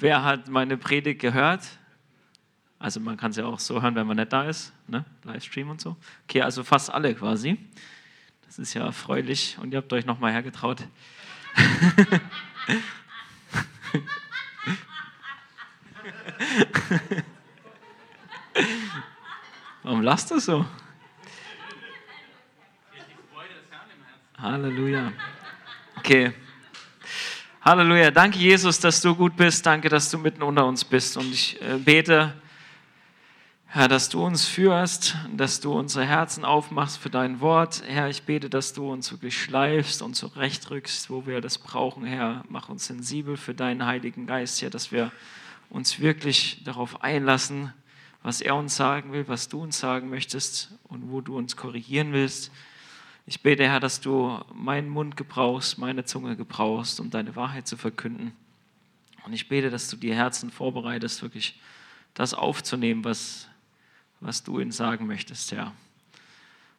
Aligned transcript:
wer 0.00 0.24
hat 0.24 0.48
meine 0.48 0.76
Predigt 0.76 1.20
gehört? 1.20 1.62
Also 2.78 3.00
man 3.00 3.16
kann 3.16 3.32
es 3.32 3.36
ja 3.36 3.44
auch 3.44 3.58
so 3.58 3.82
hören, 3.82 3.96
wenn 3.96 4.06
man 4.06 4.16
nicht 4.16 4.32
da 4.32 4.44
ist, 4.44 4.72
ne? 4.86 5.04
Livestream 5.24 5.68
und 5.70 5.80
so. 5.80 5.96
Okay, 6.24 6.42
also 6.42 6.62
fast 6.62 6.92
alle 6.92 7.14
quasi. 7.14 7.58
Das 8.46 8.58
ist 8.58 8.74
ja 8.74 8.84
erfreulich 8.84 9.58
und 9.60 9.72
ihr 9.72 9.78
habt 9.78 9.92
euch 9.92 10.06
nochmal 10.06 10.32
hergetraut. 10.32 10.86
Warum 19.82 20.02
lasst 20.02 20.30
du 20.30 20.38
so? 20.38 20.64
Halleluja. 24.38 25.12
Okay. 25.96 26.32
Halleluja. 27.60 28.12
Danke, 28.12 28.38
Jesus, 28.38 28.78
dass 28.78 29.00
du 29.00 29.16
gut 29.16 29.36
bist. 29.36 29.66
Danke, 29.66 29.88
dass 29.88 30.12
du 30.12 30.18
mitten 30.18 30.42
unter 30.42 30.64
uns 30.64 30.84
bist. 30.84 31.16
Und 31.16 31.32
ich 31.34 31.60
äh, 31.60 31.76
bete, 31.76 32.32
Herr, 33.66 33.88
dass 33.88 34.08
du 34.08 34.24
uns 34.24 34.46
führst, 34.46 35.16
dass 35.36 35.58
du 35.58 35.72
unsere 35.72 36.06
Herzen 36.06 36.44
aufmachst 36.44 36.98
für 36.98 37.10
dein 37.10 37.40
Wort. 37.40 37.82
Herr, 37.84 38.08
ich 38.08 38.22
bete, 38.22 38.48
dass 38.48 38.74
du 38.74 38.92
uns 38.92 39.10
wirklich 39.10 39.42
schleifst 39.42 40.02
und 40.02 40.14
zurechtrückst, 40.14 41.10
wo 41.10 41.26
wir 41.26 41.40
das 41.40 41.58
brauchen. 41.58 42.04
Herr, 42.04 42.44
mach 42.48 42.68
uns 42.68 42.86
sensibel 42.86 43.36
für 43.36 43.54
deinen 43.54 43.84
Heiligen 43.84 44.28
Geist, 44.28 44.62
Herr, 44.62 44.70
dass 44.70 44.92
wir 44.92 45.10
uns 45.68 45.98
wirklich 45.98 46.62
darauf 46.64 47.02
einlassen, 47.02 47.74
was 48.22 48.40
er 48.40 48.54
uns 48.54 48.76
sagen 48.76 49.12
will, 49.12 49.26
was 49.26 49.48
du 49.48 49.62
uns 49.62 49.80
sagen 49.80 50.10
möchtest 50.10 50.70
und 50.84 51.10
wo 51.10 51.20
du 51.20 51.36
uns 51.36 51.56
korrigieren 51.56 52.12
willst. 52.12 52.52
Ich 53.30 53.42
bete, 53.42 53.64
Herr, 53.64 53.78
dass 53.78 54.00
du 54.00 54.40
meinen 54.54 54.88
Mund 54.88 55.18
gebrauchst, 55.18 55.76
meine 55.76 56.06
Zunge 56.06 56.34
gebrauchst, 56.34 56.98
um 56.98 57.10
deine 57.10 57.36
Wahrheit 57.36 57.68
zu 57.68 57.76
verkünden. 57.76 58.32
Und 59.26 59.34
ich 59.34 59.50
bete, 59.50 59.68
dass 59.68 59.90
du 59.90 59.98
die 59.98 60.14
Herzen 60.14 60.50
vorbereitest, 60.50 61.20
wirklich 61.20 61.60
das 62.14 62.32
aufzunehmen, 62.32 63.04
was, 63.04 63.46
was 64.20 64.44
du 64.44 64.60
ihnen 64.60 64.72
sagen 64.72 65.06
möchtest, 65.06 65.52
Herr. 65.52 65.74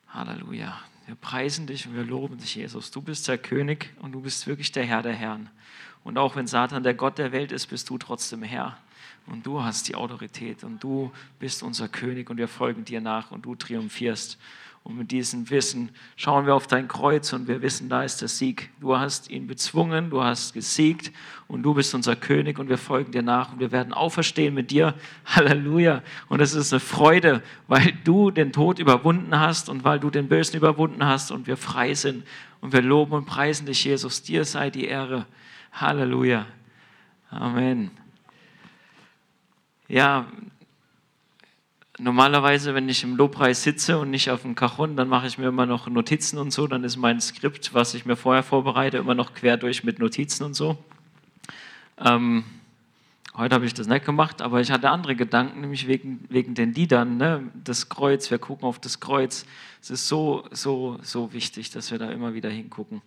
Halleluja. 0.07 0.75
Wir 1.05 1.13
preisen 1.13 1.67
dich 1.67 1.85
und 1.85 1.95
wir 1.95 2.03
loben 2.03 2.39
dich, 2.39 2.55
Jesus. 2.55 2.89
Du 2.89 3.03
bist 3.03 3.27
der 3.27 3.37
König 3.37 3.93
und 3.99 4.13
du 4.13 4.21
bist 4.21 4.47
wirklich 4.47 4.71
der 4.71 4.85
Herr 4.87 5.03
der 5.03 5.13
Herren. 5.13 5.51
Und 6.03 6.17
auch 6.17 6.35
wenn 6.35 6.47
Satan 6.47 6.81
der 6.81 6.95
Gott 6.95 7.19
der 7.19 7.31
Welt 7.31 7.51
ist, 7.51 7.67
bist 7.67 7.91
du 7.91 7.99
trotzdem 7.99 8.41
Herr. 8.41 8.75
Und 9.27 9.45
du 9.45 9.61
hast 9.61 9.87
die 9.87 9.93
Autorität 9.93 10.63
und 10.63 10.83
du 10.83 11.11
bist 11.37 11.61
unser 11.61 11.87
König 11.89 12.31
und 12.31 12.37
wir 12.37 12.47
folgen 12.47 12.85
dir 12.85 13.01
nach 13.01 13.29
und 13.29 13.45
du 13.45 13.53
triumphierst. 13.53 14.39
Und 14.89 14.97
mit 14.97 15.11
diesem 15.11 15.51
Wissen 15.51 15.91
schauen 16.15 16.47
wir 16.47 16.55
auf 16.55 16.65
dein 16.65 16.87
Kreuz 16.87 17.31
und 17.31 17.47
wir 17.47 17.61
wissen, 17.61 17.89
da 17.89 18.01
ist 18.01 18.21
der 18.21 18.27
Sieg. 18.27 18.71
Du 18.81 18.97
hast 18.97 19.29
ihn 19.29 19.45
bezwungen, 19.45 20.09
du 20.09 20.23
hast 20.23 20.55
gesiegt 20.55 21.11
und 21.47 21.61
du 21.61 21.75
bist 21.75 21.93
unser 21.93 22.15
König 22.15 22.57
und 22.57 22.69
wir 22.69 22.79
folgen 22.79 23.11
dir 23.11 23.21
nach 23.21 23.53
und 23.53 23.59
wir 23.59 23.71
werden 23.71 23.93
auferstehen 23.93 24.55
mit 24.55 24.71
dir. 24.71 24.95
Halleluja. 25.27 26.01
Und 26.27 26.39
es 26.39 26.55
ist 26.55 26.73
eine 26.73 26.79
Freude, 26.79 27.43
weil 27.67 27.93
du 28.03 28.31
den 28.31 28.51
Tod 28.51 28.79
überwunden 28.79 29.39
hast 29.39 29.69
und 29.69 29.83
weil 29.83 29.99
du 29.99 30.09
den 30.09 30.27
Bösen 30.27 30.57
überwunden 30.57 31.05
hast 31.05 31.29
und 31.29 31.45
wir 31.45 31.55
frei 31.55 31.93
sind. 31.93 32.25
Und 32.59 32.73
wir 32.73 32.81
loben 32.81 33.11
und 33.11 33.25
preisen 33.25 33.67
dich, 33.67 33.85
Jesus. 33.85 34.23
Dir 34.23 34.43
sei 34.43 34.71
die 34.71 34.85
Ehre. 34.85 35.27
Halleluja. 35.71 36.47
Amen. 37.29 37.91
Ja, 39.87 40.25
normalerweise, 41.99 42.73
wenn 42.73 42.89
ich 42.89 43.03
im 43.03 43.15
Lobpreis 43.15 43.63
sitze 43.63 43.99
und 43.99 44.09
nicht 44.09 44.29
auf 44.29 44.41
dem 44.41 44.55
Cajon, 44.55 44.95
dann 44.95 45.07
mache 45.07 45.27
ich 45.27 45.37
mir 45.37 45.47
immer 45.47 45.65
noch 45.65 45.87
Notizen 45.87 46.37
und 46.37 46.51
so. 46.51 46.67
Dann 46.67 46.83
ist 46.83 46.97
mein 46.97 47.19
Skript, 47.21 47.73
was 47.73 47.93
ich 47.93 48.05
mir 48.05 48.15
vorher 48.15 48.43
vorbereite, 48.43 48.97
immer 48.97 49.15
noch 49.15 49.33
quer 49.33 49.57
durch 49.57 49.83
mit 49.83 49.99
Notizen 49.99 50.43
und 50.43 50.53
so. 50.53 50.77
Ähm, 51.97 52.43
heute 53.35 53.55
habe 53.55 53.65
ich 53.65 53.73
das 53.73 53.87
nicht 53.87 54.05
gemacht, 54.05 54.41
aber 54.41 54.61
ich 54.61 54.71
hatte 54.71 54.89
andere 54.89 55.15
Gedanken, 55.15 55.61
nämlich 55.61 55.87
wegen, 55.87 56.25
wegen 56.29 56.55
den 56.55 56.73
Liedern. 56.73 57.17
Ne? 57.17 57.43
Das 57.63 57.89
Kreuz, 57.89 58.31
wir 58.31 58.39
gucken 58.39 58.65
auf 58.65 58.79
das 58.79 58.99
Kreuz. 58.99 59.45
Es 59.81 59.89
ist 59.89 60.07
so, 60.07 60.45
so, 60.51 60.97
so 61.01 61.33
wichtig, 61.33 61.69
dass 61.71 61.91
wir 61.91 61.99
da 61.99 62.09
immer 62.09 62.33
wieder 62.33 62.49
hingucken, 62.49 63.01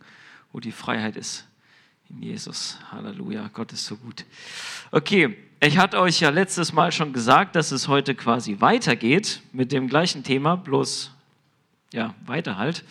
wo 0.52 0.60
die 0.60 0.72
Freiheit 0.72 1.16
ist. 1.16 1.46
In 2.10 2.22
Jesus. 2.22 2.78
Halleluja. 2.90 3.48
Gott 3.52 3.72
ist 3.72 3.86
so 3.86 3.96
gut. 3.96 4.24
Okay, 4.90 5.36
ich 5.64 5.78
hatte 5.78 6.00
euch 6.00 6.18
ja 6.18 6.30
letztes 6.30 6.72
Mal 6.72 6.90
schon 6.90 7.12
gesagt, 7.12 7.54
dass 7.54 7.70
es 7.70 7.86
heute 7.86 8.16
quasi 8.16 8.56
weitergeht 8.58 9.42
mit 9.52 9.70
dem 9.70 9.86
gleichen 9.86 10.24
Thema, 10.24 10.56
bloß 10.56 11.12
ja, 11.92 12.14
weiter 12.26 12.58
halt. 12.58 12.84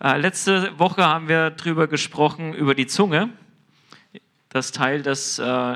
Äh, 0.00 0.18
letzte 0.18 0.78
Woche 0.78 1.04
haben 1.04 1.26
wir 1.26 1.50
darüber 1.50 1.88
gesprochen, 1.88 2.54
über 2.54 2.76
die 2.76 2.86
Zunge. 2.86 3.30
Das 4.50 4.70
Teil, 4.70 5.02
das 5.02 5.40
äh, 5.40 5.74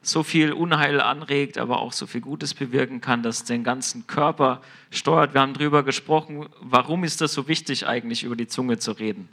so 0.00 0.22
viel 0.22 0.52
Unheil 0.52 1.00
anregt, 1.00 1.58
aber 1.58 1.80
auch 1.80 1.92
so 1.92 2.06
viel 2.06 2.20
Gutes 2.20 2.54
bewirken 2.54 3.00
kann, 3.00 3.24
das 3.24 3.42
den 3.42 3.64
ganzen 3.64 4.06
Körper 4.06 4.60
steuert. 4.92 5.34
Wir 5.34 5.40
haben 5.40 5.54
darüber 5.54 5.82
gesprochen, 5.82 6.46
warum 6.60 7.02
ist 7.02 7.20
das 7.20 7.32
so 7.32 7.48
wichtig 7.48 7.88
eigentlich, 7.88 8.22
über 8.22 8.36
die 8.36 8.46
Zunge 8.46 8.78
zu 8.78 8.92
reden. 8.92 9.28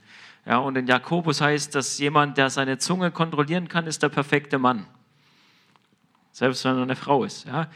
Ja, 0.48 0.58
und 0.58 0.76
in 0.76 0.88
Jakobus 0.88 1.40
heißt, 1.40 1.76
dass 1.76 2.00
jemand, 2.00 2.40
der 2.40 2.50
seine 2.50 2.80
Zunge 2.80 3.12
kontrollieren 3.12 3.68
kann, 3.68 3.86
ist 3.86 4.02
der 4.02 4.10
perfekte 4.10 4.58
Mann. 4.58 4.88
Selbst 6.42 6.66
wenn 6.66 6.76
er 6.76 6.82
eine 6.82 6.96
Frau 6.96 7.24
ist. 7.24 7.46
Ja. 7.46 7.70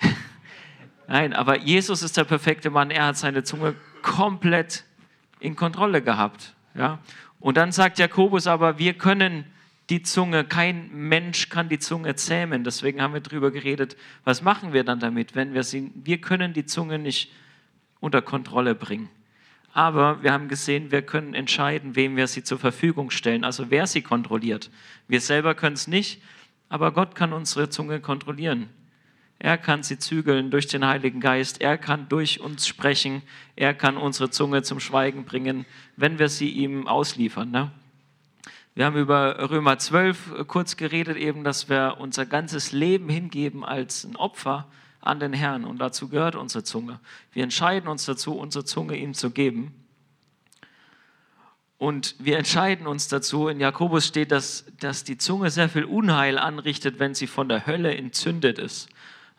Nein, 1.08 1.32
aber 1.32 1.58
Jesus 1.58 2.00
ist 2.02 2.16
der 2.16 2.22
perfekte 2.22 2.70
Mann. 2.70 2.92
Er 2.92 3.06
hat 3.06 3.16
seine 3.16 3.42
Zunge 3.42 3.74
komplett 4.02 4.84
in 5.40 5.56
Kontrolle 5.56 6.00
gehabt. 6.00 6.54
Ja. 6.76 7.00
Und 7.40 7.56
dann 7.56 7.72
sagt 7.72 7.98
Jakobus 7.98 8.46
aber, 8.46 8.78
wir 8.78 8.92
können 8.94 9.46
die 9.90 10.00
Zunge, 10.04 10.44
kein 10.44 10.90
Mensch 10.92 11.48
kann 11.48 11.68
die 11.68 11.80
Zunge 11.80 12.14
zähmen. 12.14 12.62
Deswegen 12.62 13.02
haben 13.02 13.14
wir 13.14 13.20
darüber 13.20 13.50
geredet, 13.50 13.96
was 14.22 14.42
machen 14.42 14.72
wir 14.72 14.84
dann 14.84 15.00
damit, 15.00 15.34
wenn 15.34 15.52
wir 15.52 15.64
sie, 15.64 15.90
wir 15.96 16.20
können 16.20 16.52
die 16.52 16.66
Zunge 16.66 17.00
nicht 17.00 17.32
unter 17.98 18.22
Kontrolle 18.22 18.76
bringen. 18.76 19.08
Aber 19.72 20.22
wir 20.22 20.32
haben 20.32 20.46
gesehen, 20.46 20.92
wir 20.92 21.02
können 21.02 21.34
entscheiden, 21.34 21.96
wem 21.96 22.14
wir 22.14 22.28
sie 22.28 22.44
zur 22.44 22.60
Verfügung 22.60 23.10
stellen, 23.10 23.42
also 23.42 23.72
wer 23.72 23.88
sie 23.88 24.02
kontrolliert. 24.02 24.70
Wir 25.08 25.20
selber 25.20 25.56
können 25.56 25.74
es 25.74 25.88
nicht, 25.88 26.22
aber 26.72 26.90
Gott 26.90 27.14
kann 27.14 27.34
unsere 27.34 27.68
Zunge 27.68 28.00
kontrollieren. 28.00 28.70
Er 29.38 29.58
kann 29.58 29.82
sie 29.82 29.98
zügeln 29.98 30.50
durch 30.50 30.68
den 30.68 30.86
Heiligen 30.86 31.20
Geist. 31.20 31.60
Er 31.60 31.76
kann 31.76 32.08
durch 32.08 32.40
uns 32.40 32.66
sprechen. 32.66 33.20
Er 33.56 33.74
kann 33.74 33.98
unsere 33.98 34.30
Zunge 34.30 34.62
zum 34.62 34.80
Schweigen 34.80 35.26
bringen, 35.26 35.66
wenn 35.98 36.18
wir 36.18 36.30
sie 36.30 36.48
ihm 36.48 36.88
ausliefern. 36.88 37.50
Ne? 37.50 37.70
Wir 38.74 38.86
haben 38.86 38.96
über 38.96 39.50
Römer 39.50 39.76
12 39.76 40.46
kurz 40.46 40.78
geredet, 40.78 41.18
eben, 41.18 41.44
dass 41.44 41.68
wir 41.68 41.98
unser 42.00 42.24
ganzes 42.24 42.72
Leben 42.72 43.10
hingeben 43.10 43.66
als 43.66 44.04
ein 44.04 44.16
Opfer 44.16 44.66
an 45.02 45.20
den 45.20 45.34
Herrn. 45.34 45.66
Und 45.66 45.78
dazu 45.78 46.08
gehört 46.08 46.36
unsere 46.36 46.64
Zunge. 46.64 47.00
Wir 47.32 47.42
entscheiden 47.42 47.86
uns 47.86 48.06
dazu, 48.06 48.32
unsere 48.32 48.64
Zunge 48.64 48.96
ihm 48.96 49.12
zu 49.12 49.30
geben. 49.30 49.74
Und 51.82 52.14
wir 52.20 52.38
entscheiden 52.38 52.86
uns 52.86 53.08
dazu, 53.08 53.48
in 53.48 53.58
Jakobus 53.58 54.06
steht, 54.06 54.30
dass, 54.30 54.64
dass 54.78 55.02
die 55.02 55.18
Zunge 55.18 55.50
sehr 55.50 55.68
viel 55.68 55.82
Unheil 55.82 56.38
anrichtet, 56.38 57.00
wenn 57.00 57.16
sie 57.16 57.26
von 57.26 57.48
der 57.48 57.66
Hölle 57.66 57.92
entzündet 57.96 58.60
ist. 58.60 58.88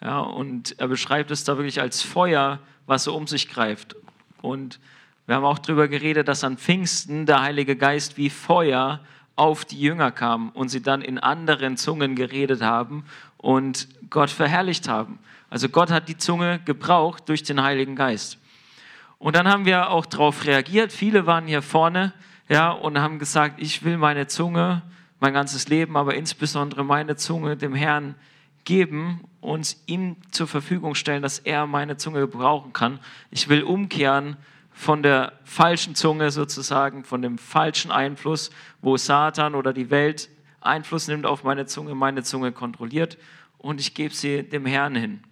Ja, 0.02 0.20
und 0.20 0.78
er 0.78 0.90
beschreibt 0.90 1.32
es 1.32 1.46
da 1.46 1.56
wirklich 1.56 1.80
als 1.80 2.02
Feuer, 2.02 2.60
was 2.86 3.06
so 3.06 3.16
um 3.16 3.28
sich 3.28 3.48
greift. 3.48 3.96
Und 4.42 4.82
wir 5.26 5.36
haben 5.36 5.46
auch 5.46 5.58
darüber 5.58 5.88
geredet, 5.88 6.28
dass 6.28 6.44
an 6.44 6.58
Pfingsten 6.58 7.26
der 7.26 7.42
Heilige 7.42 7.78
Geist 7.78 8.18
wie 8.18 8.30
Feuer 8.30 9.00
auf 9.38 9.64
die 9.64 9.80
Jünger 9.80 10.12
kam 10.12 10.50
und 10.50 10.68
sie 10.68 10.82
dann 10.82 11.02
in 11.02 11.20
anderen 11.20 11.78
Zungen 11.78 12.14
geredet 12.14 12.62
haben 12.62 13.06
und 13.38 13.88
Gott 14.10 14.30
verherrlicht 14.30 14.90
haben. 14.90 15.18
Also 15.50 15.70
Gott 15.70 15.92
hat 15.92 16.10
die 16.10 16.18
Zunge 16.18 16.60
gebraucht 16.66 17.30
durch 17.30 17.44
den 17.44 17.64
Heiligen 17.64 17.96
Geist. 17.96 18.38
Und 19.18 19.38
dann 19.38 19.48
haben 19.48 19.64
wir 19.64 19.92
auch 19.92 20.06
darauf 20.06 20.44
reagiert. 20.44 20.92
Viele 20.92 21.26
waren 21.26 21.48
hier 21.48 21.62
vorne 21.62 22.12
ja, 22.54 22.70
und 22.70 23.00
haben 23.00 23.18
gesagt, 23.18 23.56
ich 23.58 23.84
will 23.84 23.98
meine 23.98 24.28
Zunge, 24.28 24.84
mein 25.20 25.34
ganzes 25.34 25.70
Leben, 25.70 25.98
aber 25.98 26.14
insbesondere 26.14 26.86
meine 26.86 27.16
Zunge 27.16 27.58
dem 27.58 27.74
Herrn 27.74 28.14
geben 28.64 29.22
und 29.42 29.76
ihm 29.88 30.18
zur 30.30 30.46
Verfügung 30.46 30.94
stellen, 30.94 31.24
dass 31.24 31.40
er 31.40 31.66
meine 31.66 31.98
Zunge 31.98 32.20
gebrauchen 32.20 32.72
kann. 32.72 33.00
Ich 33.32 33.50
will 33.50 33.64
umkehren 33.64 34.38
von 34.72 35.02
der 35.02 35.34
falschen 35.44 35.96
Zunge 35.96 36.30
sozusagen, 36.30 37.04
von 37.04 37.24
dem 37.24 37.40
falschen 37.40 37.90
Einfluss, 37.90 38.52
wo 38.84 38.98
Satan 38.98 39.56
oder 39.56 39.74
die 39.74 39.90
Welt 39.90 40.30
Einfluss 40.62 41.08
nimmt 41.08 41.26
auf 41.26 41.44
meine 41.44 41.66
Zunge, 41.66 41.96
meine 41.96 42.22
Zunge 42.22 42.52
kontrolliert 42.52 43.18
und 43.58 43.82
ich 43.82 43.96
gebe 43.96 44.14
sie 44.14 44.44
dem 44.44 44.68
Herrn 44.68 44.94
hin. 44.94 45.24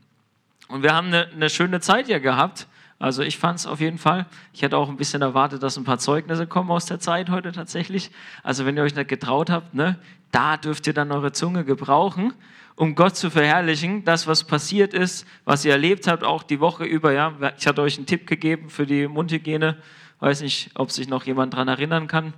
Und 0.69 0.81
wir 0.81 0.95
haben 0.95 1.07
eine, 1.09 1.27
eine 1.27 1.51
schöne 1.51 1.81
Zeit 1.81 2.07
hier 2.07 2.19
gehabt. 2.19 2.65
Also 3.01 3.23
ich 3.23 3.39
fand 3.39 3.57
es 3.57 3.65
auf 3.65 3.79
jeden 3.79 3.97
Fall. 3.97 4.27
Ich 4.53 4.61
hätte 4.61 4.77
auch 4.77 4.87
ein 4.87 4.95
bisschen 4.95 5.23
erwartet, 5.23 5.63
dass 5.63 5.75
ein 5.75 5.83
paar 5.83 5.97
Zeugnisse 5.97 6.45
kommen 6.45 6.69
aus 6.69 6.85
der 6.85 6.99
Zeit 6.99 7.31
heute 7.31 7.51
tatsächlich. 7.51 8.11
Also 8.43 8.67
wenn 8.67 8.77
ihr 8.77 8.83
euch 8.83 8.93
nicht 8.93 9.07
getraut 9.07 9.49
habt, 9.49 9.73
ne, 9.73 9.97
da 10.31 10.55
dürft 10.55 10.85
ihr 10.85 10.93
dann 10.93 11.11
eure 11.11 11.31
Zunge 11.31 11.65
gebrauchen, 11.65 12.31
um 12.75 12.93
Gott 12.93 13.15
zu 13.15 13.31
verherrlichen. 13.31 14.05
Das, 14.05 14.27
was 14.27 14.43
passiert 14.43 14.93
ist, 14.93 15.25
was 15.45 15.65
ihr 15.65 15.71
erlebt 15.71 16.05
habt, 16.05 16.23
auch 16.23 16.43
die 16.43 16.59
Woche 16.59 16.83
über. 16.83 17.11
Ja, 17.11 17.33
ich 17.57 17.65
hatte 17.65 17.81
euch 17.81 17.97
einen 17.97 18.05
Tipp 18.05 18.27
gegeben 18.27 18.69
für 18.69 18.85
die 18.85 19.07
Mundhygiene. 19.07 19.77
Weiß 20.19 20.41
nicht, 20.41 20.69
ob 20.75 20.91
sich 20.91 21.07
noch 21.09 21.25
jemand 21.25 21.53
daran 21.53 21.69
erinnern 21.69 22.05
kann. 22.05 22.33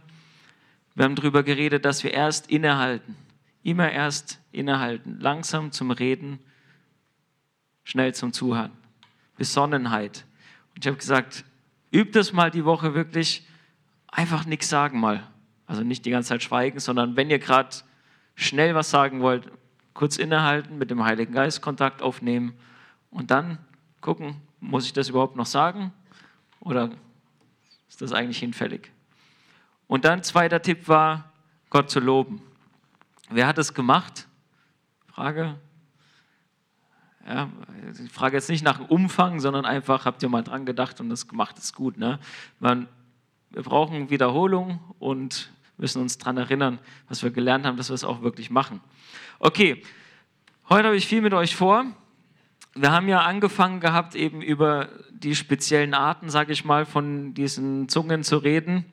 Wir 0.96 1.04
haben 1.04 1.16
darüber 1.16 1.44
geredet, 1.44 1.84
dass 1.84 2.06
wir 2.06 2.14
erst 2.14 2.50
innehalten, 2.50 3.18
Immer 3.64 3.92
erst 3.92 4.40
innehalten, 4.52 5.20
langsam 5.22 5.72
zum 5.72 5.92
Reden, 5.92 6.40
schnell 7.86 8.14
zum 8.14 8.34
Zuhören. 8.34 8.72
Besonnenheit. 9.38 10.26
Und 10.76 10.84
ich 10.84 10.88
habe 10.88 10.98
gesagt, 10.98 11.46
übt 11.92 12.18
das 12.18 12.34
mal 12.34 12.52
die 12.52 12.66
Woche 12.66 12.94
wirklich, 12.94 13.48
einfach 14.08 14.46
nichts 14.46 14.70
sagen 14.70 15.00
mal. 15.00 15.28
Also 15.66 15.84
nicht 15.84 16.06
die 16.06 16.12
ganze 16.12 16.30
Zeit 16.30 16.44
schweigen, 16.44 16.80
sondern 16.80 17.16
wenn 17.16 17.30
ihr 17.30 17.40
gerade 17.40 17.76
schnell 18.36 18.76
was 18.76 18.90
sagen 18.90 19.22
wollt, 19.22 19.52
kurz 19.94 20.18
innehalten, 20.18 20.78
mit 20.78 20.92
dem 20.92 21.04
Heiligen 21.04 21.34
Geist 21.34 21.62
Kontakt 21.62 22.02
aufnehmen 22.02 22.54
und 23.12 23.32
dann 23.32 23.60
gucken, 24.02 24.36
muss 24.60 24.86
ich 24.86 24.94
das 24.94 25.10
überhaupt 25.10 25.36
noch 25.36 25.46
sagen 25.46 25.94
oder 26.60 26.92
ist 27.88 28.02
das 28.02 28.12
eigentlich 28.12 28.40
hinfällig? 28.40 28.92
Und 29.88 30.06
dann 30.06 30.24
zweiter 30.24 30.62
Tipp 30.62 30.88
war, 30.88 31.32
Gott 31.70 31.92
zu 31.92 32.00
loben. 32.00 32.42
Wer 33.30 33.48
hat 33.48 33.58
es 33.58 33.74
gemacht? 33.74 34.28
Frage. 35.08 35.56
Ja, 37.26 37.50
ich 38.04 38.12
frage 38.12 38.36
jetzt 38.36 38.50
nicht 38.50 38.64
nach 38.64 38.78
dem 38.78 38.86
Umfang, 38.88 39.40
sondern 39.40 39.66
einfach, 39.66 40.06
habt 40.06 40.22
ihr 40.24 40.30
mal 40.30 40.44
dran 40.44 40.66
gedacht 40.66 41.00
und 41.00 41.10
das 41.10 41.28
gemacht 41.28 41.58
ist 41.58 41.74
gut. 41.74 41.98
Ne? 41.98 42.20
Man, 42.60 42.88
wir 43.52 43.64
brauchen 43.64 44.10
Wiederholung 44.10 44.80
und 45.00 45.52
müssen 45.78 46.02
uns 46.02 46.18
daran 46.18 46.38
erinnern, 46.38 46.80
was 47.08 47.24
wir 47.24 47.32
gelernt 47.32 47.66
haben, 47.66 47.78
dass 47.78 47.90
wir 47.90 47.96
es 47.96 48.04
auch 48.04 48.22
wirklich 48.22 48.50
machen. 48.50 48.82
Okay, 49.40 49.82
heute 50.70 50.88
habe 50.88 50.98
ich 50.98 51.08
viel 51.08 51.22
mit 51.22 51.34
euch 51.34 51.56
vor. 51.56 51.86
Wir 52.76 52.92
haben 52.92 53.08
ja 53.08 53.22
angefangen 53.22 53.80
gehabt, 53.80 54.16
eben 54.16 54.42
über 54.42 54.90
die 55.12 55.36
speziellen 55.36 55.94
Arten, 55.94 56.30
sage 56.30 56.52
ich 56.52 56.66
mal, 56.66 56.86
von 56.86 57.34
diesen 57.34 57.88
Zungen 57.88 58.24
zu 58.24 58.38
reden. 58.38 58.86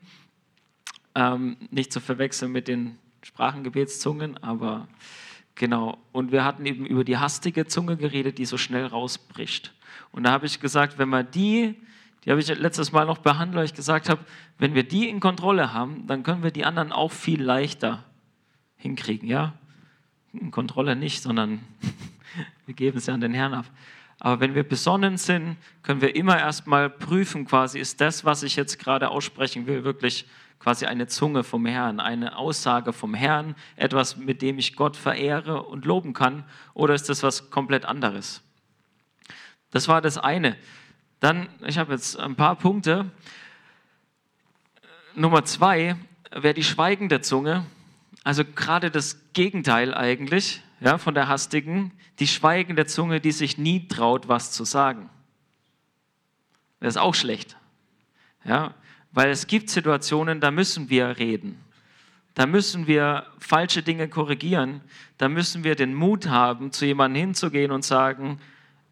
Ähm, 1.15 1.57
nicht 1.69 1.91
zu 1.91 1.99
verwechseln 1.99 2.53
mit 2.53 2.69
den 2.69 2.97
Sprachengebetszungen, 3.23 4.41
aber 4.41 4.87
genau. 5.61 5.99
Und 6.11 6.31
wir 6.31 6.43
hatten 6.43 6.65
eben 6.65 6.87
über 6.87 7.03
die 7.03 7.19
hastige 7.19 7.67
Zunge 7.67 7.95
geredet, 7.95 8.39
die 8.39 8.45
so 8.45 8.57
schnell 8.57 8.87
rausbricht. 8.87 9.71
Und 10.11 10.23
da 10.23 10.31
habe 10.31 10.47
ich 10.47 10.59
gesagt, 10.59 10.97
wenn 10.97 11.07
man 11.07 11.29
die, 11.29 11.75
die 12.25 12.31
habe 12.31 12.41
ich 12.41 12.47
letztes 12.47 12.91
Mal 12.91 13.05
noch 13.05 13.19
behandelt, 13.19 13.57
weil 13.57 13.65
ich 13.65 13.75
gesagt 13.75 14.09
habe, 14.09 14.25
wenn 14.57 14.73
wir 14.73 14.81
die 14.81 15.07
in 15.07 15.19
Kontrolle 15.19 15.71
haben, 15.71 16.07
dann 16.07 16.23
können 16.23 16.41
wir 16.41 16.49
die 16.49 16.65
anderen 16.65 16.91
auch 16.91 17.11
viel 17.11 17.43
leichter 17.43 18.03
hinkriegen, 18.75 19.29
ja? 19.29 19.53
In 20.33 20.49
Kontrolle 20.49 20.95
nicht, 20.95 21.21
sondern 21.21 21.59
wir 22.65 22.73
geben 22.73 22.99
ja 22.99 23.13
an 23.13 23.21
den 23.21 23.35
Herrn 23.35 23.53
ab. 23.53 23.65
Aber 24.17 24.39
wenn 24.39 24.55
wir 24.55 24.63
besonnen 24.63 25.17
sind, 25.17 25.57
können 25.83 26.01
wir 26.01 26.15
immer 26.15 26.39
erstmal 26.39 26.89
prüfen, 26.89 27.45
quasi, 27.45 27.77
ist 27.77 28.01
das, 28.01 28.25
was 28.25 28.41
ich 28.41 28.55
jetzt 28.55 28.79
gerade 28.79 29.09
aussprechen 29.09 29.67
will, 29.67 29.83
wirklich 29.83 30.25
quasi 30.61 30.85
eine 30.85 31.07
Zunge 31.07 31.43
vom 31.43 31.65
Herrn, 31.65 31.99
eine 31.99 32.37
Aussage 32.37 32.93
vom 32.93 33.15
Herrn, 33.15 33.55
etwas, 33.75 34.17
mit 34.17 34.43
dem 34.43 34.59
ich 34.59 34.75
Gott 34.75 34.95
verehre 34.95 35.63
und 35.63 35.85
loben 35.85 36.13
kann, 36.13 36.43
oder 36.75 36.93
ist 36.93 37.09
das 37.09 37.23
was 37.23 37.49
komplett 37.49 37.83
anderes? 37.83 38.43
Das 39.71 39.87
war 39.87 40.01
das 40.01 40.19
eine. 40.19 40.55
Dann, 41.19 41.49
ich 41.65 41.79
habe 41.79 41.93
jetzt 41.93 42.19
ein 42.19 42.35
paar 42.35 42.55
Punkte. 42.55 43.09
Nummer 45.15 45.45
zwei 45.45 45.95
wäre 46.31 46.53
die 46.53 46.63
schweigende 46.63 47.21
Zunge. 47.21 47.65
Also 48.23 48.43
gerade 48.45 48.91
das 48.91 49.33
Gegenteil 49.33 49.95
eigentlich 49.95 50.61
ja, 50.79 50.99
von 50.99 51.15
der 51.15 51.27
hastigen, 51.27 51.91
die 52.19 52.27
schweigende 52.27 52.85
Zunge, 52.85 53.19
die 53.19 53.31
sich 53.31 53.57
nie 53.57 53.87
traut, 53.87 54.27
was 54.27 54.51
zu 54.51 54.63
sagen. 54.63 55.09
Das 56.79 56.95
ist 56.95 57.01
auch 57.01 57.15
schlecht. 57.15 57.57
Ja, 58.43 58.75
weil 59.11 59.29
es 59.29 59.47
gibt 59.47 59.69
Situationen, 59.69 60.39
da 60.39 60.51
müssen 60.51 60.89
wir 60.89 61.17
reden. 61.17 61.59
Da 62.33 62.45
müssen 62.45 62.87
wir 62.87 63.25
falsche 63.39 63.83
Dinge 63.83 64.07
korrigieren. 64.07 64.81
Da 65.17 65.27
müssen 65.27 65.63
wir 65.63 65.75
den 65.75 65.93
Mut 65.93 66.27
haben, 66.27 66.71
zu 66.71 66.85
jemandem 66.85 67.21
hinzugehen 67.21 67.71
und 67.71 67.83
sagen, 67.83 68.39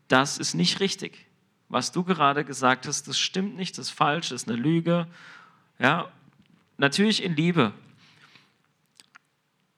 das 0.09 0.37
ist 0.37 0.55
nicht 0.55 0.79
richtig. 0.79 1.25
Was 1.69 1.91
du 1.91 2.03
gerade 2.03 2.43
gesagt 2.43 2.87
hast, 2.87 3.07
das 3.07 3.17
stimmt 3.17 3.55
nicht, 3.55 3.77
das 3.77 3.87
ist 3.87 3.91
falsch, 3.91 4.29
das 4.29 4.43
ist 4.43 4.49
eine 4.49 4.57
Lüge. 4.57 5.07
Ja, 5.77 6.09
natürlich 6.77 7.23
in 7.23 7.35
Liebe. 7.35 7.71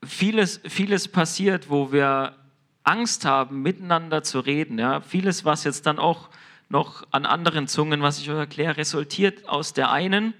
Vieles, 0.04 0.62
vieles 0.68 1.08
passiert, 1.08 1.70
wo 1.70 1.92
wir 1.92 2.36
Angst 2.84 3.26
haben, 3.26 3.62
miteinander 3.62 4.24
zu 4.24 4.40
reden. 4.40 4.80
Ja, 4.80 5.02
vieles, 5.02 5.46
was 5.46 5.64
jetzt 5.64 5.86
dann 5.86 6.00
auch 6.00 6.30
noch 6.72 7.06
an 7.12 7.26
anderen 7.26 7.68
Zungen, 7.68 8.02
was 8.02 8.20
ich 8.20 8.30
euch 8.30 8.38
erkläre, 8.38 8.78
resultiert 8.78 9.48
aus 9.48 9.74
der 9.74 9.92
einen 9.92 10.34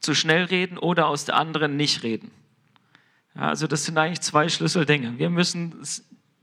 zu 0.00 0.14
schnell 0.14 0.44
reden 0.44 0.76
oder 0.76 1.06
aus 1.06 1.24
der 1.24 1.36
anderen 1.36 1.76
nicht 1.76 2.02
reden. 2.02 2.30
Ja, 3.34 3.42
also 3.42 3.66
das 3.66 3.84
sind 3.84 3.96
eigentlich 3.96 4.20
zwei 4.20 4.48
Schlüsseldinge. 4.48 5.18
Wir 5.18 5.30
müssen 5.30 5.80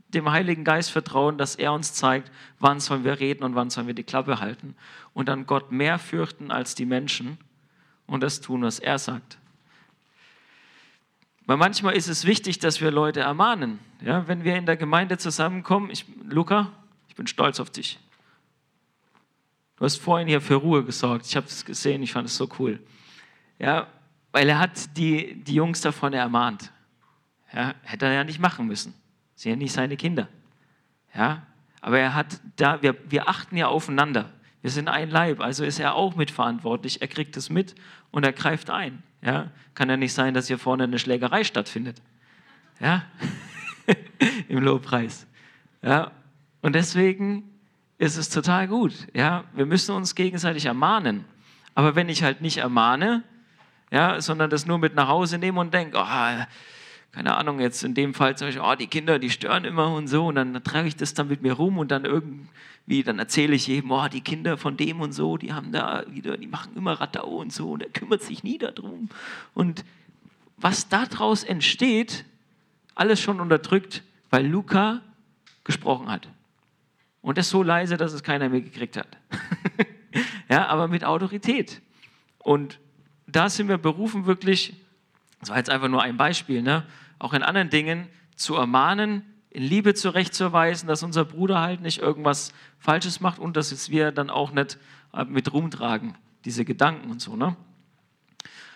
dem 0.09 0.31
Heiligen 0.31 0.63
Geist 0.63 0.91
vertrauen, 0.91 1.37
dass 1.37 1.55
er 1.55 1.73
uns 1.73 1.93
zeigt, 1.93 2.31
wann 2.59 2.79
sollen 2.79 3.03
wir 3.03 3.19
reden 3.19 3.43
und 3.43 3.55
wann 3.55 3.69
sollen 3.69 3.87
wir 3.87 3.93
die 3.93 4.03
Klappe 4.03 4.39
halten. 4.39 4.75
Und 5.13 5.27
dann 5.27 5.45
Gott 5.45 5.71
mehr 5.71 5.99
fürchten 5.99 6.51
als 6.51 6.75
die 6.75 6.85
Menschen 6.85 7.37
und 8.07 8.21
das 8.21 8.39
tun, 8.39 8.61
was 8.61 8.79
er 8.79 8.97
sagt. 8.99 9.37
Weil 11.45 11.57
manchmal 11.57 11.95
ist 11.95 12.07
es 12.07 12.25
wichtig, 12.25 12.59
dass 12.59 12.81
wir 12.81 12.91
Leute 12.91 13.19
ermahnen. 13.19 13.79
Ja, 14.01 14.27
wenn 14.27 14.43
wir 14.43 14.55
in 14.55 14.65
der 14.65 14.77
Gemeinde 14.77 15.17
zusammenkommen, 15.17 15.89
ich, 15.91 16.05
Luca, 16.23 16.71
ich 17.09 17.15
bin 17.15 17.27
stolz 17.27 17.59
auf 17.59 17.69
dich. 17.69 17.99
Du 19.77 19.83
hast 19.83 19.97
vorhin 19.97 20.27
hier 20.27 20.41
für 20.41 20.55
Ruhe 20.55 20.83
gesorgt. 20.83 21.25
Ich 21.25 21.35
habe 21.35 21.47
es 21.47 21.65
gesehen, 21.65 22.01
ich 22.01 22.11
fand 22.13 22.27
es 22.27 22.37
so 22.37 22.49
cool. 22.59 22.79
Ja, 23.59 23.87
weil 24.31 24.47
er 24.49 24.59
hat 24.59 24.97
die, 24.97 25.35
die 25.43 25.55
Jungs 25.55 25.81
davon 25.81 26.13
ermahnt. 26.13 26.71
Ja, 27.53 27.73
hätte 27.83 28.05
er 28.05 28.13
ja 28.13 28.23
nicht 28.23 28.39
machen 28.39 28.67
müssen. 28.67 28.93
Sie 29.35 29.43
sind 29.43 29.51
ja 29.51 29.57
nicht 29.57 29.73
seine 29.73 29.97
Kinder. 29.97 30.27
Ja, 31.13 31.45
aber 31.81 31.99
er 31.99 32.13
hat 32.13 32.39
da, 32.55 32.81
wir, 32.81 32.95
wir 33.09 33.29
achten 33.29 33.57
ja 33.57 33.67
aufeinander. 33.67 34.31
Wir 34.61 34.71
sind 34.71 34.87
ein 34.87 35.09
Leib, 35.09 35.41
also 35.41 35.63
ist 35.63 35.79
er 35.79 35.95
auch 35.95 36.15
mitverantwortlich. 36.15 37.01
Er 37.01 37.07
kriegt 37.07 37.37
es 37.37 37.49
mit 37.49 37.75
und 38.11 38.25
er 38.25 38.33
greift 38.33 38.69
ein. 38.69 39.03
Ja, 39.21 39.51
kann 39.73 39.89
ja 39.89 39.97
nicht 39.97 40.13
sein, 40.13 40.33
dass 40.33 40.47
hier 40.47 40.57
vorne 40.57 40.83
eine 40.83 40.99
Schlägerei 40.99 41.43
stattfindet. 41.43 42.01
Ja, 42.79 43.05
im 44.47 44.63
Lobpreis. 44.63 45.27
Ja, 45.81 46.11
und 46.61 46.73
deswegen 46.73 47.54
ist 47.97 48.17
es 48.17 48.29
total 48.29 48.67
gut. 48.67 48.93
Ja, 49.13 49.45
wir 49.53 49.65
müssen 49.65 49.95
uns 49.95 50.15
gegenseitig 50.15 50.65
ermahnen. 50.65 51.25
Aber 51.73 51.95
wenn 51.95 52.09
ich 52.09 52.23
halt 52.23 52.41
nicht 52.41 52.57
ermahne, 52.57 53.23
ja, 53.91 54.19
sondern 54.21 54.49
das 54.49 54.65
nur 54.65 54.79
mit 54.79 54.95
nach 54.95 55.07
Hause 55.07 55.37
nehme 55.37 55.59
und 55.59 55.73
denke, 55.73 55.97
oh, 55.97 56.45
keine 57.11 57.37
Ahnung, 57.37 57.59
jetzt 57.59 57.83
in 57.83 57.93
dem 57.93 58.13
Fall 58.13 58.37
zum 58.37 58.47
Beispiel, 58.47 58.63
oh, 58.65 58.75
die 58.75 58.87
Kinder, 58.87 59.19
die 59.19 59.29
stören 59.29 59.63
immer 59.63 59.93
und 59.93 60.07
so, 60.07 60.27
und 60.27 60.35
dann 60.35 60.61
trage 60.63 60.87
ich 60.87 60.97
das 60.97 61.13
dann 61.13 61.29
mit 61.29 61.41
mir 61.41 61.53
rum 61.53 61.77
und 61.77 61.91
dann 61.91 62.03
irgendwie, 62.03 63.03
dann 63.03 63.19
erzähle 63.19 63.55
ich 63.55 63.67
jedem, 63.67 63.91
oh, 63.91 64.07
die 64.07 64.21
Kinder 64.21 64.57
von 64.57 64.75
dem 64.75 64.99
und 64.99 65.13
so, 65.13 65.37
die 65.37 65.53
haben 65.53 65.71
da 65.71 66.03
wieder, 66.09 66.35
die 66.37 66.47
machen 66.47 66.75
immer 66.75 66.93
Radau 66.93 67.37
und 67.37 67.53
so, 67.53 67.71
und 67.71 67.83
er 67.83 67.89
kümmert 67.89 68.21
sich 68.21 68.43
nie 68.43 68.57
darum. 68.57 69.09
Und 69.53 69.85
was 70.57 70.89
daraus 70.89 71.43
entsteht, 71.43 72.25
alles 72.95 73.21
schon 73.21 73.39
unterdrückt, 73.39 74.03
weil 74.29 74.45
Luca 74.45 75.01
gesprochen 75.63 76.09
hat. 76.09 76.27
Und 77.25 77.39
das 77.39 77.49
so 77.49 77.63
leise, 77.63 77.97
dass 77.97 78.13
es 78.13 78.21
keiner 78.21 78.49
mehr 78.49 78.61
gekriegt 78.61 78.97
hat. 78.97 79.07
ja, 80.47 80.67
aber 80.67 80.87
mit 80.87 81.03
Autorität. 81.03 81.81
Und 82.37 82.79
da 83.25 83.49
sind 83.49 83.67
wir 83.67 83.79
berufen, 83.79 84.27
wirklich, 84.27 84.75
das 85.39 85.49
war 85.49 85.57
jetzt 85.57 85.71
einfach 85.71 85.87
nur 85.87 86.03
ein 86.03 86.17
Beispiel, 86.17 86.61
ne, 86.61 86.85
auch 87.17 87.33
in 87.33 87.41
anderen 87.41 87.71
Dingen 87.71 88.09
zu 88.35 88.53
ermahnen, 88.53 89.23
in 89.49 89.63
Liebe 89.63 89.95
zurechtzuweisen, 89.95 90.87
dass 90.87 91.01
unser 91.01 91.25
Bruder 91.25 91.61
halt 91.61 91.81
nicht 91.81 91.97
irgendwas 91.97 92.53
Falsches 92.77 93.21
macht 93.21 93.39
und 93.39 93.57
dass 93.57 93.89
wir 93.89 94.11
dann 94.11 94.29
auch 94.29 94.51
nicht 94.51 94.77
äh, 95.11 95.25
mit 95.25 95.51
rumtragen, 95.51 96.15
diese 96.45 96.63
Gedanken 96.63 97.09
und 97.09 97.23
so. 97.23 97.35
Ne? 97.35 97.55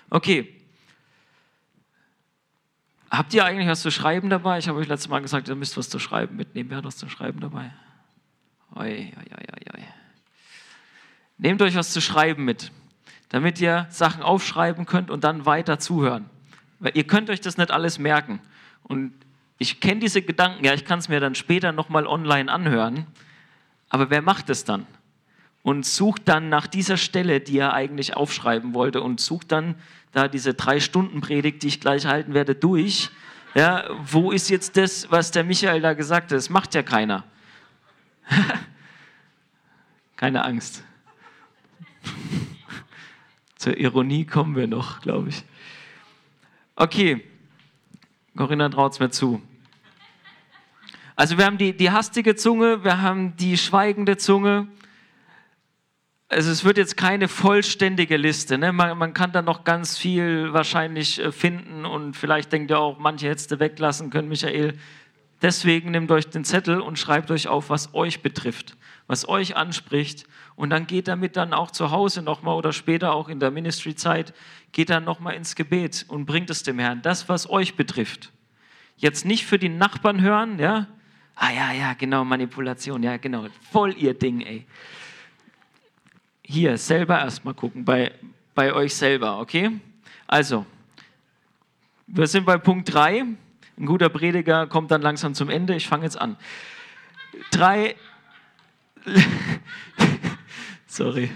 Okay. 0.09 0.55
Habt 3.11 3.31
ihr 3.35 3.45
eigentlich 3.45 3.67
was 3.67 3.83
zu 3.83 3.91
schreiben 3.91 4.31
dabei? 4.31 4.57
Ich 4.57 4.67
habe 4.67 4.79
euch 4.79 4.87
letztes 4.87 5.09
Mal 5.09 5.21
gesagt, 5.21 5.49
ihr 5.49 5.55
müsst 5.55 5.77
was 5.77 5.87
zu 5.87 5.99
schreiben 5.99 6.35
mitnehmen. 6.35 6.71
Wer 6.71 6.79
hat 6.79 6.85
was 6.85 6.97
zu 6.97 7.07
schreiben 7.09 7.41
dabei? 7.41 7.71
Oi, 8.75 9.13
oi, 9.17 9.35
oi, 9.35 9.77
oi. 9.77 9.83
Nehmt 11.38 11.61
euch 11.61 11.75
was 11.75 11.91
zu 11.91 12.01
schreiben 12.01 12.45
mit, 12.45 12.71
damit 13.29 13.59
ihr 13.61 13.88
Sachen 13.89 14.21
aufschreiben 14.21 14.85
könnt 14.85 15.09
und 15.09 15.23
dann 15.23 15.45
weiter 15.45 15.79
zuhören. 15.79 16.29
Weil 16.79 16.91
ihr 16.95 17.05
könnt 17.05 17.29
euch 17.29 17.41
das 17.41 17.57
nicht 17.57 17.71
alles 17.71 17.97
merken. 17.97 18.41
Und 18.83 19.13
ich 19.57 19.79
kenne 19.79 19.99
diese 19.99 20.21
Gedanken, 20.21 20.63
ja, 20.65 20.73
ich 20.73 20.85
kann 20.85 20.99
es 20.99 21.09
mir 21.09 21.19
dann 21.19 21.35
später 21.35 21.71
nochmal 21.71 22.07
online 22.07 22.51
anhören. 22.51 23.07
Aber 23.89 24.09
wer 24.09 24.21
macht 24.21 24.49
es 24.49 24.63
dann? 24.65 24.85
Und 25.63 25.85
sucht 25.85 26.27
dann 26.27 26.49
nach 26.49 26.67
dieser 26.67 26.97
Stelle, 26.97 27.41
die 27.41 27.57
er 27.57 27.73
eigentlich 27.73 28.15
aufschreiben 28.15 28.73
wollte, 28.73 29.01
und 29.01 29.19
sucht 29.19 29.51
dann 29.51 29.75
da 30.11 30.27
diese 30.27 30.53
drei 30.53 30.79
Stunden 30.79 31.21
Predigt, 31.21 31.63
die 31.63 31.67
ich 31.67 31.81
gleich 31.81 32.05
halten 32.05 32.33
werde, 32.33 32.55
durch. 32.55 33.09
Ja, 33.55 33.83
wo 34.03 34.31
ist 34.31 34.49
jetzt 34.49 34.77
das, 34.77 35.11
was 35.11 35.31
der 35.31 35.43
Michael 35.43 35.81
da 35.81 35.93
gesagt 35.93 36.31
hat? 36.31 36.38
Das 36.38 36.49
macht 36.49 36.75
ja 36.75 36.83
keiner. 36.83 37.25
Keine 40.15 40.43
Angst. 40.43 40.83
Zur 43.55 43.77
Ironie 43.77 44.25
kommen 44.25 44.55
wir 44.55 44.67
noch, 44.67 45.01
glaube 45.01 45.29
ich. 45.29 45.43
Okay, 46.75 47.25
Corinna 48.36 48.69
traut 48.69 48.93
es 48.93 49.00
mir 49.00 49.09
zu. 49.09 49.41
Also 51.15 51.38
wir 51.38 51.45
haben 51.45 51.57
die, 51.57 51.75
die 51.75 51.91
hastige 51.91 52.36
Zunge, 52.38 52.86
wir 52.86 53.01
haben 53.01 53.36
die 53.36 53.57
schweigende 53.57 54.15
Zunge. 54.15 54.67
Also 56.29 56.51
es 56.51 56.63
wird 56.63 56.77
jetzt 56.77 56.95
keine 56.95 57.27
vollständige 57.27 58.15
Liste. 58.15 58.57
Ne? 58.57 58.71
Man, 58.71 58.98
man, 58.98 59.13
kann 59.13 59.33
da 59.33 59.41
noch 59.41 59.65
ganz 59.65 59.98
viel 59.98 60.53
wahrscheinlich 60.53 61.19
äh, 61.19 61.31
finden 61.33 61.86
und 61.86 62.15
vielleicht 62.15 62.53
denkt 62.53 62.71
ihr 62.71 62.79
auch, 62.79 63.00
manche 63.00 63.27
hättest 63.27 63.51
du 63.51 63.59
weglassen 63.59 64.12
können, 64.12 64.29
Michael. 64.29 64.75
Deswegen 65.41 65.91
nehmt 65.91 66.12
euch 66.12 66.29
den 66.29 66.43
Zettel 66.43 66.81
und 66.81 67.00
schreibt 67.00 67.31
euch 67.31 67.48
auf, 67.48 67.69
was 67.69 67.93
euch 67.93 68.22
betrifft, 68.22 68.75
was 69.08 69.27
euch 69.27 69.55
anspricht. 69.55 70.25
Und 70.55 70.69
dann 70.69 70.86
geht 70.88 71.08
damit 71.08 71.38
dann 71.38 71.53
auch 71.53 71.72
zu 71.72 71.91
Hause 71.91 72.22
nochmal 72.22 72.55
oder 72.55 72.74
später 72.74 73.13
auch 73.13 73.29
in 73.29 73.39
der 73.39 73.51
Ministry-Zeit, 73.51 74.34
geht 74.74 74.89
dann 74.89 75.05
nochmal 75.05 75.36
ins 75.36 75.55
Gebet 75.55 76.05
und 76.10 76.25
bringt 76.25 76.50
es 76.50 76.63
dem 76.63 76.79
Herrn. 76.79 77.01
Das, 77.01 77.29
was 77.29 77.50
euch 77.50 77.75
betrifft. 77.75 78.31
Jetzt 78.98 79.25
nicht 79.25 79.46
für 79.46 79.58
die 79.58 79.69
Nachbarn 79.69 80.22
hören, 80.22 80.60
ja? 80.60 80.88
Ah 81.36 81.51
ja, 81.51 81.72
ja, 81.72 81.93
genau, 81.93 82.25
Manipulation, 82.25 83.01
ja, 83.01 83.15
genau. 83.15 83.48
Voll 83.72 83.96
ihr 83.98 84.13
Ding, 84.13 84.41
ey. 84.41 84.65
Hier, 86.43 86.77
selber 86.77 87.17
erstmal 87.19 87.53
gucken, 87.53 87.86
bei, 87.86 88.12
bei 88.53 88.74
euch 88.74 88.93
selber, 88.93 89.39
okay? 89.39 89.72
Also, 90.27 90.65
wir 92.08 92.27
sind 92.27 92.46
bei 92.46 92.58
Punkt 92.58 92.93
3. 92.93 93.24
Ein 93.79 93.86
guter 93.86 94.09
Prediger 94.09 94.67
kommt 94.67 94.91
dann 94.91 95.01
langsam 95.01 95.33
zum 95.33 95.50
Ende. 95.50 95.74
Ich 95.74 95.88
fange 95.88 96.03
jetzt 96.03 96.19
an. 96.19 96.36
Drei. 97.50 97.95
Sorry. 100.88 101.29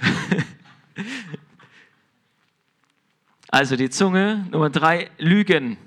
Also 3.47 3.77
die 3.77 3.89
Zunge, 3.89 4.45
Nummer 4.51 4.69
drei, 4.69 5.09
Lügen. 5.17 5.77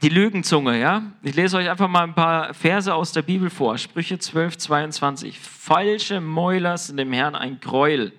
Die 0.00 0.08
Lügenzunge, 0.08 0.80
ja. 0.80 1.02
Ich 1.22 1.34
lese 1.34 1.58
euch 1.58 1.68
einfach 1.68 1.88
mal 1.88 2.04
ein 2.04 2.14
paar 2.14 2.54
Verse 2.54 2.94
aus 2.94 3.12
der 3.12 3.22
Bibel 3.22 3.50
vor. 3.50 3.76
Sprüche 3.76 4.18
12, 4.18 4.56
22. 4.56 5.38
Falsche 5.38 6.22
Mäuler 6.22 6.78
sind 6.78 6.96
dem 6.96 7.12
Herrn 7.12 7.34
ein 7.34 7.60
Gräuel, 7.60 8.12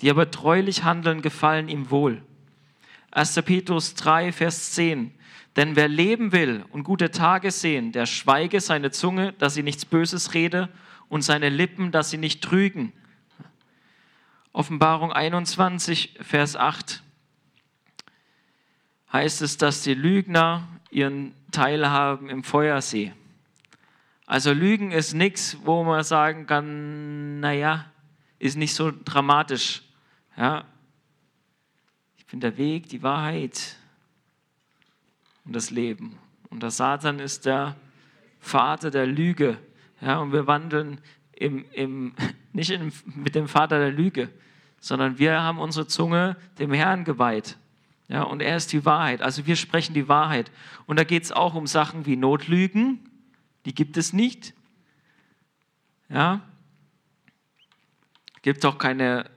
die 0.00 0.08
aber 0.08 0.30
treulich 0.30 0.84
handeln, 0.84 1.20
gefallen 1.20 1.68
ihm 1.68 1.90
wohl. 1.90 2.22
1. 3.16 3.34
Petrus 3.46 3.94
3, 3.94 4.30
Vers 4.30 4.72
10. 4.72 5.10
Denn 5.56 5.74
wer 5.74 5.88
leben 5.88 6.32
will 6.32 6.66
und 6.70 6.84
gute 6.84 7.10
Tage 7.10 7.50
sehen, 7.50 7.90
der 7.90 8.04
schweige 8.04 8.60
seine 8.60 8.90
Zunge, 8.90 9.32
dass 9.38 9.54
sie 9.54 9.62
nichts 9.62 9.86
Böses 9.86 10.34
rede, 10.34 10.68
und 11.08 11.22
seine 11.22 11.48
Lippen, 11.48 11.92
dass 11.92 12.10
sie 12.10 12.18
nicht 12.18 12.42
trügen. 12.42 12.92
Offenbarung 14.52 15.12
21, 15.12 16.18
Vers 16.20 16.56
8 16.56 17.02
heißt 19.12 19.40
es, 19.40 19.56
dass 19.56 19.82
die 19.82 19.94
Lügner 19.94 20.66
ihren 20.90 21.32
Teil 21.52 21.88
haben 21.88 22.28
im 22.28 22.42
Feuersee. 22.44 23.14
Also 24.26 24.52
Lügen 24.52 24.90
ist 24.90 25.14
nichts, 25.14 25.56
wo 25.64 25.84
man 25.84 26.02
sagen 26.02 26.46
kann, 26.46 27.40
naja, 27.40 27.86
ist 28.38 28.56
nicht 28.56 28.74
so 28.74 28.92
dramatisch. 29.04 29.82
Ja? 30.36 30.64
Ich 32.26 32.32
bin 32.32 32.40
der 32.40 32.56
Weg, 32.56 32.88
die 32.88 33.04
Wahrheit 33.04 33.76
und 35.44 35.54
das 35.54 35.70
Leben. 35.70 36.18
Und 36.50 36.60
der 36.60 36.72
Satan 36.72 37.20
ist 37.20 37.46
der 37.46 37.76
Vater 38.40 38.90
der 38.90 39.06
Lüge. 39.06 39.58
Ja, 40.00 40.18
und 40.18 40.32
wir 40.32 40.48
wandeln 40.48 41.00
im, 41.30 41.64
im, 41.70 42.14
nicht 42.52 42.70
im, 42.70 42.90
mit 43.14 43.36
dem 43.36 43.46
Vater 43.46 43.78
der 43.78 43.92
Lüge, 43.92 44.28
sondern 44.80 45.20
wir 45.20 45.40
haben 45.40 45.60
unsere 45.60 45.86
Zunge 45.86 46.36
dem 46.58 46.72
Herrn 46.72 47.04
geweiht. 47.04 47.56
Ja, 48.08 48.24
und 48.24 48.42
er 48.42 48.56
ist 48.56 48.72
die 48.72 48.84
Wahrheit. 48.84 49.22
Also 49.22 49.46
wir 49.46 49.54
sprechen 49.54 49.94
die 49.94 50.08
Wahrheit. 50.08 50.50
Und 50.86 50.98
da 50.98 51.04
geht 51.04 51.22
es 51.22 51.30
auch 51.30 51.54
um 51.54 51.68
Sachen 51.68 52.06
wie 52.06 52.16
Notlügen, 52.16 53.08
die 53.66 53.74
gibt 53.74 53.96
es 53.96 54.12
nicht. 54.12 54.52
Ja, 56.08 56.40
gibt 58.42 58.64
auch 58.64 58.78
keine, 58.78 59.30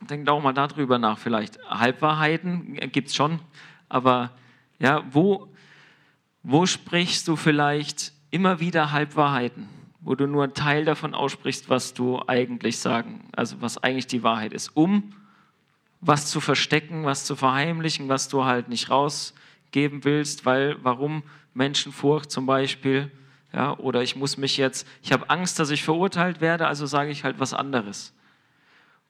denkt 0.00 0.28
auch 0.28 0.42
mal 0.42 0.52
darüber 0.52 0.98
nach, 0.98 1.18
vielleicht 1.18 1.58
Halbwahrheiten 1.68 2.74
gibt 2.92 3.08
es 3.08 3.14
schon, 3.14 3.40
aber 3.88 4.30
ja, 4.78 5.04
wo, 5.10 5.48
wo 6.42 6.66
sprichst 6.66 7.28
du 7.28 7.36
vielleicht 7.36 8.12
immer 8.30 8.60
wieder 8.60 8.92
Halbwahrheiten, 8.92 9.68
wo 10.00 10.14
du 10.14 10.26
nur 10.26 10.44
einen 10.44 10.54
Teil 10.54 10.84
davon 10.84 11.14
aussprichst, 11.14 11.68
was 11.68 11.94
du 11.94 12.20
eigentlich 12.26 12.78
sagen, 12.78 13.28
also 13.34 13.60
was 13.60 13.78
eigentlich 13.78 14.06
die 14.06 14.22
Wahrheit 14.22 14.52
ist, 14.52 14.76
um 14.76 15.14
was 16.00 16.26
zu 16.26 16.40
verstecken, 16.40 17.04
was 17.04 17.24
zu 17.24 17.34
verheimlichen, 17.34 18.08
was 18.08 18.28
du 18.28 18.44
halt 18.44 18.68
nicht 18.68 18.90
rausgeben 18.90 20.04
willst, 20.04 20.44
weil 20.44 20.76
warum 20.82 21.22
Menschenfurcht 21.54 22.30
zum 22.30 22.44
Beispiel, 22.44 23.10
ja, 23.52 23.76
oder 23.78 24.02
ich 24.02 24.16
muss 24.16 24.36
mich 24.36 24.56
jetzt, 24.56 24.86
ich 25.02 25.12
habe 25.12 25.30
Angst, 25.30 25.58
dass 25.58 25.70
ich 25.70 25.82
verurteilt 25.82 26.40
werde, 26.40 26.66
also 26.66 26.84
sage 26.84 27.10
ich 27.10 27.24
halt 27.24 27.38
was 27.38 27.54
anderes. 27.54 28.13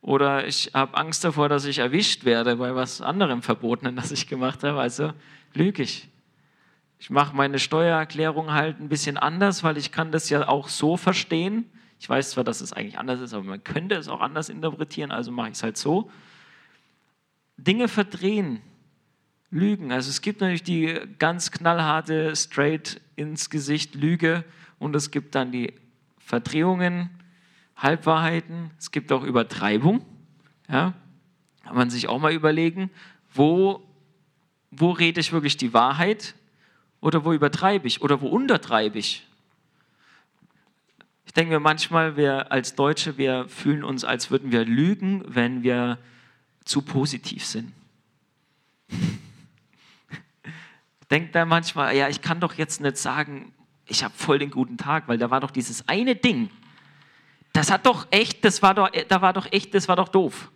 Oder 0.04 0.46
ich 0.46 0.70
habe 0.74 0.98
Angst 0.98 1.24
davor, 1.24 1.48
dass 1.48 1.64
ich 1.64 1.78
erwischt 1.78 2.26
werde 2.26 2.56
bei 2.56 2.74
was 2.74 3.00
anderem 3.00 3.40
Verbotenen, 3.40 3.96
das 3.96 4.12
ich 4.12 4.26
gemacht 4.26 4.62
habe, 4.62 4.78
also 4.78 5.14
lüge 5.54 5.82
ich. 5.82 6.10
Ich 6.98 7.08
mache 7.08 7.34
meine 7.34 7.58
Steuererklärung 7.58 8.52
halt 8.52 8.80
ein 8.80 8.90
bisschen 8.90 9.16
anders, 9.16 9.64
weil 9.64 9.78
ich 9.78 9.92
kann 9.92 10.12
das 10.12 10.28
ja 10.28 10.46
auch 10.46 10.68
so 10.68 10.98
verstehen. 10.98 11.64
Ich 11.98 12.06
weiß 12.06 12.32
zwar, 12.32 12.44
dass 12.44 12.60
es 12.60 12.74
eigentlich 12.74 12.98
anders 12.98 13.22
ist, 13.22 13.32
aber 13.32 13.44
man 13.44 13.64
könnte 13.64 13.94
es 13.94 14.08
auch 14.08 14.20
anders 14.20 14.50
interpretieren, 14.50 15.10
also 15.10 15.32
mache 15.32 15.48
ich 15.48 15.54
es 15.54 15.62
halt 15.62 15.78
so. 15.78 16.10
Dinge 17.56 17.88
verdrehen, 17.88 18.60
lügen. 19.50 19.90
Also 19.90 20.10
es 20.10 20.20
gibt 20.20 20.42
natürlich 20.42 20.64
die 20.64 21.00
ganz 21.18 21.50
knallharte, 21.50 22.36
straight 22.36 23.00
ins 23.16 23.48
Gesicht 23.48 23.94
Lüge 23.94 24.44
und 24.78 24.94
es 24.94 25.10
gibt 25.10 25.34
dann 25.34 25.50
die 25.50 25.72
Verdrehungen, 26.18 27.08
Halbwahrheiten, 27.76 28.70
es 28.78 28.90
gibt 28.90 29.12
auch 29.12 29.22
Übertreibung. 29.22 30.04
Ja? 30.68 30.94
Kann 31.64 31.76
man 31.76 31.90
sich 31.90 32.08
auch 32.08 32.18
mal 32.18 32.32
überlegen, 32.32 32.90
wo, 33.32 33.82
wo 34.70 34.90
rede 34.90 35.20
ich 35.20 35.32
wirklich 35.32 35.56
die 35.56 35.72
Wahrheit 35.72 36.34
oder 37.00 37.24
wo 37.24 37.32
übertreibe 37.32 37.86
ich 37.86 38.02
oder 38.02 38.20
wo 38.20 38.28
untertreibe 38.28 38.98
ich. 38.98 39.26
Ich 41.26 41.32
denke 41.32 41.52
mir 41.54 41.60
manchmal, 41.60 42.16
wir 42.16 42.52
als 42.52 42.74
Deutsche, 42.76 43.18
wir 43.18 43.48
fühlen 43.48 43.82
uns, 43.82 44.04
als 44.04 44.30
würden 44.30 44.52
wir 44.52 44.64
lügen, 44.64 45.24
wenn 45.26 45.62
wir 45.62 45.98
zu 46.64 46.82
positiv 46.82 47.44
sind. 47.44 47.72
Denkt 51.10 51.34
da 51.34 51.44
manchmal, 51.44 51.96
ja, 51.96 52.08
ich 52.08 52.22
kann 52.22 52.40
doch 52.40 52.54
jetzt 52.54 52.80
nicht 52.80 52.96
sagen, 52.96 53.52
ich 53.86 54.02
habe 54.04 54.14
voll 54.16 54.38
den 54.38 54.50
guten 54.50 54.76
Tag, 54.78 55.08
weil 55.08 55.18
da 55.18 55.30
war 55.30 55.40
doch 55.40 55.50
dieses 55.50 55.88
eine 55.88 56.16
Ding. 56.16 56.50
Das 57.54 57.70
hat 57.70 57.86
doch 57.86 58.08
echt, 58.10 58.44
das 58.44 58.62
war 58.62 58.74
doch, 58.74 58.90
da 59.08 59.22
war 59.22 59.32
doch 59.32 59.46
echt, 59.52 59.74
das 59.74 59.88
war 59.88 59.94
doch 59.94 60.08
doof. 60.08 60.50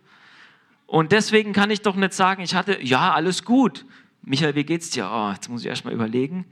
Und 0.85 1.13
deswegen 1.13 1.53
kann 1.53 1.71
ich 1.71 1.81
doch 1.81 1.95
nicht 1.95 2.13
sagen, 2.13 2.43
ich 2.43 2.53
hatte, 2.53 2.83
ja, 2.83 3.13
alles 3.13 3.45
gut. 3.45 3.85
Michael, 4.21 4.53
wie 4.55 4.65
geht's 4.65 4.89
dir? 4.89 5.09
Oh, 5.09 5.31
jetzt 5.31 5.47
muss 5.47 5.61
ich 5.61 5.67
erst 5.67 5.85
mal 5.85 5.93
überlegen. 5.93 6.45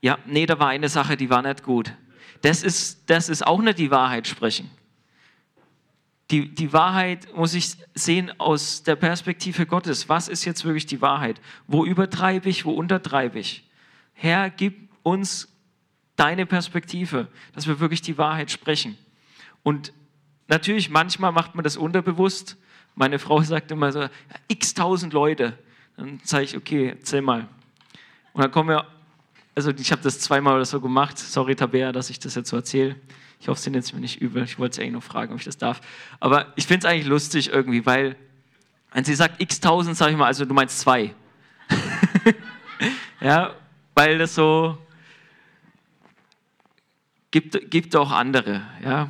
Ja, 0.00 0.16
nee, 0.26 0.46
da 0.46 0.60
war 0.60 0.68
eine 0.68 0.88
Sache, 0.88 1.16
die 1.16 1.28
war 1.28 1.42
nicht 1.42 1.64
gut. 1.64 1.92
Das 2.42 2.62
ist, 2.62 3.10
das 3.10 3.28
ist 3.28 3.44
auch 3.44 3.60
nicht 3.60 3.78
die 3.78 3.90
Wahrheit 3.90 4.28
sprechen. 4.28 4.70
Die, 6.30 6.54
die 6.54 6.72
Wahrheit 6.72 7.34
muss 7.34 7.54
ich 7.54 7.76
sehen 7.94 8.32
aus 8.38 8.84
der 8.84 8.94
Perspektive 8.94 9.66
Gottes. 9.66 10.08
Was 10.08 10.28
ist 10.28 10.44
jetzt 10.44 10.64
wirklich 10.64 10.86
die 10.86 11.00
Wahrheit? 11.00 11.40
Wo 11.66 11.84
übertreibe 11.84 12.48
ich, 12.48 12.64
wo 12.64 12.70
untertreibe 12.70 13.40
ich? 13.40 13.68
Herr, 14.12 14.50
gib 14.50 14.88
uns 15.02 15.48
deine 16.14 16.46
Perspektive, 16.46 17.26
dass 17.54 17.66
wir 17.66 17.80
wirklich 17.80 18.02
die 18.02 18.18
Wahrheit 18.18 18.52
sprechen. 18.52 18.96
Und 19.66 19.92
natürlich, 20.46 20.90
manchmal 20.90 21.32
macht 21.32 21.56
man 21.56 21.64
das 21.64 21.76
unterbewusst. 21.76 22.56
Meine 22.94 23.18
Frau 23.18 23.42
sagt 23.42 23.72
immer 23.72 23.90
so, 23.90 24.08
x 24.46 24.74
tausend 24.74 25.12
Leute. 25.12 25.58
Dann 25.96 26.20
sage 26.22 26.44
ich, 26.44 26.56
okay, 26.56 26.94
zähl 27.02 27.20
mal. 27.20 27.48
Und 28.32 28.44
dann 28.44 28.52
kommen 28.52 28.68
wir, 28.68 28.86
also 29.56 29.72
ich 29.72 29.90
habe 29.90 30.02
das 30.02 30.20
zweimal 30.20 30.54
oder 30.54 30.64
so 30.64 30.80
gemacht. 30.80 31.18
Sorry, 31.18 31.56
Tabea, 31.56 31.90
dass 31.90 32.10
ich 32.10 32.20
das 32.20 32.36
jetzt 32.36 32.48
so 32.48 32.56
erzähle. 32.58 32.94
Ich 33.40 33.48
hoffe, 33.48 33.60
Sie 33.60 33.70
nehmen 33.70 33.82
es 33.82 33.92
mir 33.92 33.98
nicht 33.98 34.22
übel. 34.22 34.44
Ich 34.44 34.56
wollte 34.60 34.74
es 34.74 34.78
eigentlich 34.78 34.92
noch 34.92 35.02
fragen, 35.02 35.32
ob 35.32 35.40
ich 35.40 35.44
das 35.44 35.58
darf. 35.58 35.80
Aber 36.20 36.52
ich 36.54 36.68
finde 36.68 36.86
es 36.86 36.92
eigentlich 36.92 37.08
lustig 37.08 37.48
irgendwie, 37.48 37.84
weil, 37.84 38.14
wenn 38.92 39.02
sie 39.02 39.16
sagt 39.16 39.42
x 39.42 39.58
tausend, 39.58 39.96
sage 39.96 40.12
ich 40.12 40.16
mal, 40.16 40.26
also 40.26 40.44
du 40.44 40.54
meinst 40.54 40.78
zwei. 40.78 41.12
ja, 43.20 43.52
weil 43.96 44.18
das 44.18 44.32
so 44.32 44.78
gibt, 47.32 47.68
gibt 47.68 47.96
auch 47.96 48.12
andere, 48.12 48.62
ja. 48.84 49.08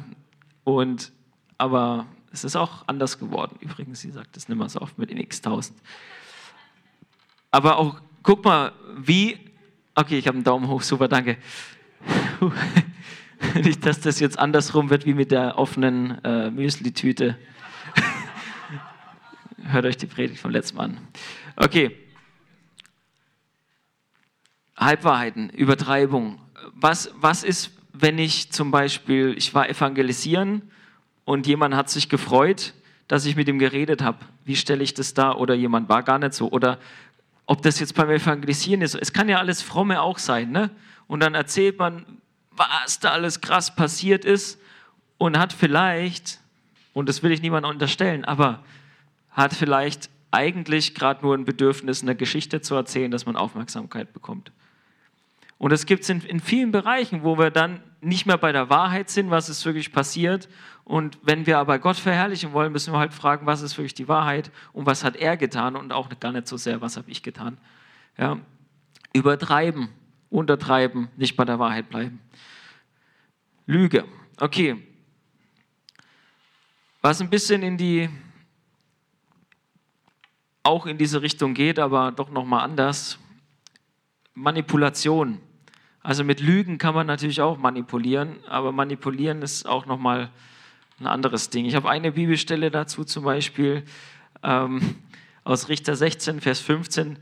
Und, 0.67 1.13
aber 1.59 2.07
es 2.33 2.43
ist 2.43 2.57
auch 2.57 2.83
anders 2.89 3.21
geworden. 3.21 3.57
Übrigens, 3.61 4.01
sie 4.01 4.11
sagt 4.11 4.35
das 4.35 4.49
nicht 4.49 4.59
mehr 4.59 4.69
so 4.69 4.81
oft 4.81 4.99
mit 4.99 5.11
den 5.11 5.17
x 5.19 5.41
tausend. 5.41 5.79
Aber 7.53 7.79
auch, 7.79 8.01
guck 8.25 8.45
mal, 8.45 8.73
wie, 8.97 9.39
okay, 9.95 10.19
ich 10.19 10.27
habe 10.27 10.35
einen 10.35 10.43
Daumen 10.43 10.67
hoch, 10.67 10.83
super, 10.83 11.07
danke. 11.07 11.39
Nicht, 13.63 13.87
dass 13.87 14.01
das 14.01 14.19
jetzt 14.19 14.41
andersrum 14.41 14.91
wird 14.91 15.07
wie 15.07 15.15
mit 15.15 15.31
der 15.31 15.57
offenen 15.57 16.19
äh, 16.25 16.51
Müsli-Tüte. 16.51 17.39
Hört 19.63 19.85
euch 19.85 19.99
die 19.99 20.07
Predigt 20.07 20.41
vom 20.41 20.51
letzten 20.51 20.79
Mal 20.79 20.85
an. 20.87 20.99
Okay. 21.55 21.97
Halbwahrheiten, 24.77 25.49
Übertreibung. 25.51 26.41
was, 26.75 27.13
was 27.15 27.45
ist, 27.45 27.71
wenn 28.00 28.19
ich 28.19 28.50
zum 28.53 28.71
Beispiel, 28.71 29.35
ich 29.37 29.55
war 29.55 29.69
evangelisieren 29.69 30.62
und 31.25 31.47
jemand 31.47 31.75
hat 31.75 31.91
sich 31.91 32.09
gefreut, 32.09 32.75
dass 33.09 33.25
ich 33.25 33.37
mit 33.37 33.49
ihm 33.49 33.59
geredet 33.59 34.03
habe. 34.03 34.19
Wie 34.45 34.57
stelle 34.57 34.83
ich 34.83 34.95
das 34.95 35.15
dar? 35.15 35.38
Oder 35.41 35.55
jemand 35.55 35.88
war 35.88 36.03
gar 36.03 36.19
nicht 36.19 36.35
so. 36.35 36.50
Oder 36.50 36.79
ob 37.47 37.62
das 37.62 37.79
jetzt 37.79 37.95
beim 37.95 38.11
Evangelisieren 38.11 38.83
ist. 38.83 38.95
Es 38.95 39.12
kann 39.12 39.29
ja 39.29 39.38
alles 39.38 39.62
fromme 39.62 40.00
auch 40.03 40.19
sein. 40.19 40.50
Ne? 40.50 40.71
Und 41.07 41.21
dann 41.21 41.35
erzählt 41.35 41.79
man, 41.79 42.05
was 42.50 42.99
da 43.00 43.11
alles 43.11 43.41
krass 43.41 43.75
passiert 43.75 44.25
ist 44.25 44.59
und 45.19 45.38
hat 45.38 45.53
vielleicht, 45.53 46.41
und 46.93 47.09
das 47.09 47.23
will 47.23 47.31
ich 47.31 47.43
niemandem 47.43 47.71
unterstellen, 47.71 48.25
aber 48.25 48.65
hat 49.31 49.55
vielleicht 49.55 50.11
eigentlich 50.31 50.95
gerade 50.95 51.23
nur 51.23 51.35
ein 51.35 51.45
Bedürfnis, 51.45 52.03
eine 52.03 52.17
Geschichte 52.17 52.61
zu 52.61 52.75
erzählen, 52.75 53.11
dass 53.11 53.26
man 53.26 53.37
Aufmerksamkeit 53.37 54.12
bekommt. 54.12 54.50
Und 55.59 55.73
das 55.73 55.87
gibt 55.87 56.03
es 56.03 56.11
in, 56.11 56.21
in 56.23 56.41
vielen 56.41 56.71
Bereichen, 56.71 57.23
wo 57.23 57.39
wir 57.39 57.51
dann 57.51 57.83
nicht 58.01 58.27
mehr 58.27 58.37
bei 58.37 58.53
der 58.53 58.69
Wahrheit 58.69 59.09
sind, 59.09 59.31
was 59.31 59.49
ist 59.49 59.65
wirklich 59.65 59.93
passiert. 59.93 60.49
Und 60.85 61.19
wenn 61.23 61.47
wir 61.47 61.59
aber 61.59 61.79
Gott 61.79 61.97
verherrlichen 61.97 62.53
wollen, 62.53 62.73
müssen 62.73 62.93
wir 62.93 62.99
halt 62.99 63.15
fragen, 63.15 63.47
was 63.47 63.63
ist 63.63 63.77
wirklich 63.79 63.95
die 63.95 64.07
Wahrheit 64.07 64.51
und 64.73 64.87
was 64.87 65.03
hat 65.03 65.17
er 65.17 65.37
getan 65.37 65.75
und 65.75 65.93
auch 65.93 66.09
gar 66.21 66.33
nicht 66.33 66.47
so 66.47 66.57
sehr, 66.57 66.81
was 66.81 66.97
habe 66.97 67.11
ich 67.11 67.23
getan. 67.23 67.59
Ja. 68.19 68.39
Übertreiben, 69.13 69.89
untertreiben, 70.31 71.09
nicht 71.17 71.37
bei 71.37 71.45
der 71.45 71.59
Wahrheit 71.59 71.89
bleiben. 71.89 72.21
Lüge. 73.67 74.05
Okay. 74.39 74.77
Was 77.01 77.21
ein 77.21 77.31
bisschen 77.31 77.63
in 77.63 77.79
die 77.79 78.11
auch 80.63 80.87
in 80.87 80.99
diese 80.99 81.23
Richtung 81.23 81.55
geht, 81.55 81.79
aber 81.79 82.11
doch 82.11 82.29
noch 82.29 82.45
mal 82.45 82.63
anders. 82.63 83.19
Manipulation. 84.35 85.41
Also 86.07 86.23
mit 86.23 86.39
Lügen 86.39 86.79
kann 86.79 86.95
man 86.95 87.09
natürlich 87.09 87.41
auch 87.41 87.59
manipulieren, 87.59 88.37
aber 88.47 88.71
manipulieren 88.71 89.43
ist 89.43 89.67
auch 89.67 89.87
noch 89.87 89.99
mal 89.99 90.31
ein 91.01 91.09
anderes 91.09 91.51
Ding. 91.51 91.65
Ich 91.65 91.75
habe 91.75 91.91
eine 91.91 92.13
Bibelstelle 92.13 92.71
dazu 92.71 93.03
zum 93.03 93.25
Beispiel 93.25 93.83
ähm, 94.45 94.95
aus 95.43 95.69
Richter 95.69 95.97
16, 95.97 96.41
Vers 96.41 96.61
15. 96.61 97.19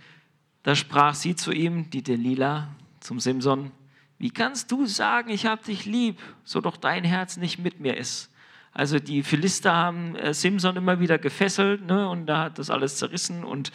Da 0.64 0.74
sprach 0.74 1.14
sie 1.14 1.34
zu 1.34 1.50
ihm, 1.50 1.88
die 1.88 2.02
Delila, 2.02 2.68
zum 3.00 3.20
Simson, 3.20 3.70
wie 4.18 4.28
kannst 4.28 4.70
du 4.70 4.84
sagen, 4.84 5.30
ich 5.30 5.46
habe 5.46 5.64
dich 5.64 5.86
lieb, 5.86 6.20
so 6.44 6.60
doch 6.60 6.76
dein 6.76 7.04
Herz 7.04 7.38
nicht 7.38 7.58
mit 7.58 7.80
mir 7.80 7.96
ist? 7.96 8.30
Also 8.74 8.98
die 8.98 9.22
Philister 9.22 9.72
haben 9.74 10.14
äh, 10.16 10.34
Simson 10.34 10.76
immer 10.76 11.00
wieder 11.00 11.16
gefesselt 11.16 11.86
ne, 11.86 12.06
und 12.06 12.26
da 12.26 12.42
hat 12.42 12.58
das 12.58 12.68
alles 12.68 12.98
zerrissen 12.98 13.44
und 13.44 13.72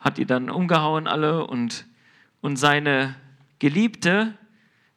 hat 0.00 0.18
die 0.18 0.26
dann 0.26 0.50
umgehauen 0.50 1.06
alle 1.06 1.46
und, 1.46 1.86
und 2.40 2.56
seine 2.56 3.14
Geliebte 3.60 4.34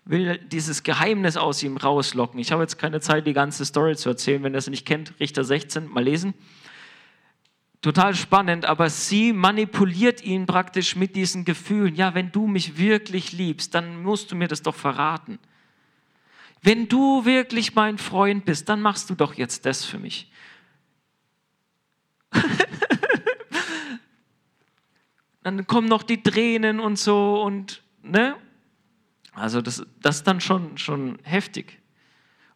will 0.06 0.38
dieses 0.38 0.84
Geheimnis 0.84 1.38
aus 1.38 1.64
ihm 1.64 1.78
rauslocken. 1.78 2.40
Ich 2.40 2.52
habe 2.52 2.62
jetzt 2.62 2.78
keine 2.78 3.00
Zeit, 3.00 3.26
die 3.26 3.34
ganze 3.34 3.66
Story 3.66 3.96
zu 3.96 4.10
erzählen. 4.10 4.44
Wenn 4.44 4.54
ihr 4.54 4.58
es 4.58 4.70
nicht 4.70 4.86
kennt, 4.86 5.14
Richter 5.20 5.44
16, 5.44 5.88
mal 5.88 6.04
lesen. 6.04 6.34
Total 7.82 8.16
spannend, 8.16 8.66
aber 8.66 8.90
sie 8.90 9.34
manipuliert 9.34 10.24
ihn 10.24 10.46
praktisch 10.46 10.96
mit 10.96 11.16
diesen 11.18 11.44
Gefühlen. 11.44 11.96
Ja, 11.96 12.16
wenn 12.16 12.32
du 12.32 12.48
mich 12.48 12.78
wirklich 12.78 13.34
liebst, 13.34 13.76
dann 13.76 14.02
musst 14.02 14.32
du 14.32 14.36
mir 14.36 14.48
das 14.48 14.62
doch 14.62 14.76
verraten. 14.76 15.38
Wenn 16.62 16.88
du 16.88 17.26
wirklich 17.26 17.76
mein 17.76 17.98
Freund 17.98 18.46
bist, 18.46 18.70
dann 18.70 18.82
machst 18.82 19.10
du 19.10 19.16
doch 19.16 19.34
jetzt 19.34 19.66
das 19.66 19.84
für 19.84 20.00
mich. 20.00 20.32
dann 25.44 25.68
kommen 25.68 25.90
noch 25.90 26.04
die 26.04 26.24
Tränen 26.24 26.80
und 26.80 26.98
so 26.98 27.44
und, 27.44 27.84
ne? 28.02 28.38
Also 29.34 29.62
das, 29.62 29.86
das 30.02 30.18
ist 30.18 30.28
dann 30.28 30.42
schon, 30.42 30.78
schon 30.78 31.20
heftig. 31.24 31.80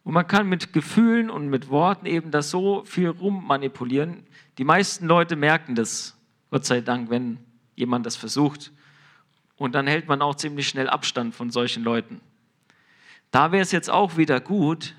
Und 0.04 0.14
man 0.14 0.26
kann 0.26 0.48
mit 0.48 0.72
Gefühlen 0.72 1.28
und 1.28 1.48
mit 1.48 1.68
Worten 1.68 2.06
eben 2.06 2.30
das 2.30 2.50
so 2.50 2.84
viel 2.84 3.08
rummanipulieren. 3.08 4.24
Die 4.56 4.64
meisten 4.64 5.06
Leute 5.06 5.36
merken 5.36 5.74
das, 5.74 6.16
Gott 6.50 6.64
sei 6.64 6.80
Dank, 6.80 7.10
wenn 7.10 7.38
jemand 7.76 8.06
das 8.06 8.16
versucht. 8.16 8.72
Und 9.56 9.74
dann 9.74 9.86
hält 9.86 10.08
man 10.08 10.22
auch 10.22 10.36
ziemlich 10.36 10.68
schnell 10.68 10.88
Abstand 10.88 11.34
von 11.34 11.50
solchen 11.50 11.82
Leuten. 11.82 12.20
Da 13.30 13.52
wäre 13.52 13.62
es 13.62 13.72
jetzt 13.72 13.90
auch 13.90 14.16
wieder 14.16 14.40
gut, 14.40 14.94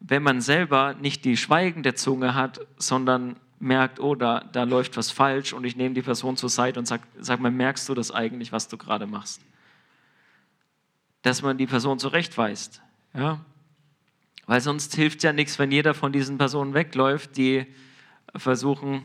wenn 0.00 0.22
man 0.22 0.40
selber 0.40 0.94
nicht 0.94 1.24
die 1.24 1.36
schweigende 1.36 1.94
Zunge 1.94 2.34
hat, 2.34 2.60
sondern 2.76 3.36
merkt, 3.60 4.00
oh, 4.00 4.16
da, 4.16 4.40
da 4.40 4.64
läuft 4.64 4.96
was 4.96 5.12
falsch 5.12 5.52
und 5.52 5.64
ich 5.64 5.76
nehme 5.76 5.94
die 5.94 6.02
Person 6.02 6.36
zur 6.36 6.50
Seite 6.50 6.80
und 6.80 6.86
sage, 6.86 7.04
sag 7.18 7.40
mal, 7.40 7.52
merkst 7.52 7.88
du 7.88 7.94
das 7.94 8.10
eigentlich, 8.10 8.50
was 8.50 8.66
du 8.66 8.76
gerade 8.76 9.06
machst? 9.06 9.40
Dass 11.22 11.42
man 11.42 11.58
die 11.58 11.66
Person 11.66 11.98
zurechtweist. 11.98 12.82
Ja? 13.14 13.40
Weil 14.46 14.60
sonst 14.60 14.94
hilft 14.94 15.22
ja 15.22 15.32
nichts, 15.32 15.58
wenn 15.58 15.70
jeder 15.70 15.94
von 15.94 16.12
diesen 16.12 16.38
Personen 16.38 16.74
wegläuft, 16.74 17.36
die 17.36 17.66
versuchen, 18.34 19.04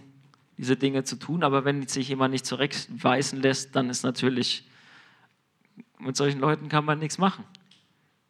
diese 0.57 0.75
Dinge 0.75 1.03
zu 1.03 1.17
tun. 1.17 1.43
Aber 1.43 1.63
wenn 1.65 1.87
sich 1.87 2.09
jemand 2.09 2.33
nicht 2.33 2.45
zurechtweisen 2.45 3.41
lässt, 3.41 3.75
dann 3.75 3.89
ist 3.89 4.03
natürlich, 4.03 4.67
mit 5.99 6.15
solchen 6.17 6.39
Leuten 6.39 6.69
kann 6.69 6.85
man 6.85 6.99
nichts 6.99 7.17
machen. 7.17 7.43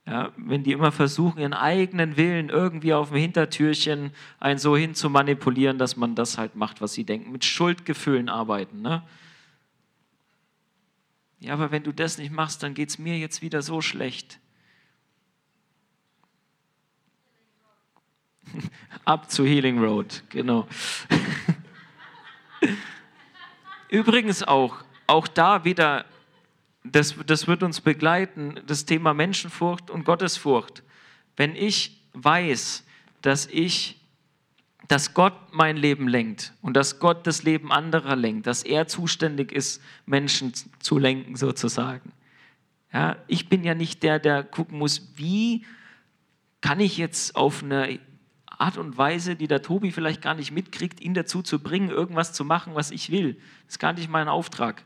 Ja, 0.05 0.31
wenn 0.37 0.63
die 0.63 0.71
immer 0.71 0.93
versuchen, 0.93 1.39
ihren 1.39 1.53
eigenen 1.53 2.15
Willen 2.15 2.47
irgendwie 2.47 2.93
auf 2.93 3.09
dem 3.09 3.17
Hintertürchen 3.17 4.11
einen 4.39 4.57
so 4.57 4.77
hin 4.77 4.95
zu 4.95 5.09
manipulieren, 5.09 5.77
dass 5.77 5.97
man 5.97 6.15
das 6.15 6.37
halt 6.37 6.55
macht, 6.55 6.79
was 6.79 6.93
sie 6.93 7.03
denken, 7.03 7.31
mit 7.33 7.43
Schuldgefühlen 7.43 8.29
arbeiten. 8.29 8.81
Ne? 8.81 9.03
Ja, 11.39 11.53
aber 11.53 11.71
wenn 11.71 11.83
du 11.83 11.91
das 11.91 12.17
nicht 12.17 12.31
machst, 12.31 12.63
dann 12.63 12.73
geht 12.73 12.89
es 12.89 12.97
mir 12.97 13.17
jetzt 13.17 13.41
wieder 13.41 13.61
so 13.61 13.81
schlecht. 13.81 14.39
Up 19.05 19.29
zu 19.29 19.45
Healing 19.45 19.79
Road, 19.79 20.23
genau. 20.29 20.67
Übrigens 23.89 24.43
auch, 24.43 24.83
auch 25.05 25.27
da 25.27 25.63
wieder 25.63 26.05
das, 26.91 27.15
das 27.25 27.47
wird 27.47 27.63
uns 27.63 27.81
begleiten, 27.81 28.59
das 28.65 28.85
Thema 28.85 29.13
Menschenfurcht 29.13 29.89
und 29.89 30.05
Gottesfurcht. 30.05 30.83
Wenn 31.35 31.55
ich 31.55 32.01
weiß, 32.13 32.85
dass 33.21 33.45
ich, 33.47 33.96
dass 34.87 35.13
Gott 35.13 35.33
mein 35.51 35.75
Leben 35.75 36.07
lenkt 36.07 36.53
und 36.61 36.75
dass 36.75 36.99
Gott 36.99 37.27
das 37.27 37.43
Leben 37.43 37.71
anderer 37.71 38.15
lenkt, 38.15 38.47
dass 38.47 38.63
er 38.63 38.87
zuständig 38.87 39.51
ist, 39.51 39.81
Menschen 40.05 40.53
zu 40.79 40.97
lenken 40.97 41.35
sozusagen. 41.35 42.13
Ja, 42.93 43.17
ich 43.27 43.49
bin 43.49 43.63
ja 43.63 43.75
nicht 43.75 44.03
der, 44.03 44.19
der 44.19 44.43
gucken 44.43 44.77
muss, 44.77 45.11
wie 45.15 45.65
kann 46.61 46.79
ich 46.79 46.97
jetzt 46.97 47.35
auf 47.35 47.63
eine 47.63 47.99
Art 48.45 48.77
und 48.77 48.97
Weise, 48.97 49.35
die 49.35 49.47
der 49.47 49.61
Tobi 49.61 49.91
vielleicht 49.91 50.21
gar 50.21 50.33
nicht 50.33 50.51
mitkriegt, 50.51 51.01
ihn 51.01 51.13
dazu 51.13 51.41
zu 51.41 51.59
bringen, 51.61 51.89
irgendwas 51.89 52.33
zu 52.33 52.43
machen, 52.43 52.75
was 52.75 52.91
ich 52.91 53.11
will. 53.11 53.33
Das 53.65 53.75
ist 53.75 53.79
gar 53.79 53.93
nicht 53.93 54.09
mein 54.09 54.27
Auftrag. 54.27 54.83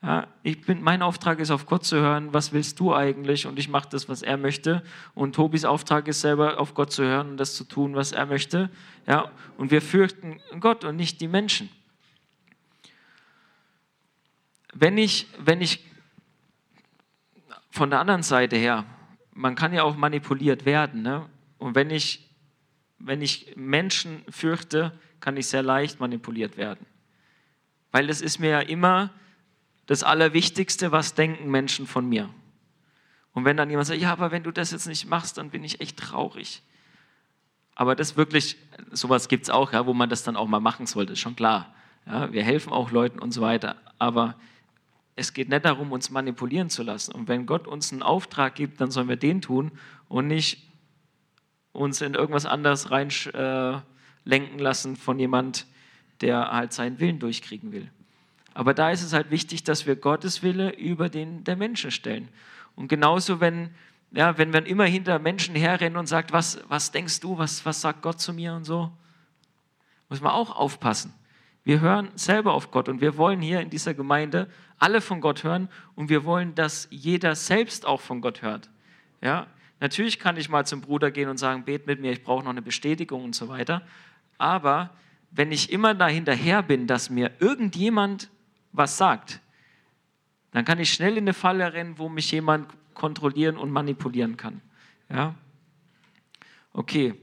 Ja, 0.00 0.28
ich 0.44 0.60
bin, 0.60 0.80
mein 0.80 1.02
Auftrag 1.02 1.40
ist, 1.40 1.50
auf 1.50 1.66
Gott 1.66 1.84
zu 1.84 1.96
hören, 1.96 2.32
was 2.32 2.52
willst 2.52 2.78
du 2.78 2.94
eigentlich? 2.94 3.46
Und 3.46 3.58
ich 3.58 3.68
mache 3.68 3.88
das, 3.90 4.08
was 4.08 4.22
er 4.22 4.36
möchte. 4.36 4.84
Und 5.14 5.34
Tobis 5.34 5.64
Auftrag 5.64 6.06
ist 6.06 6.20
selber, 6.20 6.60
auf 6.60 6.74
Gott 6.74 6.92
zu 6.92 7.02
hören 7.02 7.30
und 7.30 7.36
das 7.36 7.56
zu 7.56 7.64
tun, 7.64 7.96
was 7.96 8.12
er 8.12 8.26
möchte. 8.26 8.70
Ja, 9.06 9.32
und 9.56 9.72
wir 9.72 9.82
fürchten 9.82 10.40
Gott 10.60 10.84
und 10.84 10.94
nicht 10.94 11.20
die 11.20 11.26
Menschen. 11.26 11.68
Wenn 14.72 14.98
ich, 14.98 15.26
wenn 15.38 15.60
ich 15.60 15.84
von 17.70 17.90
der 17.90 17.98
anderen 17.98 18.22
Seite 18.22 18.56
her, 18.56 18.84
man 19.32 19.56
kann 19.56 19.72
ja 19.72 19.82
auch 19.82 19.96
manipuliert 19.96 20.64
werden. 20.64 21.02
Ne? 21.02 21.26
Und 21.58 21.74
wenn 21.74 21.90
ich, 21.90 22.30
wenn 22.98 23.20
ich 23.20 23.54
Menschen 23.56 24.24
fürchte, 24.28 24.92
kann 25.20 25.36
ich 25.36 25.48
sehr 25.48 25.62
leicht 25.64 25.98
manipuliert 25.98 26.56
werden. 26.56 26.86
Weil 27.90 28.10
es 28.10 28.20
ist 28.20 28.38
mir 28.38 28.50
ja 28.50 28.60
immer 28.60 29.10
das 29.88 30.02
Allerwichtigste, 30.02 30.92
was 30.92 31.14
denken 31.14 31.50
Menschen 31.50 31.86
von 31.86 32.06
mir. 32.06 32.28
Und 33.32 33.46
wenn 33.46 33.56
dann 33.56 33.70
jemand 33.70 33.88
sagt, 33.88 34.00
ja, 34.00 34.12
aber 34.12 34.30
wenn 34.30 34.42
du 34.42 34.50
das 34.50 34.70
jetzt 34.70 34.86
nicht 34.86 35.08
machst, 35.08 35.38
dann 35.38 35.48
bin 35.50 35.64
ich 35.64 35.80
echt 35.80 35.96
traurig. 35.96 36.62
Aber 37.74 37.96
das 37.96 38.16
wirklich, 38.16 38.58
sowas 38.90 39.28
gibt 39.28 39.44
es 39.44 39.50
auch, 39.50 39.72
ja, 39.72 39.86
wo 39.86 39.94
man 39.94 40.10
das 40.10 40.22
dann 40.22 40.36
auch 40.36 40.46
mal 40.46 40.60
machen 40.60 40.86
sollte, 40.86 41.14
ist 41.14 41.20
schon 41.20 41.36
klar. 41.36 41.74
Ja, 42.04 42.30
wir 42.32 42.44
helfen 42.44 42.70
auch 42.70 42.90
Leuten 42.90 43.18
und 43.18 43.32
so 43.32 43.40
weiter. 43.40 43.76
Aber 43.98 44.34
es 45.16 45.32
geht 45.32 45.48
nicht 45.48 45.64
darum, 45.64 45.90
uns 45.90 46.10
manipulieren 46.10 46.68
zu 46.68 46.82
lassen. 46.82 47.12
Und 47.12 47.26
wenn 47.26 47.46
Gott 47.46 47.66
uns 47.66 47.90
einen 47.90 48.02
Auftrag 48.02 48.56
gibt, 48.56 48.82
dann 48.82 48.90
sollen 48.90 49.08
wir 49.08 49.16
den 49.16 49.40
tun 49.40 49.72
und 50.08 50.26
nicht 50.26 50.68
uns 51.72 52.02
in 52.02 52.12
irgendwas 52.12 52.44
anderes 52.44 52.90
reinlenken 52.90 54.58
äh, 54.58 54.62
lassen 54.62 54.96
von 54.96 55.18
jemand, 55.18 55.66
der 56.20 56.50
halt 56.50 56.74
seinen 56.74 57.00
Willen 57.00 57.20
durchkriegen 57.20 57.72
will. 57.72 57.90
Aber 58.58 58.74
da 58.74 58.90
ist 58.90 59.04
es 59.04 59.12
halt 59.12 59.30
wichtig, 59.30 59.62
dass 59.62 59.86
wir 59.86 59.94
Gottes 59.94 60.42
Wille 60.42 60.70
über 60.70 61.08
den 61.08 61.44
der 61.44 61.54
Menschen 61.54 61.92
stellen. 61.92 62.28
Und 62.74 62.88
genauso, 62.88 63.38
wenn, 63.38 63.70
ja, 64.10 64.36
wenn 64.36 64.50
man 64.50 64.66
immer 64.66 64.84
hinter 64.84 65.20
Menschen 65.20 65.54
herrennen 65.54 65.96
und 65.96 66.08
sagt, 66.08 66.32
was, 66.32 66.58
was 66.66 66.90
denkst 66.90 67.20
du, 67.20 67.38
was, 67.38 67.64
was 67.64 67.80
sagt 67.80 68.02
Gott 68.02 68.20
zu 68.20 68.32
mir 68.32 68.54
und 68.54 68.64
so, 68.64 68.90
muss 70.08 70.20
man 70.20 70.32
auch 70.32 70.56
aufpassen. 70.56 71.14
Wir 71.62 71.78
hören 71.78 72.10
selber 72.16 72.52
auf 72.52 72.72
Gott 72.72 72.88
und 72.88 73.00
wir 73.00 73.16
wollen 73.16 73.40
hier 73.40 73.60
in 73.60 73.70
dieser 73.70 73.94
Gemeinde 73.94 74.50
alle 74.80 75.00
von 75.00 75.20
Gott 75.20 75.44
hören 75.44 75.68
und 75.94 76.08
wir 76.08 76.24
wollen, 76.24 76.56
dass 76.56 76.88
jeder 76.90 77.36
selbst 77.36 77.86
auch 77.86 78.00
von 78.00 78.20
Gott 78.20 78.42
hört. 78.42 78.70
Ja, 79.20 79.46
natürlich 79.78 80.18
kann 80.18 80.36
ich 80.36 80.48
mal 80.48 80.66
zum 80.66 80.80
Bruder 80.80 81.12
gehen 81.12 81.28
und 81.28 81.36
sagen, 81.36 81.64
bet 81.64 81.86
mit 81.86 82.00
mir, 82.00 82.10
ich 82.10 82.24
brauche 82.24 82.42
noch 82.42 82.50
eine 82.50 82.62
Bestätigung 82.62 83.22
und 83.22 83.36
so 83.36 83.48
weiter. 83.48 83.82
Aber 84.36 84.90
wenn 85.30 85.52
ich 85.52 85.70
immer 85.70 85.94
da 85.94 86.08
hinterher 86.08 86.64
bin, 86.64 86.88
dass 86.88 87.08
mir 87.08 87.30
irgendjemand 87.38 88.28
was 88.78 88.96
sagt, 88.96 89.40
dann 90.52 90.64
kann 90.64 90.78
ich 90.78 90.92
schnell 90.92 91.18
in 91.18 91.24
eine 91.24 91.34
Falle 91.34 91.72
rennen, 91.72 91.98
wo 91.98 92.08
mich 92.08 92.30
jemand 92.30 92.68
kontrollieren 92.94 93.58
und 93.58 93.70
manipulieren 93.70 94.36
kann. 94.36 94.62
Ja? 95.10 95.34
Okay, 96.72 97.14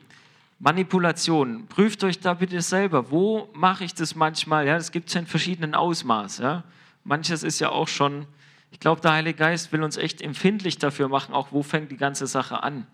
Manipulation. 0.60 1.68
Prüft 1.68 2.04
euch 2.04 2.20
da 2.20 2.34
bitte 2.34 2.62
selber, 2.62 3.12
wo 3.12 3.50
mache 3.54 3.84
ich 3.84 3.94
das 3.94 4.16
manchmal? 4.16 4.68
Ja, 4.68 4.76
das 4.76 4.92
gibt 4.92 5.08
es 5.08 5.14
ja 5.16 5.22
in 5.22 5.28
verschiedenen 5.28 5.76
Ausmaß. 5.76 6.40
Ja? 6.40 6.64
Manches 7.04 7.44
ist 7.44 7.60
ja 7.60 7.70
auch 7.70 7.88
schon, 7.88 8.26
ich 8.72 8.80
glaube, 8.80 9.02
der 9.02 9.14
Heilige 9.14 9.38
Geist 9.38 9.72
will 9.72 9.84
uns 9.84 9.98
echt 9.98 10.22
empfindlich 10.22 10.78
dafür 10.78 11.08
machen, 11.08 11.34
auch 11.34 11.52
wo 11.52 11.64
fängt 11.64 11.92
die 11.92 11.98
ganze 11.98 12.28
Sache 12.28 12.64
an. 12.64 12.88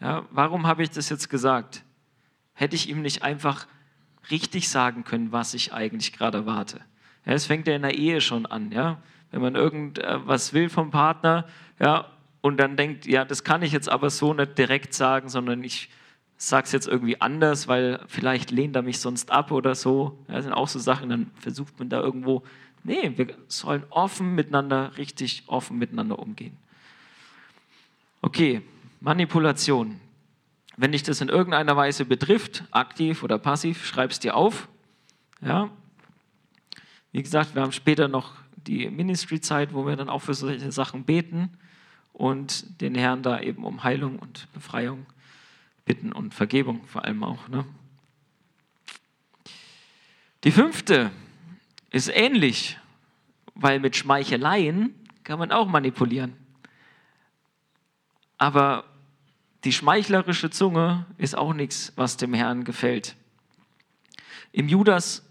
Ja? 0.00 0.24
Warum 0.30 0.66
habe 0.66 0.82
ich 0.82 0.90
das 0.90 1.08
jetzt 1.08 1.28
gesagt? 1.28 1.82
Hätte 2.54 2.76
ich 2.76 2.88
ihm 2.88 3.02
nicht 3.02 3.22
einfach 3.22 3.66
richtig 4.30 4.68
sagen 4.68 5.04
können, 5.04 5.32
was 5.32 5.54
ich 5.54 5.72
eigentlich 5.72 6.12
gerade 6.12 6.38
erwarte? 6.38 6.80
Es 7.34 7.46
fängt 7.46 7.66
ja 7.66 7.74
in 7.76 7.82
der 7.82 7.94
Ehe 7.94 8.20
schon 8.20 8.46
an. 8.46 8.72
Ja? 8.72 8.98
Wenn 9.30 9.42
man 9.42 9.54
irgendwas 9.54 10.52
will 10.52 10.68
vom 10.68 10.90
Partner 10.90 11.46
ja, 11.78 12.06
und 12.40 12.58
dann 12.58 12.76
denkt, 12.76 13.06
ja, 13.06 13.24
das 13.24 13.44
kann 13.44 13.62
ich 13.62 13.72
jetzt 13.72 13.88
aber 13.88 14.10
so 14.10 14.32
nicht 14.32 14.56
direkt 14.56 14.94
sagen, 14.94 15.28
sondern 15.28 15.62
ich 15.62 15.90
sage 16.36 16.64
es 16.66 16.72
jetzt 16.72 16.86
irgendwie 16.86 17.20
anders, 17.20 17.68
weil 17.68 18.00
vielleicht 18.06 18.50
lehnt 18.50 18.76
er 18.76 18.82
mich 18.82 19.00
sonst 19.00 19.30
ab 19.30 19.50
oder 19.50 19.74
so. 19.74 20.18
Ja, 20.28 20.36
das 20.36 20.44
sind 20.44 20.54
auch 20.54 20.68
so 20.68 20.78
Sachen, 20.78 21.10
dann 21.10 21.30
versucht 21.40 21.78
man 21.78 21.88
da 21.88 22.00
irgendwo, 22.00 22.44
nee, 22.84 23.12
wir 23.16 23.34
sollen 23.48 23.82
offen 23.90 24.34
miteinander, 24.34 24.96
richtig 24.96 25.42
offen 25.48 25.78
miteinander 25.78 26.18
umgehen. 26.18 26.56
Okay, 28.22 28.62
Manipulation. 29.00 30.00
Wenn 30.76 30.92
dich 30.92 31.02
das 31.02 31.20
in 31.20 31.28
irgendeiner 31.28 31.76
Weise 31.76 32.04
betrifft, 32.04 32.64
aktiv 32.70 33.22
oder 33.22 33.38
passiv, 33.38 33.84
schreib 33.84 34.12
es 34.12 34.20
dir 34.20 34.36
auf. 34.36 34.68
Ja. 35.40 35.70
Wie 37.18 37.22
gesagt, 37.24 37.56
wir 37.56 37.62
haben 37.62 37.72
später 37.72 38.06
noch 38.06 38.36
die 38.68 38.88
Ministry-Zeit, 38.88 39.74
wo 39.74 39.84
wir 39.84 39.96
dann 39.96 40.08
auch 40.08 40.20
für 40.20 40.34
solche 40.34 40.70
Sachen 40.70 41.02
beten 41.02 41.50
und 42.12 42.80
den 42.80 42.94
Herrn 42.94 43.24
da 43.24 43.40
eben 43.40 43.64
um 43.64 43.82
Heilung 43.82 44.20
und 44.20 44.46
Befreiung 44.52 45.04
bitten 45.84 46.12
und 46.12 46.32
Vergebung 46.32 46.86
vor 46.86 47.04
allem 47.04 47.24
auch. 47.24 47.48
Ne? 47.48 47.64
Die 50.44 50.52
fünfte 50.52 51.10
ist 51.90 52.08
ähnlich, 52.08 52.78
weil 53.56 53.80
mit 53.80 53.96
Schmeicheleien 53.96 54.94
kann 55.24 55.40
man 55.40 55.50
auch 55.50 55.66
manipulieren. 55.66 56.36
Aber 58.36 58.84
die 59.64 59.72
schmeichlerische 59.72 60.50
Zunge 60.50 61.04
ist 61.16 61.36
auch 61.36 61.52
nichts, 61.52 61.92
was 61.96 62.16
dem 62.16 62.32
Herrn 62.32 62.62
gefällt. 62.62 63.16
Im 64.52 64.68
Judas 64.68 65.27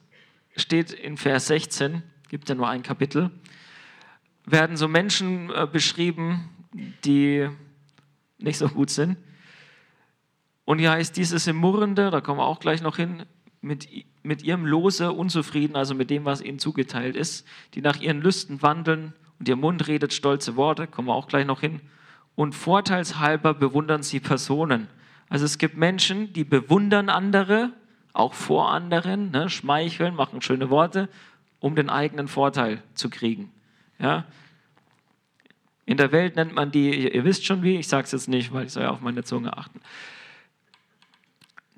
steht 0.57 0.91
in 0.91 1.15
Vers 1.15 1.47
16, 1.47 2.03
gibt 2.29 2.49
ja 2.49 2.55
nur 2.55 2.67
ein 2.67 2.83
Kapitel, 2.83 3.31
werden 4.45 4.75
so 4.75 4.87
Menschen 4.87 5.49
äh, 5.51 5.67
beschrieben, 5.71 6.49
die 7.05 7.47
nicht 8.37 8.57
so 8.57 8.67
gut 8.67 8.89
sind. 8.89 9.17
Und 10.65 10.79
hier 10.79 10.91
heißt 10.91 11.15
dieses 11.15 11.47
im 11.47 11.55
Murrende, 11.55 12.11
da 12.11 12.19
kommen 12.19 12.39
wir 12.39 12.45
auch 12.45 12.59
gleich 12.59 12.81
noch 12.81 12.97
hin, 12.97 13.25
mit, 13.61 13.87
mit 14.23 14.43
ihrem 14.43 14.65
Lose 14.65 15.11
unzufrieden, 15.11 15.75
also 15.75 15.95
mit 15.95 16.09
dem, 16.09 16.25
was 16.25 16.41
ihnen 16.41 16.59
zugeteilt 16.59 17.15
ist, 17.15 17.47
die 17.73 17.81
nach 17.81 17.99
ihren 17.99 18.21
Lüsten 18.21 18.61
wandeln 18.61 19.13
und 19.39 19.47
ihr 19.47 19.55
Mund 19.55 19.87
redet 19.87 20.13
stolze 20.13 20.55
Worte, 20.55 20.87
kommen 20.87 21.07
wir 21.07 21.15
auch 21.15 21.27
gleich 21.27 21.45
noch 21.45 21.61
hin. 21.61 21.81
Und 22.35 22.53
vorteilshalber 22.53 23.53
bewundern 23.53 24.03
sie 24.03 24.19
Personen. 24.19 24.87
Also 25.29 25.45
es 25.45 25.57
gibt 25.57 25.75
Menschen, 25.75 26.33
die 26.33 26.43
bewundern 26.43 27.09
andere, 27.09 27.73
auch 28.17 28.33
vor 28.33 28.71
anderen, 28.71 29.31
ne, 29.31 29.49
schmeicheln, 29.49 30.15
machen 30.15 30.41
schöne 30.41 30.69
Worte, 30.69 31.09
um 31.59 31.75
den 31.75 31.89
eigenen 31.89 32.27
Vorteil 32.27 32.81
zu 32.93 33.09
kriegen. 33.09 33.51
Ja? 33.99 34.25
In 35.85 35.97
der 35.97 36.11
Welt 36.11 36.35
nennt 36.35 36.53
man 36.53 36.71
die, 36.71 37.13
ihr 37.13 37.23
wisst 37.23 37.45
schon 37.45 37.63
wie, 37.63 37.77
ich 37.77 37.87
sage 37.87 38.05
es 38.05 38.11
jetzt 38.11 38.27
nicht, 38.27 38.51
weil 38.53 38.65
ich 38.65 38.73
soll 38.73 38.83
ja 38.83 38.91
auf 38.91 39.01
meine 39.01 39.23
Zunge 39.23 39.55
achten 39.55 39.79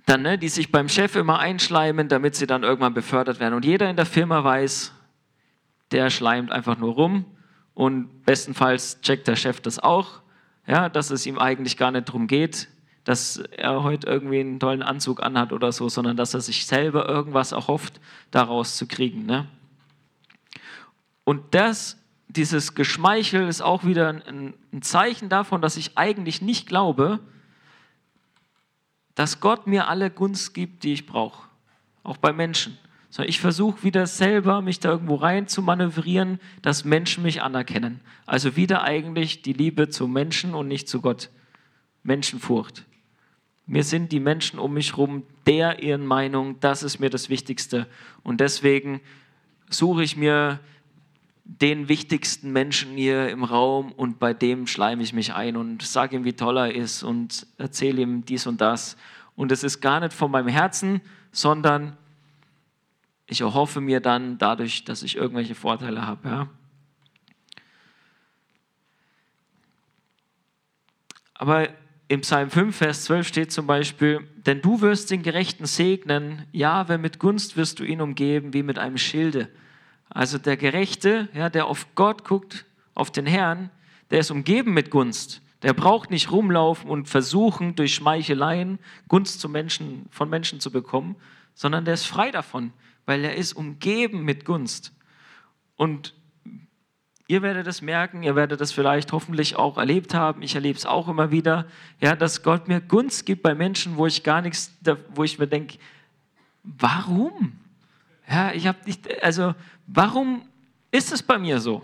dann, 0.10 0.24
ne, 0.24 0.40
die 0.40 0.50
sich 0.50 0.72
beim 0.72 0.90
Chef 0.90 1.16
immer 1.16 1.38
einschleimen, 1.38 2.08
damit 2.08 2.34
sie 2.36 2.48
dann 2.48 2.64
irgendwann 2.64 2.96
befördert 2.96 3.40
werden. 3.40 3.54
Und 3.54 3.64
jeder 3.64 3.90
in 3.90 3.96
der 3.96 4.08
Firma 4.08 4.44
weiß, 4.44 4.92
der 5.92 6.10
schleimt 6.10 6.52
einfach 6.52 6.80
nur 6.80 6.94
rum 6.94 7.26
und 7.76 8.26
bestenfalls 8.26 9.02
checkt 9.02 9.28
der 9.28 9.36
Chef 9.36 9.62
das 9.62 9.78
auch, 9.78 10.22
ja, 10.66 10.90
dass 10.90 11.12
es 11.12 11.28
ihm 11.28 11.38
eigentlich 11.38 11.78
gar 11.78 11.92
nicht 11.92 12.08
darum 12.08 12.26
geht, 12.26 12.70
dass 13.10 13.38
er 13.38 13.82
heute 13.82 14.06
irgendwie 14.06 14.40
einen 14.40 14.60
tollen 14.60 14.84
Anzug 14.84 15.24
anhat 15.24 15.52
oder 15.52 15.72
so, 15.72 15.90
sondern 15.90 16.16
dass 16.16 16.36
er 16.36 16.42
sich 16.42 16.68
selber 16.68 17.10
irgendwas 17.10 17.54
erhofft, 17.54 18.00
daraus 18.30 18.78
zu 18.78 18.86
kriegen. 18.86 19.26
Ne? 19.26 19.48
Und 21.24 21.56
das, 21.56 21.98
dieses 22.28 22.76
Geschmeichel 22.76 23.48
ist 23.48 23.62
auch 23.62 23.84
wieder 23.84 24.10
ein, 24.10 24.54
ein 24.72 24.84
Zeichen 24.84 25.28
davon, 25.28 25.60
dass 25.60 25.76
ich 25.76 25.98
eigentlich 25.98 26.44
nicht 26.44 26.68
glaube, 26.68 27.20
dass 29.16 29.40
Gott 29.40 29.66
mir 29.66 29.88
alle 29.88 30.12
Gunst 30.12 30.54
gibt, 30.54 30.84
die 30.84 30.94
ich 30.94 31.08
brauche, 31.08 31.48
auch 32.04 32.18
bei 32.18 32.32
Menschen. 32.32 32.78
So, 33.10 33.24
ich 33.24 33.40
versuche 33.40 33.82
wieder 33.82 34.06
selber, 34.06 34.62
mich 34.62 34.82
da 34.82 34.90
irgendwo 34.92 35.16
rein 35.16 35.48
zu 35.48 35.64
manövrieren, 35.64 36.40
dass 36.62 36.86
Menschen 36.86 37.24
mich 37.24 37.42
anerkennen. 37.42 38.02
Also 38.28 38.56
wieder 38.56 38.84
eigentlich 38.84 39.42
die 39.42 39.54
Liebe 39.54 39.90
zu 39.90 40.08
Menschen 40.08 40.54
und 40.54 40.68
nicht 40.68 40.88
zu 40.88 41.02
Gott. 41.02 41.32
Menschenfurcht. 42.04 42.86
Mir 43.70 43.84
sind 43.84 44.12
die 44.12 44.20
Menschen 44.20 44.58
um 44.58 44.74
mich 44.74 44.94
herum 44.94 45.22
der 45.46 45.84
ihren 45.84 46.04
Meinung, 46.04 46.60
das 46.60 46.82
ist 46.82 46.98
mir 46.98 47.12
das 47.12 47.30
Wichtigste. 47.30 47.86
Und 48.24 48.42
deswegen 48.42 49.00
suche 49.70 50.02
ich 50.02 50.18
mir 50.18 50.60
den 51.44 51.88
wichtigsten 51.88 52.52
Menschen 52.52 52.96
hier 52.98 53.30
im 53.30 53.44
Raum 53.44 53.92
und 53.92 54.18
bei 54.18 54.34
dem 54.34 54.66
schleime 54.66 55.04
ich 55.04 55.14
mich 55.14 55.36
ein 55.36 55.56
und 55.56 55.84
sage 55.84 56.16
ihm, 56.16 56.26
wie 56.26 56.34
toll 56.34 56.58
er 56.58 56.74
ist 56.74 57.04
und 57.04 57.46
erzähle 57.60 58.02
ihm 58.02 58.26
dies 58.26 58.48
und 58.48 58.60
das. 58.60 58.98
Und 59.36 59.52
es 59.52 59.64
ist 59.64 59.82
gar 59.82 60.00
nicht 60.00 60.14
von 60.14 60.32
meinem 60.32 60.48
Herzen, 60.48 61.00
sondern 61.32 61.96
ich 63.28 63.42
erhoffe 63.42 63.82
mir 63.82 64.00
dann 64.00 64.40
dadurch, 64.40 64.84
dass 64.84 65.04
ich 65.04 65.16
irgendwelche 65.16 65.54
Vorteile 65.54 66.08
habe. 66.08 66.28
Ja. 66.28 66.50
Aber 71.36 71.70
im 72.10 72.22
Psalm 72.22 72.50
5, 72.50 72.76
Vers 72.76 73.04
12 73.04 73.28
steht 73.28 73.52
zum 73.52 73.68
Beispiel, 73.68 74.28
denn 74.48 74.62
du 74.62 74.82
wirst 74.82 75.12
den 75.12 75.22
Gerechten 75.22 75.68
segnen, 75.68 76.44
ja, 76.52 76.90
wenn 76.90 77.02
mit 77.02 77.20
Gunst 77.20 77.56
wirst 77.56 77.80
du 77.80 77.84
ihn 77.84 78.02
umgeben, 78.02 78.52
wie 78.52 78.64
mit 78.64 78.80
einem 78.80 78.98
Schilde. 78.98 79.48
Also 80.10 80.40
der 80.40 80.58
Gerechte, 80.58 81.30
ja, 81.36 81.50
der 81.50 81.68
auf 81.68 81.86
Gott 81.94 82.26
guckt, 82.26 82.66
auf 82.96 83.12
den 83.12 83.28
Herrn, 83.28 83.70
der 84.10 84.22
ist 84.22 84.32
umgeben 84.32 84.74
mit 84.74 84.90
Gunst. 84.90 85.44
Der 85.62 85.74
braucht 85.74 86.10
nicht 86.10 86.32
rumlaufen 86.32 86.90
und 86.90 87.08
versuchen, 87.08 87.76
durch 87.76 87.94
Schmeicheleien 87.94 88.80
Gunst 89.08 89.48
Menschen, 89.48 90.08
von 90.10 90.32
Menschen 90.32 90.60
zu 90.60 90.72
bekommen, 90.72 91.16
sondern 91.54 91.86
der 91.86 91.94
ist 91.94 92.08
frei 92.08 92.32
davon, 92.32 92.74
weil 93.06 93.24
er 93.24 93.36
ist 93.36 93.54
umgeben 93.54 94.24
mit 94.24 94.46
Gunst. 94.46 94.94
Und 95.76 96.16
ihr 97.30 97.44
werdet 97.44 97.68
es 97.68 97.84
merken, 97.84 98.24
ihr 98.24 98.36
werdet 98.36 98.60
es 98.60 98.72
vielleicht 98.72 99.12
hoffentlich 99.12 99.56
auch 99.56 99.78
erlebt 99.78 100.16
haben, 100.16 100.42
ich 100.42 100.56
erlebe 100.56 100.78
es 100.78 100.88
auch 100.88 101.08
immer 101.08 101.30
wieder, 101.30 101.68
ja, 102.02 102.16
dass 102.16 102.42
Gott 102.42 102.68
mir 102.68 102.82
Gunst 102.82 103.26
gibt 103.28 103.44
bei 103.44 103.54
Menschen, 103.54 103.98
wo 103.98 104.08
ich 104.08 104.24
gar 104.24 104.42
nichts, 104.42 104.76
wo 105.14 105.24
ich 105.24 105.38
mir 105.38 105.46
denke, 105.46 105.78
warum? 106.64 107.54
Ja, 108.28 108.52
ich 108.52 108.66
habe 108.66 108.80
nicht, 108.86 109.24
also 109.24 109.54
warum 109.86 110.42
ist 110.90 111.12
es 111.12 111.22
bei 111.22 111.38
mir 111.38 111.60
so? 111.60 111.84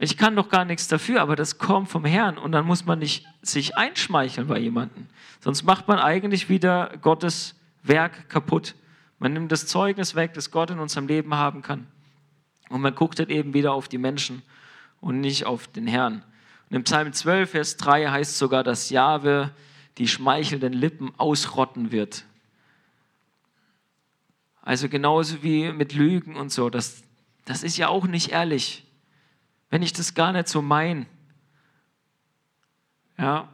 Ich 0.00 0.16
kann 0.16 0.34
doch 0.34 0.48
gar 0.48 0.64
nichts 0.64 0.88
dafür, 0.88 1.22
aber 1.22 1.36
das 1.36 1.58
kommt 1.58 1.88
vom 1.88 2.04
Herrn 2.04 2.38
und 2.38 2.50
dann 2.50 2.66
muss 2.66 2.84
man 2.84 2.98
nicht 2.98 3.24
sich 3.42 3.76
einschmeicheln 3.76 4.48
bei 4.48 4.58
jemandem. 4.58 5.06
Sonst 5.38 5.62
macht 5.62 5.86
man 5.86 6.00
eigentlich 6.00 6.48
wieder 6.48 6.98
Gottes 7.00 7.54
Werk 7.84 8.28
kaputt. 8.28 8.74
Man 9.20 9.34
nimmt 9.34 9.52
das 9.52 9.68
Zeugnis 9.68 10.16
weg, 10.16 10.34
das 10.34 10.50
Gott 10.50 10.70
in 10.70 10.80
unserem 10.80 11.06
Leben 11.06 11.36
haben 11.36 11.62
kann. 11.62 11.86
Und 12.72 12.80
man 12.80 12.94
guckt 12.94 13.18
dann 13.18 13.28
eben 13.28 13.52
wieder 13.52 13.74
auf 13.74 13.86
die 13.86 13.98
Menschen 13.98 14.42
und 15.02 15.20
nicht 15.20 15.44
auf 15.44 15.66
den 15.68 15.86
Herrn. 15.86 16.24
Und 16.70 16.76
im 16.76 16.84
Psalm 16.84 17.12
12, 17.12 17.50
Vers 17.50 17.76
3 17.76 18.08
heißt 18.08 18.38
sogar, 18.38 18.64
dass 18.64 18.88
Jahwe 18.88 19.50
die 19.98 20.08
schmeichelnden 20.08 20.72
Lippen 20.72 21.12
ausrotten 21.18 21.92
wird. 21.92 22.24
Also 24.62 24.88
genauso 24.88 25.42
wie 25.42 25.70
mit 25.70 25.92
Lügen 25.92 26.34
und 26.34 26.50
so. 26.50 26.70
Das, 26.70 27.02
das 27.44 27.62
ist 27.62 27.76
ja 27.76 27.88
auch 27.88 28.06
nicht 28.06 28.30
ehrlich. 28.30 28.86
Wenn 29.68 29.82
ich 29.82 29.92
das 29.92 30.14
gar 30.14 30.32
nicht 30.32 30.48
so 30.48 30.62
mein. 30.62 31.04
Ja. 33.18 33.48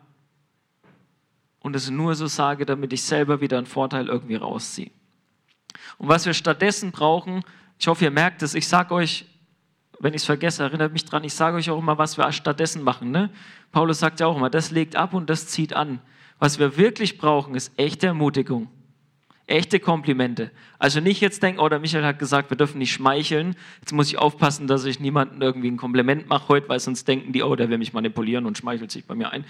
Und 1.59 1.75
es 1.75 1.91
nur 1.91 2.15
so 2.15 2.29
sage, 2.29 2.67
damit 2.67 2.93
ich 2.93 3.03
selber 3.03 3.41
wieder 3.41 3.59
einen 3.59 3.67
Vorteil 3.67 4.07
irgendwie 4.07 4.37
rausziehe. 4.37 4.93
Und 5.97 6.07
was 6.07 6.25
wir 6.25 6.35
stattdessen 6.35 6.93
brauchen, 6.93 7.43
ich 7.79 7.87
hoffe, 7.87 8.05
ihr 8.05 8.11
merkt 8.11 8.43
es, 8.43 8.55
ich 8.55 8.67
sage 8.67 8.95
euch, 8.95 9.25
wenn 10.01 10.15
ich 10.15 10.23
es 10.23 10.27
vergesse, 10.27 10.63
erinnert 10.63 10.93
mich 10.93 11.05
dran, 11.05 11.25
ich 11.25 11.35
sage 11.35 11.57
euch 11.57 11.71
auch 11.71 11.79
immer, 11.79 11.99
was 11.99 12.19
wir 12.19 12.31
stattdessen 12.33 12.83
machen. 12.83 13.11
Ne? 13.11 13.31
Paulus 13.73 13.99
sagt 13.99 14.21
ja 14.21 14.27
auch 14.27 14.37
immer, 14.37 14.51
das 14.51 14.71
legt 14.71 14.97
ab 14.97 15.15
und 15.15 15.29
das 15.29 15.47
zieht 15.49 15.73
an. 15.73 16.01
Was 16.39 16.59
wir 16.59 16.77
wirklich 16.77 17.19
brauchen, 17.19 17.55
ist 17.55 17.73
echte 17.77 18.07
Ermutigung. 18.09 18.69
Echte 19.47 19.81
Komplimente. 19.81 20.51
Also 20.79 21.01
nicht 21.01 21.21
jetzt 21.21 21.43
denken, 21.43 21.61
oh, 21.61 21.69
der 21.69 21.79
Michael 21.79 22.05
hat 22.05 22.19
gesagt, 22.19 22.51
wir 22.51 22.57
dürfen 22.57 22.79
nicht 22.79 22.93
schmeicheln. 22.93 23.57
Jetzt 23.81 23.93
muss 23.93 24.09
ich 24.09 24.19
aufpassen, 24.19 24.67
dass 24.67 24.85
ich 24.85 25.01
niemandem 25.01 25.41
irgendwie 25.41 25.71
ein 25.71 25.79
Kompliment 25.79 26.29
mache 26.29 26.49
heute, 26.49 26.69
weil 26.69 26.79
sonst 26.81 27.09
denken 27.09 27.33
die, 27.33 27.43
oh, 27.43 27.57
der 27.57 27.71
will 27.71 27.79
mich 27.79 27.95
manipulieren 27.95 28.45
und 28.45 28.59
schmeichelt 28.59 28.91
sich 28.91 29.07
bei 29.07 29.15
mir 29.15 29.31
ein. 29.31 29.47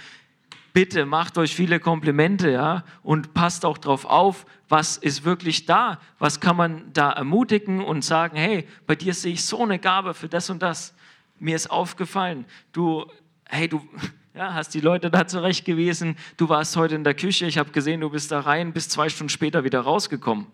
Bitte 0.79 1.07
macht 1.07 1.39
euch 1.39 1.57
viele 1.57 1.81
Komplimente, 1.81 2.53
ja, 2.53 2.85
und 3.03 3.35
passt 3.35 3.65
auch 3.65 3.79
drauf 3.79 4.05
auf, 4.05 4.47
was 4.69 4.97
ist 4.97 5.25
wirklich 5.25 5.67
da? 5.67 5.99
Was 6.21 6.39
kann 6.39 6.55
man 6.55 6.93
da 6.93 7.11
ermutigen 7.11 7.83
und 7.83 8.05
sagen, 8.05 8.37
hey, 8.37 8.65
bei 8.87 8.95
dir 8.95 9.13
sehe 9.13 9.33
ich 9.33 9.45
so 9.45 9.65
eine 9.65 9.81
Gabe 9.81 10.15
für 10.15 10.29
das 10.29 10.51
und 10.51 10.63
das. 10.63 10.95
Mir 11.41 11.57
ist 11.57 11.69
aufgefallen, 11.69 12.45
du, 12.71 13.05
hey, 13.47 13.67
du, 13.67 13.83
ja, 14.35 14.55
hast 14.55 14.73
die 14.73 14.81
Leute 14.81 15.11
da 15.11 15.27
zurechtgewiesen. 15.27 16.15
Du 16.37 16.49
warst 16.49 16.77
heute 16.77 16.95
in 16.95 17.03
der 17.03 17.15
Küche, 17.15 17.47
ich 17.47 17.59
habe 17.59 17.73
gesehen, 17.73 18.01
du 18.01 18.11
bist 18.11 18.31
da 18.31 18.39
rein, 18.39 18.73
bis 18.73 18.89
zwei 18.89 19.09
Stunden 19.09 19.31
später 19.31 19.65
wieder 19.65 19.81
rausgekommen. 19.81 20.47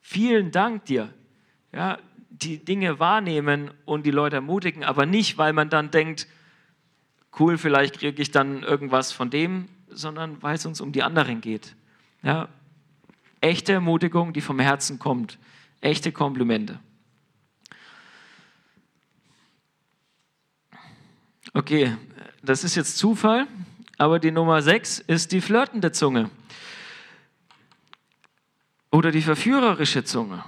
Vielen 0.00 0.52
Dank 0.52 0.84
dir. 0.84 1.12
Ja, 1.74 1.98
die 2.30 2.64
Dinge 2.64 3.00
wahrnehmen 3.00 3.72
und 3.86 4.06
die 4.06 4.12
Leute 4.12 4.36
ermutigen, 4.36 4.84
aber 4.84 5.04
nicht, 5.04 5.36
weil 5.36 5.52
man 5.52 5.68
dann 5.68 5.90
denkt, 5.90 6.28
cool, 7.38 7.58
vielleicht 7.58 7.98
kriege 7.98 8.20
ich 8.20 8.30
dann 8.30 8.62
irgendwas 8.62 9.12
von 9.12 9.30
dem, 9.30 9.68
sondern 9.88 10.42
weil 10.42 10.56
es 10.56 10.66
uns 10.66 10.80
um 10.80 10.92
die 10.92 11.02
anderen 11.02 11.40
geht. 11.40 11.74
Ja, 12.22 12.48
echte 13.40 13.72
Ermutigung, 13.72 14.32
die 14.32 14.40
vom 14.40 14.58
Herzen 14.58 14.98
kommt, 14.98 15.38
echte 15.80 16.12
Komplimente. 16.12 16.78
Okay, 21.54 21.96
das 22.42 22.64
ist 22.64 22.76
jetzt 22.76 22.96
Zufall, 22.96 23.46
aber 23.98 24.18
die 24.18 24.30
Nummer 24.30 24.62
6 24.62 25.00
ist 25.00 25.32
die 25.32 25.40
flirtende 25.40 25.92
Zunge 25.92 26.30
oder 28.90 29.10
die 29.10 29.22
verführerische 29.22 30.04
Zunge. 30.04 30.44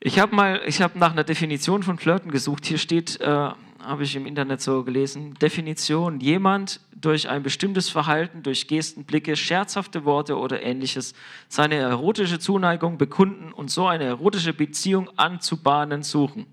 Ich 0.00 0.18
habe 0.18 0.34
mal, 0.34 0.62
nach 0.94 1.12
einer 1.12 1.24
Definition 1.24 1.82
von 1.82 1.98
Flirten 1.98 2.30
gesucht. 2.30 2.66
Hier 2.66 2.78
steht, 2.78 3.20
äh, 3.20 3.50
habe 3.88 4.04
ich 4.04 4.14
im 4.14 4.26
Internet 4.26 4.60
so 4.60 4.84
gelesen, 4.84 5.34
Definition: 5.34 6.20
Jemand 6.20 6.80
durch 6.94 7.28
ein 7.28 7.42
bestimmtes 7.42 7.88
Verhalten, 7.88 8.42
durch 8.42 8.68
Gesten, 8.68 9.04
Blicke, 9.04 9.34
scherzhafte 9.34 10.04
Worte 10.04 10.36
oder 10.36 10.62
ähnliches 10.62 11.14
seine 11.48 11.76
erotische 11.76 12.38
Zuneigung 12.38 12.98
bekunden 12.98 13.52
und 13.52 13.70
so 13.70 13.86
eine 13.86 14.04
erotische 14.04 14.52
Beziehung 14.52 15.08
anzubahnen 15.16 16.02
suchen. 16.02 16.46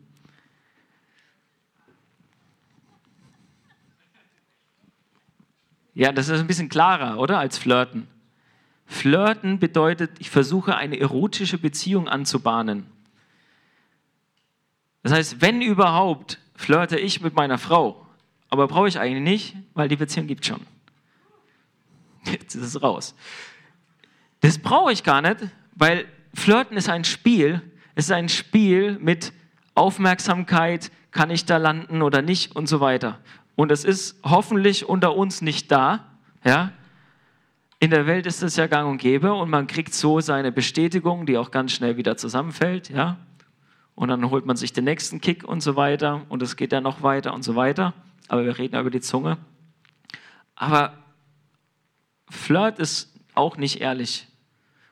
Ja, 5.94 6.12
das 6.12 6.28
ist 6.28 6.40
ein 6.40 6.48
bisschen 6.48 6.70
klarer, 6.70 7.20
oder? 7.20 7.40
Als 7.40 7.58
Flirten. 7.58 8.08
Flirten 8.86 9.60
bedeutet, 9.60 10.12
ich 10.20 10.30
versuche 10.30 10.76
eine 10.76 11.00
erotische 11.00 11.58
Beziehung 11.58 12.08
anzubahnen. 12.08 12.86
Das 15.04 15.14
heißt, 15.14 15.42
wenn 15.42 15.62
überhaupt, 15.62 16.40
flirte 16.56 16.98
ich 16.98 17.22
mit 17.22 17.36
meiner 17.36 17.58
Frau. 17.58 18.06
Aber 18.50 18.68
brauche 18.68 18.88
ich 18.88 19.00
eigentlich 19.00 19.24
nicht, 19.24 19.56
weil 19.74 19.88
die 19.88 19.96
Beziehung 19.96 20.28
gibt 20.28 20.46
schon. 20.46 20.62
Jetzt 22.26 22.56
ist 22.56 22.64
es 22.64 22.82
raus. 22.82 23.16
Das 24.42 24.58
brauche 24.58 24.92
ich 24.92 25.04
gar 25.04 25.22
nicht, 25.22 25.38
weil 25.76 26.06
Flirten 26.34 26.78
ist 26.78 26.90
ein 26.90 27.04
Spiel. 27.04 27.62
Es 27.96 28.06
ist 28.06 28.12
ein 28.12 28.30
Spiel 28.30 28.98
mit 29.00 29.34
Aufmerksamkeit, 29.74 30.92
kann 31.12 31.30
ich 31.30 31.46
da 31.46 31.58
landen 31.58 32.02
oder 32.02 32.22
nicht 32.22 32.56
und 32.56 32.68
so 32.68 32.80
weiter 32.80 33.20
und 33.56 33.72
es 33.72 33.84
ist 33.84 34.20
hoffentlich 34.24 34.88
unter 34.88 35.16
uns 35.16 35.42
nicht 35.42 35.72
da, 35.72 36.06
ja. 36.44 36.72
In 37.80 37.92
der 37.92 38.08
Welt 38.08 38.26
ist 38.26 38.42
es 38.42 38.56
ja 38.56 38.68
gang 38.68 38.90
und 38.90 38.98
gäbe 38.98 39.34
und 39.34 39.50
man 39.50 39.68
kriegt 39.68 39.94
so 39.94 40.20
seine 40.20 40.52
Bestätigung, 40.52 41.26
die 41.26 41.38
auch 41.38 41.52
ganz 41.52 41.74
schnell 41.74 41.98
wieder 41.98 42.18
zusammenfällt, 42.18 42.90
ja. 42.90 43.18
Und 43.96 44.10
dann 44.10 44.30
holt 44.30 44.46
man 44.46 44.58
sich 44.58 44.74
den 44.74 44.84
nächsten 44.84 45.22
Kick 45.22 45.44
und 45.44 45.62
so 45.62 45.76
weiter 45.76 46.26
und 46.30 46.42
es 46.42 46.58
geht 46.58 46.74
dann 46.74 46.84
noch 46.84 47.02
weiter 47.02 47.34
und 47.34 47.44
so 47.44 47.56
weiter. 47.56 47.94
Aber 48.28 48.44
wir 48.44 48.58
reden 48.58 48.80
über 48.80 48.92
die 48.92 49.02
Zunge. 49.02 49.38
Aber 50.56 50.94
Flirt 52.30 52.80
ist 52.80 53.14
auch 53.34 53.58
nicht 53.58 53.82
ehrlich. 53.82 54.28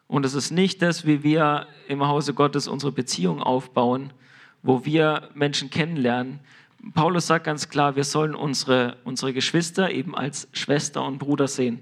Und 0.07 0.25
es 0.25 0.33
ist 0.33 0.51
nicht 0.51 0.81
das, 0.81 1.05
wie 1.05 1.23
wir 1.23 1.67
im 1.87 2.07
Hause 2.07 2.33
Gottes 2.33 2.67
unsere 2.67 2.91
Beziehung 2.91 3.41
aufbauen, 3.41 4.13
wo 4.61 4.85
wir 4.85 5.29
Menschen 5.33 5.69
kennenlernen, 5.69 6.39
Paulus 6.93 7.27
sagt 7.27 7.45
ganz 7.45 7.69
klar, 7.69 7.95
wir 7.95 8.03
sollen 8.03 8.35
unsere, 8.35 8.97
unsere 9.05 9.31
Geschwister 9.31 9.89
eben 9.89 10.15
als 10.15 10.49
Schwester 10.51 11.05
und 11.05 11.17
Bruder 11.17 11.47
sehen. 11.47 11.81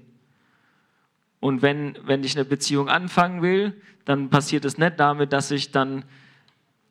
Und 1.40 1.64
wenn, 1.64 1.98
wenn 2.04 2.24
ich 2.24 2.36
eine 2.36 2.46
Beziehung 2.46 2.88
anfangen 2.88 3.42
will, 3.42 3.82
dann 4.06 4.30
passiert 4.30 4.64
es 4.64 4.78
nicht 4.78 5.00
damit, 5.00 5.34
dass 5.34 5.50
ich 5.50 5.72
dann 5.72 6.04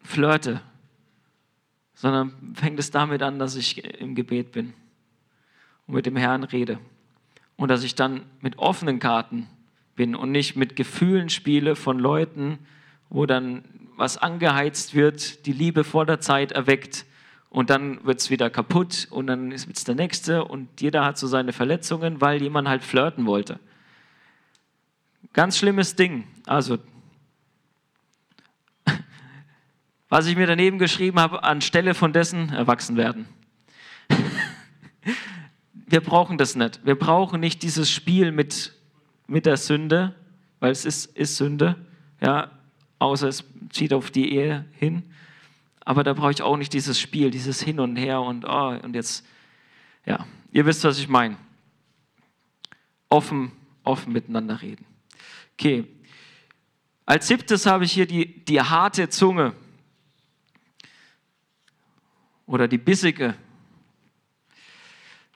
flirte, 0.03 0.61
sondern 1.95 2.55
fängt 2.55 2.79
es 2.79 2.91
damit 2.91 3.23
an, 3.23 3.39
dass 3.39 3.57
ich 3.57 3.85
im 4.01 4.15
Gebet 4.15 4.53
bin 4.53 4.73
und 5.87 5.95
mit 5.95 6.07
dem 6.07 6.17
Herrn 6.17 6.45
rede. 6.45 6.79
Und 7.57 7.69
dass 7.69 7.85
ich 7.85 7.95
dann 7.95 8.23
mit 8.41 8.59
offenen 8.59 9.01
Karten 9.01 9.47
bin 9.97 10.15
und 10.15 10.33
nicht 10.33 10.57
mit 10.57 10.77
Gefühlen 10.77 11.29
spiele 11.29 11.77
von 11.77 11.99
Leuten, 11.99 12.59
wo 13.11 13.27
dann 13.27 13.65
was 13.97 14.17
angeheizt 14.17 14.95
wird, 14.95 15.45
die 15.45 15.53
Liebe 15.53 15.85
vor 15.85 16.07
der 16.07 16.21
Zeit 16.21 16.53
erweckt 16.53 17.05
und 17.51 17.69
dann 17.69 18.03
wird 18.07 18.21
es 18.21 18.31
wieder 18.31 18.49
kaputt 18.49 19.09
und 19.11 19.27
dann 19.27 19.53
ist 19.53 19.69
es 19.69 19.85
der 19.85 19.97
nächste 19.97 20.45
und 20.45 20.81
jeder 20.81 21.05
hat 21.05 21.19
so 21.19 21.27
seine 21.27 21.53
Verletzungen, 21.53 22.21
weil 22.21 22.41
jemand 22.41 22.69
halt 22.69 22.83
flirten 22.83 23.27
wollte. 23.27 23.59
Ganz 25.33 25.59
schlimmes 25.59 25.97
Ding. 25.97 26.25
Also, 26.47 26.79
was 30.11 30.27
ich 30.27 30.37
mir 30.37 30.46
daneben 30.46 30.79
geschrieben 30.79 31.18
habe, 31.18 31.44
anstelle 31.44 31.94
von 31.94 32.12
dessen 32.12 32.51
erwachsen 32.51 32.99
werden. 32.99 33.27
Wir 35.73 36.01
brauchen 36.01 36.37
das 36.37 36.57
nicht. 36.57 36.85
Wir 36.85 36.96
brauchen 36.96 37.40
nicht 37.40 37.62
dieses 37.62 37.90
Spiel 37.90 38.33
mit, 38.33 38.75
mit 39.27 39.46
der 39.46 39.57
Sünde, 39.57 40.14
weil 40.59 40.73
es 40.73 40.85
ist, 40.85 41.16
ist 41.16 41.37
Sünde, 41.37 41.77
ja, 42.20 42.51
außer 42.99 43.29
es 43.29 43.44
zieht 43.70 43.92
auf 43.92 44.11
die 44.11 44.35
Ehe 44.35 44.66
hin. 44.73 45.05
Aber 45.85 46.05
da 46.05 46.12
brauche 46.12 46.33
ich 46.33 46.42
auch 46.42 46.57
nicht 46.57 46.73
dieses 46.73 47.01
Spiel, 47.01 47.31
dieses 47.31 47.62
Hin 47.62 47.81
und 47.81 47.96
Her 47.96 48.20
und, 48.20 48.44
oh, 48.44 48.79
und 48.83 48.94
jetzt, 48.94 49.27
ja, 50.05 50.27
ihr 50.53 50.66
wisst, 50.66 50.85
was 50.85 50.99
ich 50.99 51.09
meine. 51.09 51.37
Offen, 53.09 53.53
offen 53.83 54.12
miteinander 54.12 54.61
reden. 54.61 54.85
Okay. 55.55 55.87
Als 57.07 57.27
siebtes 57.27 57.66
habe 57.66 57.85
ich 57.85 57.92
hier 57.92 58.07
die, 58.07 58.44
die 58.44 58.61
harte 58.61 59.09
Zunge 59.09 59.55
oder 62.51 62.67
die 62.67 62.79
bissige. 62.79 63.35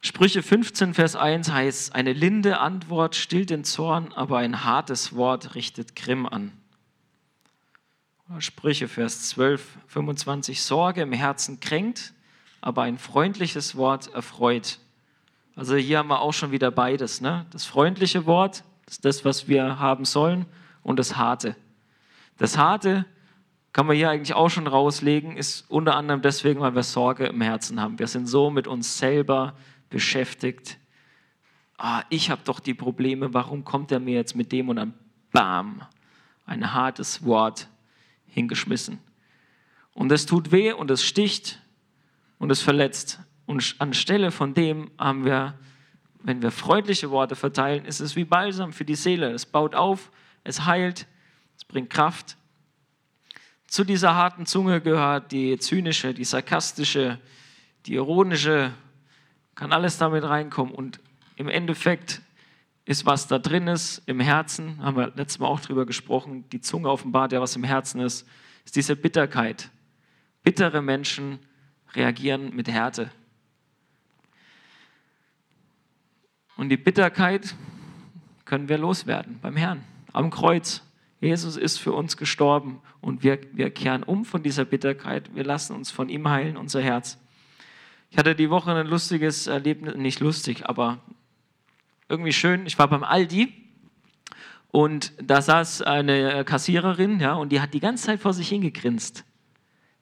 Sprüche 0.00 0.42
15, 0.42 0.94
Vers 0.94 1.14
1 1.14 1.50
heißt, 1.50 1.94
eine 1.94 2.12
linde 2.12 2.58
Antwort 2.58 3.14
stillt 3.14 3.50
den 3.50 3.62
Zorn, 3.62 4.12
aber 4.12 4.38
ein 4.38 4.64
hartes 4.64 5.14
Wort 5.14 5.54
richtet 5.54 5.94
Grimm 5.94 6.26
an. 6.26 6.50
Sprüche, 8.40 8.88
Vers 8.88 9.28
12, 9.28 9.64
25. 9.86 10.60
Sorge 10.60 11.02
im 11.02 11.12
Herzen 11.12 11.60
kränkt, 11.60 12.12
aber 12.60 12.82
ein 12.82 12.98
freundliches 12.98 13.76
Wort 13.76 14.12
erfreut. 14.12 14.80
Also 15.54 15.76
hier 15.76 15.98
haben 15.98 16.08
wir 16.08 16.20
auch 16.20 16.32
schon 16.32 16.50
wieder 16.50 16.72
beides. 16.72 17.20
Ne? 17.20 17.46
Das 17.50 17.64
freundliche 17.64 18.26
Wort 18.26 18.64
ist 18.88 19.04
das, 19.04 19.24
was 19.24 19.46
wir 19.46 19.78
haben 19.78 20.04
sollen, 20.04 20.46
und 20.82 20.98
das 20.98 21.16
harte. 21.16 21.54
Das 22.38 22.58
harte 22.58 23.06
kann 23.74 23.86
man 23.86 23.96
hier 23.96 24.08
eigentlich 24.08 24.34
auch 24.34 24.48
schon 24.48 24.68
rauslegen, 24.68 25.36
ist 25.36 25.68
unter 25.68 25.96
anderem 25.96 26.22
deswegen, 26.22 26.60
weil 26.60 26.76
wir 26.76 26.84
Sorge 26.84 27.26
im 27.26 27.40
Herzen 27.40 27.80
haben. 27.80 27.98
Wir 27.98 28.06
sind 28.06 28.28
so 28.28 28.48
mit 28.48 28.68
uns 28.68 28.98
selber 28.98 29.56
beschäftigt. 29.90 30.78
Ah, 31.76 32.04
ich 32.08 32.30
habe 32.30 32.40
doch 32.44 32.60
die 32.60 32.72
Probleme, 32.72 33.34
warum 33.34 33.64
kommt 33.64 33.90
er 33.90 33.98
mir 33.98 34.14
jetzt 34.14 34.36
mit 34.36 34.52
dem 34.52 34.68
und 34.68 34.76
dann 34.76 34.94
bam, 35.32 35.82
ein 36.46 36.72
hartes 36.72 37.24
Wort 37.24 37.68
hingeschmissen. 38.26 39.00
Und 39.92 40.12
es 40.12 40.24
tut 40.24 40.52
weh 40.52 40.72
und 40.72 40.92
es 40.92 41.02
sticht 41.02 41.60
und 42.38 42.52
es 42.52 42.62
verletzt. 42.62 43.18
Und 43.44 43.74
anstelle 43.80 44.30
von 44.30 44.54
dem 44.54 44.92
haben 44.98 45.24
wir, 45.24 45.58
wenn 46.22 46.42
wir 46.42 46.52
freundliche 46.52 47.10
Worte 47.10 47.34
verteilen, 47.34 47.86
ist 47.86 47.98
es 47.98 48.14
wie 48.14 48.24
Balsam 48.24 48.72
für 48.72 48.84
die 48.84 48.94
Seele. 48.94 49.32
Es 49.32 49.44
baut 49.46 49.74
auf, 49.74 50.12
es 50.44 50.64
heilt, 50.64 51.08
es 51.56 51.64
bringt 51.64 51.90
Kraft. 51.90 52.36
Zu 53.74 53.82
dieser 53.82 54.14
harten 54.14 54.46
Zunge 54.46 54.80
gehört 54.80 55.32
die 55.32 55.58
zynische, 55.58 56.14
die 56.14 56.22
sarkastische, 56.22 57.18
die 57.86 57.94
ironische, 57.94 58.72
kann 59.56 59.72
alles 59.72 59.98
damit 59.98 60.22
reinkommen. 60.22 60.72
Und 60.72 61.00
im 61.34 61.48
Endeffekt 61.48 62.22
ist, 62.84 63.04
was 63.04 63.26
da 63.26 63.40
drin 63.40 63.66
ist 63.66 64.00
im 64.06 64.20
Herzen, 64.20 64.80
haben 64.80 64.96
wir 64.96 65.08
letztes 65.16 65.40
Mal 65.40 65.48
auch 65.48 65.58
drüber 65.58 65.86
gesprochen, 65.86 66.48
die 66.50 66.60
Zunge 66.60 66.88
offenbart 66.88 67.32
ja, 67.32 67.40
was 67.40 67.56
im 67.56 67.64
Herzen 67.64 68.00
ist, 68.00 68.28
ist 68.64 68.76
diese 68.76 68.94
Bitterkeit. 68.94 69.70
Bittere 70.44 70.80
Menschen 70.80 71.40
reagieren 71.94 72.54
mit 72.54 72.68
Härte. 72.68 73.10
Und 76.56 76.68
die 76.68 76.76
Bitterkeit 76.76 77.56
können 78.44 78.68
wir 78.68 78.78
loswerden 78.78 79.40
beim 79.40 79.56
Herrn, 79.56 79.82
am 80.12 80.30
Kreuz. 80.30 80.80
Jesus 81.24 81.56
ist 81.56 81.78
für 81.78 81.92
uns 81.92 82.16
gestorben 82.16 82.80
und 83.00 83.22
wir, 83.22 83.38
wir 83.52 83.70
kehren 83.70 84.02
um 84.02 84.24
von 84.24 84.42
dieser 84.42 84.64
Bitterkeit. 84.64 85.34
Wir 85.34 85.44
lassen 85.44 85.74
uns 85.74 85.90
von 85.90 86.08
ihm 86.08 86.28
heilen, 86.28 86.56
unser 86.56 86.80
Herz. 86.80 87.18
Ich 88.10 88.18
hatte 88.18 88.34
die 88.34 88.50
Woche 88.50 88.72
ein 88.72 88.86
lustiges 88.86 89.46
Erlebnis, 89.46 89.96
nicht 89.96 90.20
lustig, 90.20 90.68
aber 90.68 90.98
irgendwie 92.08 92.32
schön. 92.32 92.66
Ich 92.66 92.78
war 92.78 92.88
beim 92.88 93.02
Aldi 93.02 93.52
und 94.68 95.12
da 95.22 95.40
saß 95.40 95.82
eine 95.82 96.44
Kassiererin, 96.44 97.20
ja, 97.20 97.34
und 97.34 97.50
die 97.50 97.60
hat 97.60 97.74
die 97.74 97.80
ganze 97.80 98.06
Zeit 98.06 98.20
vor 98.20 98.32
sich 98.32 98.48
hingegrinst. 98.48 99.24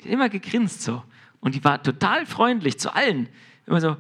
Die 0.01 0.09
hat 0.09 0.13
immer 0.13 0.29
gegrinst 0.29 0.83
so. 0.83 1.03
Und 1.41 1.55
die 1.55 1.65
war 1.65 1.83
total 1.83 2.27
freundlich 2.27 2.79
zu 2.79 2.95
allen. 2.95 3.29
Immer 3.67 3.81
so, 3.81 3.97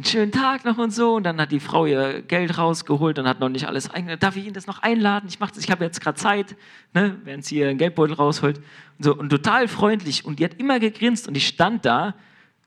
einen 0.00 0.06
schönen 0.06 0.32
Tag 0.32 0.64
noch 0.64 0.78
und 0.78 0.92
so. 0.92 1.14
Und 1.16 1.24
dann 1.24 1.38
hat 1.38 1.52
die 1.52 1.60
Frau 1.60 1.84
ihr 1.84 2.22
Geld 2.22 2.56
rausgeholt 2.56 3.18
und 3.18 3.28
hat 3.28 3.38
noch 3.38 3.50
nicht 3.50 3.66
alles 3.66 3.90
eingeladen. 3.90 4.18
Darf 4.18 4.34
ich 4.36 4.44
Ihnen 4.44 4.54
das 4.54 4.66
noch 4.66 4.80
einladen? 4.80 5.28
Ich 5.28 5.38
ich 5.58 5.70
habe 5.70 5.84
jetzt 5.84 6.00
gerade 6.00 6.16
Zeit, 6.16 6.56
ne? 6.94 7.18
während 7.24 7.44
sie 7.44 7.58
ihren 7.58 7.76
Geldbeutel 7.76 8.14
rausholt. 8.14 8.56
Und, 8.58 8.64
so, 9.04 9.14
und 9.14 9.28
total 9.28 9.68
freundlich. 9.68 10.24
Und 10.24 10.38
die 10.38 10.44
hat 10.46 10.54
immer 10.54 10.80
gegrinst 10.80 11.28
und 11.28 11.36
ich 11.36 11.46
stand 11.46 11.84
da. 11.84 12.14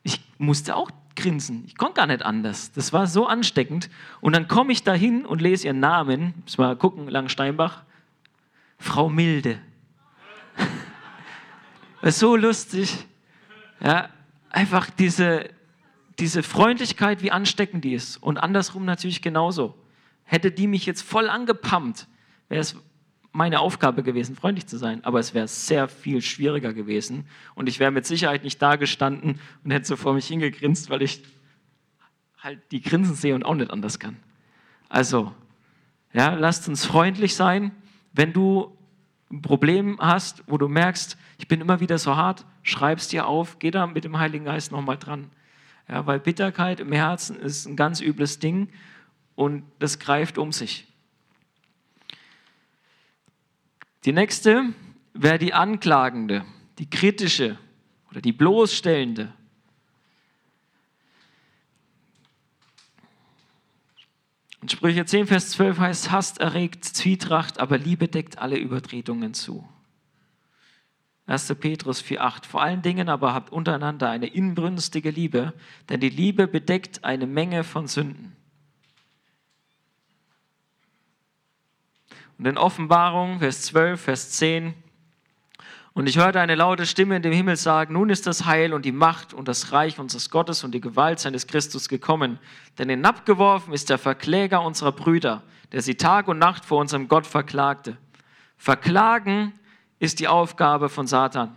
Ich 0.04 0.22
musste 0.38 0.76
auch 0.76 0.92
grinsen. 1.16 1.64
Ich 1.66 1.76
konnte 1.76 1.96
gar 1.96 2.06
nicht 2.06 2.24
anders. 2.24 2.72
Das 2.72 2.94
war 2.94 3.08
so 3.08 3.26
ansteckend. 3.26 3.90
Und 4.22 4.36
dann 4.36 4.48
komme 4.48 4.72
ich 4.72 4.84
da 4.84 4.94
hin 4.94 5.26
und 5.26 5.42
lese 5.42 5.66
ihren 5.66 5.80
Namen. 5.80 6.36
Muss 6.44 6.60
mal 6.60 6.76
gucken, 6.76 7.08
Langsteinbach. 7.08 7.82
Frau 8.78 9.10
Milde. 9.10 9.58
so 12.04 12.36
lustig. 12.36 13.08
Ja, 13.84 14.10
einfach 14.52 14.92
diese, 14.92 15.50
diese 16.24 16.42
Freundlichkeit, 16.42 17.22
wie 17.22 17.32
ansteckend 17.32 17.84
die 17.84 17.94
ist. 17.94 18.16
Und 18.16 18.38
andersrum 18.38 18.86
natürlich 18.86 19.22
genauso. 19.22 19.76
Hätte 20.24 20.52
die 20.52 20.68
mich 20.68 20.86
jetzt 20.86 21.02
voll 21.02 21.28
angepumpt, 21.28 22.08
wäre 22.48 22.62
es 22.62 22.78
meine 23.34 23.60
Aufgabe 23.60 24.04
gewesen, 24.04 24.38
freundlich 24.38 24.66
zu 24.66 24.78
sein. 24.78 25.04
Aber 25.04 25.20
es 25.20 25.34
wäre 25.34 25.50
sehr 25.50 25.90
viel 25.90 26.22
schwieriger 26.22 26.74
gewesen. 26.74 27.26
Und 27.56 27.68
ich 27.68 27.82
wäre 27.82 27.92
mit 27.92 28.06
Sicherheit 28.06 28.46
nicht 28.46 28.62
da 28.62 28.78
gestanden 28.78 29.42
und 29.66 29.72
hätte 29.72 29.86
so 29.86 29.98
vor 29.98 30.14
mich 30.14 30.26
hingegrinst, 30.28 30.90
weil 30.90 31.02
ich 31.02 31.24
halt 32.38 32.62
die 32.72 32.82
Grinsen 32.82 33.16
sehe 33.16 33.36
und 33.36 33.44
auch 33.44 33.56
nicht 33.56 33.72
anders 33.72 34.00
kann. 34.00 34.16
Also, 34.88 35.34
ja, 36.14 36.36
lasst 36.36 36.70
uns 36.70 36.86
freundlich 36.86 37.36
sein. 37.36 37.72
Wenn 38.14 38.32
du 38.32 38.78
ein 39.30 39.42
Problem 39.42 40.00
hast, 40.00 40.42
wo 40.48 40.58
du 40.58 40.70
merkst, 40.70 41.18
ich 41.38 41.50
bin 41.50 41.60
immer 41.60 41.82
wieder 41.82 41.98
so 41.98 42.16
hart, 42.16 42.46
schreib 42.62 43.00
es 43.00 43.10
dir 43.10 43.28
auf, 43.28 43.60
geh 43.60 43.72
da 43.72 43.88
mit 43.88 44.06
dem 44.06 44.18
Heiligen 44.18 44.46
Geist 44.46 44.72
nochmal 44.72 44.98
dran. 44.98 45.30
Ja, 45.94 46.08
weil 46.08 46.20
Bitterkeit 46.20 46.80
im 46.80 46.92
Herzen 46.92 47.36
ist 47.36 47.68
ein 47.68 47.76
ganz 47.76 48.02
übles 48.02 48.40
Ding 48.40 48.68
und 49.36 49.64
das 49.78 50.00
greift 50.00 50.40
um 50.40 50.52
sich. 50.52 50.88
Die 54.04 54.12
nächste 54.12 54.74
wäre 55.14 55.38
die 55.38 55.54
anklagende, 55.54 56.46
die 56.80 56.90
kritische 56.90 57.60
oder 58.10 58.22
die 58.22 58.32
bloßstellende. 58.32 59.32
In 64.64 64.70
Sprüche 64.70 65.06
10, 65.06 65.28
Vers 65.28 65.52
12 65.52 65.78
heißt, 65.78 66.12
Hass 66.12 66.38
erregt 66.40 66.86
Zwietracht, 66.86 67.60
aber 67.60 67.78
Liebe 67.78 68.08
deckt 68.08 68.40
alle 68.40 68.58
Übertretungen 68.58 69.36
zu. 69.36 69.64
1. 71.26 71.56
Petrus 71.56 72.04
4,8. 72.04 72.46
Vor 72.46 72.62
allen 72.62 72.82
Dingen 72.82 73.10
aber 73.10 73.34
habt 73.34 73.52
untereinander 73.52 74.10
eine 74.10 74.28
inbrünstige 74.28 75.10
Liebe, 75.10 75.54
denn 75.90 76.00
die 76.00 76.10
Liebe 76.10 76.48
bedeckt 76.48 77.04
eine 77.04 77.28
Menge 77.28 77.64
von 77.64 77.88
Sünden. 77.88 78.36
Und 82.38 82.46
in 82.46 82.58
Offenbarung, 82.58 83.40
Vers 83.40 83.62
12, 83.64 84.02
Vers 84.02 84.32
10, 84.32 84.74
und 85.94 86.10
ich 86.10 86.18
hörte 86.18 86.42
eine 86.42 86.56
laute 86.56 86.88
Stimme 86.88 87.16
in 87.16 87.22
dem 87.22 87.34
Himmel 87.34 87.56
sagen, 87.56 87.94
nun 87.94 88.10
ist 88.10 88.26
das 88.26 88.46
Heil 88.46 88.74
und 88.74 88.84
die 88.84 88.92
Macht 88.92 89.34
und 89.34 89.48
das 89.48 89.72
Reich 89.72 90.00
unseres 90.00 90.32
Gottes 90.32 90.64
und 90.64 90.72
die 90.72 90.82
Gewalt 90.82 91.20
seines 91.20 91.46
Christus 91.46 91.88
gekommen. 91.88 92.40
Denn 92.80 92.90
hinabgeworfen 92.90 93.74
ist 93.74 93.92
der 93.92 94.00
Verkläger 94.00 94.64
unserer 94.64 94.92
Brüder, 94.92 95.44
der 95.72 95.84
sie 95.84 95.94
Tag 95.94 96.28
und 96.28 96.40
Nacht 96.40 96.66
vor 96.66 96.80
unserem 96.80 97.08
Gott 97.08 97.28
verklagte. 97.28 97.98
Verklagen 98.58 99.54
ist 100.04 100.20
die 100.20 100.28
Aufgabe 100.28 100.90
von 100.90 101.08
Satan. 101.08 101.56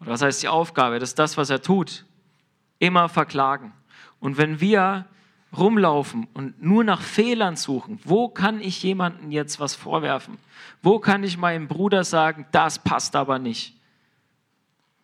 Oder 0.00 0.10
was 0.10 0.22
heißt 0.22 0.42
die 0.42 0.48
Aufgabe? 0.48 0.98
Das 0.98 1.10
ist 1.10 1.18
das, 1.20 1.36
was 1.36 1.50
er 1.50 1.62
tut. 1.62 2.04
Immer 2.80 3.08
verklagen. 3.08 3.72
Und 4.18 4.38
wenn 4.38 4.58
wir 4.58 5.06
rumlaufen 5.56 6.26
und 6.34 6.60
nur 6.60 6.82
nach 6.82 7.00
Fehlern 7.00 7.54
suchen, 7.54 8.00
wo 8.02 8.28
kann 8.28 8.60
ich 8.60 8.82
jemandem 8.82 9.30
jetzt 9.30 9.60
was 9.60 9.76
vorwerfen? 9.76 10.36
Wo 10.82 10.98
kann 10.98 11.22
ich 11.22 11.38
meinem 11.38 11.68
Bruder 11.68 12.02
sagen, 12.02 12.44
das 12.50 12.80
passt 12.80 13.14
aber 13.14 13.38
nicht? 13.38 13.76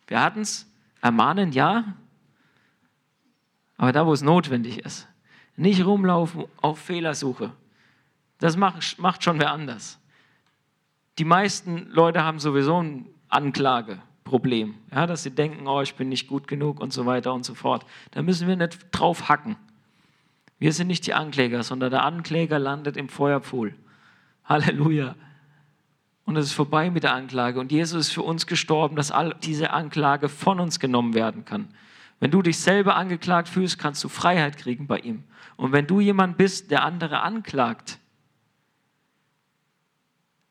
Wir 0.07 0.21
hatten 0.21 0.41
es, 0.41 0.69
ermahnen, 0.99 1.53
ja, 1.53 1.85
aber 3.77 3.93
da, 3.93 4.05
wo 4.05 4.11
es 4.11 4.21
notwendig 4.21 4.79
ist. 4.79 5.07
Nicht 5.55 5.85
rumlaufen 5.85 6.47
auf 6.61 6.79
Fehlersuche. 6.79 7.53
Das 8.39 8.57
macht, 8.57 8.99
macht 8.99 9.23
schon 9.23 9.39
wer 9.39 9.51
anders 9.51 10.02
die 11.19 11.25
meisten 11.25 11.89
Leute 11.89 12.23
haben 12.23 12.39
sowieso 12.39 12.81
ein 12.81 13.05
Anklageproblem, 13.29 14.75
ja, 14.91 15.07
dass 15.07 15.23
sie 15.23 15.31
denken, 15.31 15.67
oh, 15.67 15.81
ich 15.81 15.95
bin 15.95 16.09
nicht 16.09 16.27
gut 16.27 16.47
genug 16.47 16.79
und 16.79 16.93
so 16.93 17.05
weiter 17.05 17.33
und 17.33 17.45
so 17.45 17.53
fort. 17.53 17.85
Da 18.11 18.21
müssen 18.21 18.47
wir 18.47 18.55
nicht 18.55 18.79
drauf 18.91 19.29
hacken. 19.29 19.55
Wir 20.59 20.71
sind 20.71 20.87
nicht 20.87 21.05
die 21.05 21.13
Ankläger, 21.13 21.63
sondern 21.63 21.91
der 21.91 22.03
Ankläger 22.03 22.57
landet 22.57 22.95
im 22.97 23.09
Feuerpfuhl. 23.09 23.75
Halleluja. 24.45 25.15
Und 26.25 26.37
es 26.37 26.45
ist 26.45 26.53
vorbei 26.53 26.89
mit 26.89 27.03
der 27.03 27.13
Anklage. 27.13 27.59
Und 27.59 27.71
Jesus 27.71 28.07
ist 28.07 28.13
für 28.13 28.21
uns 28.21 28.47
gestorben, 28.47 28.95
dass 28.95 29.11
all 29.11 29.35
diese 29.43 29.71
Anklage 29.71 30.29
von 30.29 30.59
uns 30.59 30.79
genommen 30.79 31.13
werden 31.13 31.43
kann. 31.43 31.67
Wenn 32.19 32.31
du 32.31 32.41
dich 32.41 32.59
selber 32.59 32.95
angeklagt 32.95 33.49
fühlst, 33.49 33.77
kannst 33.77 34.03
du 34.03 34.07
Freiheit 34.07 34.57
kriegen 34.57 34.87
bei 34.87 34.99
ihm. 34.99 35.23
Und 35.57 35.73
wenn 35.73 35.85
du 35.85 35.99
jemand 35.99 36.37
bist, 36.37 36.71
der 36.71 36.83
andere 36.83 37.21
anklagt, 37.21 37.99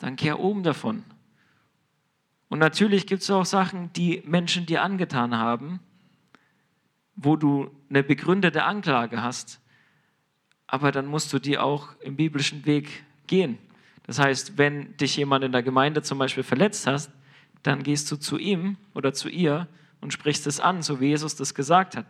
dann 0.02 0.16
kehr 0.16 0.40
um 0.40 0.64
davon. 0.64 1.04
Und 2.48 2.58
natürlich 2.58 3.06
gibt 3.06 3.22
es 3.22 3.30
auch 3.30 3.46
Sachen, 3.46 3.92
die 3.92 4.20
Menschen 4.26 4.66
dir 4.66 4.82
angetan 4.82 5.38
haben, 5.38 5.78
wo 7.14 7.36
du 7.36 7.70
eine 7.88 8.02
begründete 8.02 8.64
Anklage 8.64 9.22
hast, 9.22 9.60
aber 10.66 10.90
dann 10.90 11.06
musst 11.06 11.32
du 11.32 11.38
die 11.38 11.56
auch 11.56 11.94
im 12.00 12.16
biblischen 12.16 12.66
Weg 12.66 13.04
gehen. 13.28 13.58
Das 14.02 14.18
heißt, 14.18 14.58
wenn 14.58 14.96
dich 14.96 15.16
jemand 15.16 15.44
in 15.44 15.52
der 15.52 15.62
Gemeinde 15.62 16.02
zum 16.02 16.18
Beispiel 16.18 16.42
verletzt 16.42 16.88
hast, 16.88 17.12
dann 17.62 17.84
gehst 17.84 18.10
du 18.10 18.16
zu 18.16 18.38
ihm 18.38 18.76
oder 18.94 19.12
zu 19.14 19.28
ihr 19.28 19.68
und 20.00 20.12
sprichst 20.12 20.48
es 20.48 20.58
an, 20.58 20.82
so 20.82 21.00
wie 21.00 21.06
Jesus 21.06 21.36
das 21.36 21.54
gesagt 21.54 21.96
hat. 21.96 22.06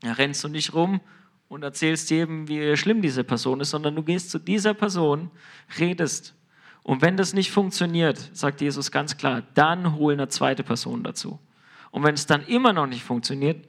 Da 0.00 0.12
rennst 0.12 0.42
du 0.42 0.48
nicht 0.48 0.74
rum 0.74 1.00
und 1.48 1.62
erzählst 1.62 2.10
jedem, 2.10 2.48
wie 2.48 2.76
schlimm 2.76 3.00
diese 3.00 3.22
Person 3.22 3.60
ist, 3.60 3.70
sondern 3.70 3.94
du 3.94 4.02
gehst 4.02 4.30
zu 4.30 4.40
dieser 4.40 4.74
Person, 4.74 5.30
redest 5.78 6.34
und 6.86 7.02
wenn 7.02 7.16
das 7.16 7.32
nicht 7.32 7.50
funktioniert, 7.50 8.30
sagt 8.32 8.60
Jesus 8.60 8.92
ganz 8.92 9.16
klar, 9.16 9.42
dann 9.54 9.96
hol 9.96 10.12
eine 10.12 10.28
zweite 10.28 10.62
Person 10.62 11.02
dazu. 11.02 11.40
Und 11.90 12.04
wenn 12.04 12.14
es 12.14 12.26
dann 12.26 12.44
immer 12.44 12.72
noch 12.72 12.86
nicht 12.86 13.02
funktioniert, 13.02 13.68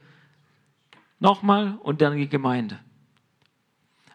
nochmal 1.18 1.78
und 1.82 2.00
dann 2.00 2.16
die 2.16 2.28
Gemeinde. 2.28 2.78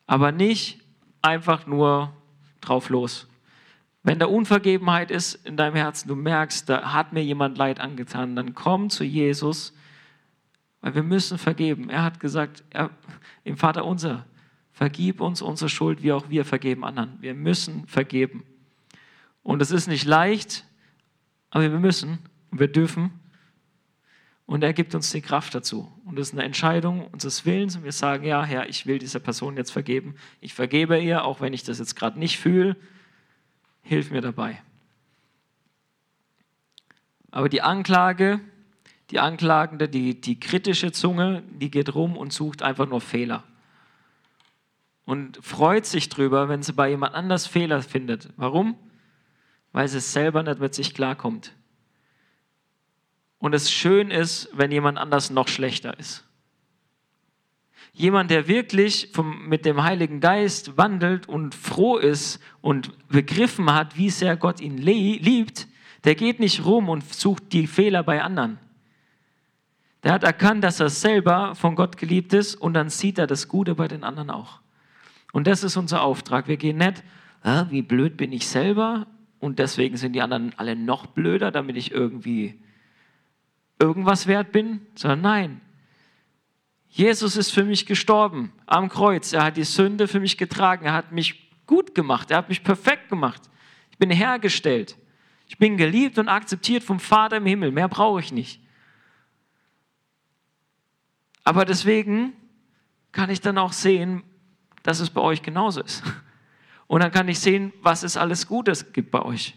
Aber 0.07 0.31
nicht 0.31 0.79
einfach 1.21 1.67
nur 1.67 2.13
drauf 2.61 2.87
los. 2.87 3.27
Wenn 4.03 4.19
da 4.19 4.27
Unvergebenheit 4.27 5.11
ist 5.11 5.33
in 5.45 5.57
deinem 5.57 5.75
Herzen, 5.75 6.07
du 6.07 6.15
merkst, 6.15 6.69
da 6.69 6.93
hat 6.93 7.11
mir 7.11 7.25
jemand 7.25 7.57
Leid 7.57 7.81
angetan, 7.81 8.37
dann 8.37 8.53
komm 8.53 8.89
zu 8.89 9.03
Jesus, 9.03 9.73
weil 10.79 10.95
wir 10.95 11.03
müssen 11.03 11.37
vergeben. 11.37 11.89
Er 11.89 12.03
hat 12.03 12.21
gesagt, 12.21 12.63
er, 12.69 12.89
im 13.43 13.57
Vater 13.57 13.83
unser, 13.83 14.25
vergib 14.71 15.19
uns 15.19 15.41
unsere 15.41 15.67
Schuld, 15.67 16.03
wie 16.03 16.13
auch 16.13 16.29
wir 16.29 16.45
vergeben 16.45 16.85
anderen. 16.85 17.17
Wir 17.19 17.33
müssen 17.33 17.85
vergeben. 17.85 18.45
Und 19.43 19.61
es 19.61 19.71
ist 19.71 19.87
nicht 19.87 20.05
leicht, 20.05 20.65
aber 21.49 21.63
wir 21.63 21.79
müssen 21.79 22.19
und 22.49 22.59
wir 22.59 22.69
dürfen. 22.69 23.11
Und 24.45 24.63
er 24.63 24.73
gibt 24.73 24.93
uns 24.95 25.11
die 25.11 25.21
Kraft 25.21 25.55
dazu. 25.55 25.91
Und 26.05 26.17
das 26.17 26.29
ist 26.29 26.33
eine 26.33 26.43
Entscheidung 26.43 27.07
unseres 27.07 27.45
Willens. 27.45 27.75
Und 27.75 27.83
wir 27.83 27.91
sagen, 27.91 28.25
ja, 28.25 28.43
Herr, 28.43 28.67
ich 28.67 28.85
will 28.85 28.99
dieser 28.99 29.19
Person 29.19 29.55
jetzt 29.57 29.71
vergeben. 29.71 30.15
Ich 30.41 30.53
vergebe 30.53 30.99
ihr, 30.99 31.23
auch 31.23 31.41
wenn 31.41 31.53
ich 31.53 31.63
das 31.63 31.79
jetzt 31.79 31.95
gerade 31.95 32.19
nicht 32.19 32.39
fühle. 32.39 32.75
Hilf 33.83 34.11
mir 34.11 34.21
dabei. 34.21 34.61
Aber 37.31 37.49
die 37.49 37.61
Anklage, 37.61 38.39
die 39.09 39.19
Anklagende, 39.19 39.89
die, 39.89 40.19
die 40.19 40.39
kritische 40.39 40.91
Zunge, 40.91 41.43
die 41.49 41.71
geht 41.71 41.95
rum 41.95 42.15
und 42.17 42.31
sucht 42.31 42.61
einfach 42.61 42.87
nur 42.87 43.01
Fehler. 43.01 43.43
und 45.05 45.37
freut 45.43 45.85
sich 45.85 46.09
drüber, 46.09 46.47
wenn 46.47 46.63
sie 46.63 46.73
bei 46.73 46.89
jemand 46.89 47.13
anders 47.13 47.47
Fehler 47.47 47.81
findet. 47.81 48.29
Warum? 48.37 48.77
Weil 49.73 49.89
sie 49.89 49.99
selber 49.99 50.43
nicht 50.43 50.59
mit 50.59 50.73
sich 50.73 50.93
klarkommt. 50.93 51.53
Und 53.39 53.53
es 53.53 53.69
schön 53.69 54.09
ist, 54.09 54.47
wenn 54.53 54.71
jemand 54.71 54.97
anders 54.97 55.29
noch 55.29 55.49
schlechter 55.49 55.99
ist. 55.99 56.23
Jemand, 57.91 58.31
der 58.31 58.47
wirklich 58.47 59.09
vom, 59.11 59.49
mit 59.49 59.65
dem 59.65 59.83
Heiligen 59.83 60.21
Geist 60.21 60.77
wandelt 60.77 61.27
und 61.27 61.53
froh 61.53 61.97
ist 61.97 62.39
und 62.61 63.07
begriffen 63.09 63.71
hat, 63.73 63.97
wie 63.97 64.09
sehr 64.09 64.37
Gott 64.37 64.61
ihn 64.61 64.77
liebt, 64.77 65.67
der 66.03 66.15
geht 66.15 66.39
nicht 66.39 66.65
rum 66.65 66.89
und 66.89 67.13
sucht 67.13 67.51
die 67.51 67.67
Fehler 67.67 68.03
bei 68.03 68.21
anderen. 68.21 68.59
Der 70.03 70.13
hat 70.13 70.23
erkannt, 70.23 70.63
dass 70.63 70.79
er 70.79 70.89
selber 70.89 71.55
von 71.55 71.75
Gott 71.75 71.97
geliebt 71.97 72.33
ist 72.33 72.55
und 72.55 72.73
dann 72.73 72.89
sieht 72.89 73.17
er 73.17 73.27
das 73.27 73.47
Gute 73.47 73.75
bei 73.75 73.87
den 73.87 74.03
anderen 74.03 74.29
auch. 74.29 74.59
Und 75.31 75.47
das 75.47 75.63
ist 75.63 75.77
unser 75.77 76.01
Auftrag. 76.01 76.47
Wir 76.47 76.57
gehen 76.57 76.77
nicht, 76.77 77.03
ah, 77.41 77.65
wie 77.69 77.81
blöd 77.81 78.17
bin 78.17 78.31
ich 78.31 78.47
selber 78.47 79.07
und 79.43 79.59
deswegen 79.59 79.97
sind 79.97 80.13
die 80.13 80.21
anderen 80.21 80.53
alle 80.57 80.73
noch 80.73 81.05
blöder, 81.05 81.51
damit 81.51 81.75
ich 81.75 81.91
irgendwie 81.91 82.61
irgendwas 83.77 84.25
wert 84.25 84.53
bin, 84.53 84.79
sondern 84.95 85.19
nein, 85.19 85.61
Jesus 86.87 87.35
ist 87.35 87.51
für 87.51 87.65
mich 87.65 87.85
gestorben 87.85 88.53
am 88.67 88.87
Kreuz. 88.87 89.33
Er 89.33 89.43
hat 89.43 89.57
die 89.57 89.65
Sünde 89.65 90.07
für 90.07 90.21
mich 90.21 90.37
getragen. 90.37 90.85
Er 90.85 90.93
hat 90.93 91.11
mich 91.11 91.51
gut 91.65 91.93
gemacht. 91.93 92.31
Er 92.31 92.37
hat 92.37 92.47
mich 92.47 92.63
perfekt 92.63 93.09
gemacht. 93.09 93.41
Ich 93.91 93.97
bin 93.97 94.09
hergestellt. 94.09 94.95
Ich 95.47 95.57
bin 95.57 95.75
geliebt 95.75 96.17
und 96.19 96.29
akzeptiert 96.29 96.83
vom 96.83 97.01
Vater 97.01 97.35
im 97.35 97.45
Himmel. 97.45 97.73
Mehr 97.73 97.89
brauche 97.89 98.21
ich 98.21 98.31
nicht. 98.31 98.61
Aber 101.43 101.65
deswegen 101.65 102.31
kann 103.11 103.29
ich 103.29 103.41
dann 103.41 103.57
auch 103.57 103.73
sehen, 103.73 104.23
dass 104.83 105.01
es 105.01 105.09
bei 105.09 105.19
euch 105.19 105.41
genauso 105.41 105.81
ist. 105.81 106.01
Und 106.87 107.01
dann 107.01 107.11
kann 107.11 107.27
ich 107.27 107.39
sehen, 107.39 107.73
was 107.81 108.03
es 108.03 108.17
alles 108.17 108.47
Gutes 108.47 108.93
gibt 108.93 109.11
bei 109.11 109.21
euch. 109.21 109.55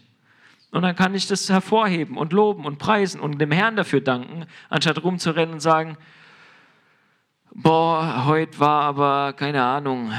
Und 0.71 0.81
dann 0.81 0.95
kann 0.95 1.15
ich 1.15 1.27
das 1.27 1.49
hervorheben 1.49 2.17
und 2.17 2.33
loben 2.33 2.65
und 2.65 2.77
preisen 2.77 3.21
und 3.21 3.39
dem 3.39 3.51
Herrn 3.51 3.75
dafür 3.75 4.01
danken, 4.01 4.45
anstatt 4.69 5.03
rumzurennen 5.03 5.53
und 5.53 5.59
sagen, 5.59 5.97
boah, 7.53 8.25
heute 8.25 8.59
war 8.59 8.83
aber 8.83 9.33
keine 9.33 9.63
Ahnung. 9.63 10.11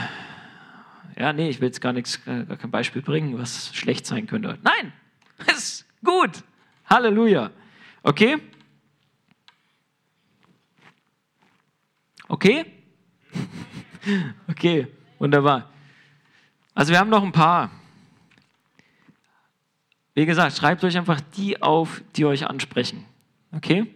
Ja, 1.16 1.32
nee, 1.32 1.48
ich 1.48 1.60
will 1.60 1.68
jetzt 1.68 1.80
gar 1.80 1.92
nichts, 1.92 2.24
gar 2.24 2.44
kein 2.44 2.70
Beispiel 2.70 3.02
bringen, 3.02 3.38
was 3.38 3.74
schlecht 3.74 4.06
sein 4.06 4.26
könnte. 4.26 4.58
Nein, 4.62 4.92
es 5.46 5.56
ist 5.56 5.86
gut. 6.04 6.42
Halleluja. 6.88 7.50
Okay? 8.02 8.38
Okay? 12.28 12.64
Okay, 14.48 14.86
wunderbar. 15.18 15.68
Also 16.78 16.92
wir 16.92 17.00
haben 17.00 17.10
noch 17.10 17.24
ein 17.24 17.32
paar. 17.32 17.72
Wie 20.14 20.26
gesagt, 20.26 20.56
schreibt 20.56 20.84
euch 20.84 20.96
einfach 20.96 21.20
die 21.36 21.60
auf, 21.60 22.02
die 22.14 22.24
euch 22.24 22.46
ansprechen. 22.46 23.04
Okay? 23.50 23.92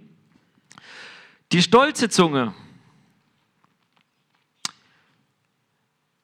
Die 1.52 1.62
stolze 1.62 2.08
Zunge 2.08 2.52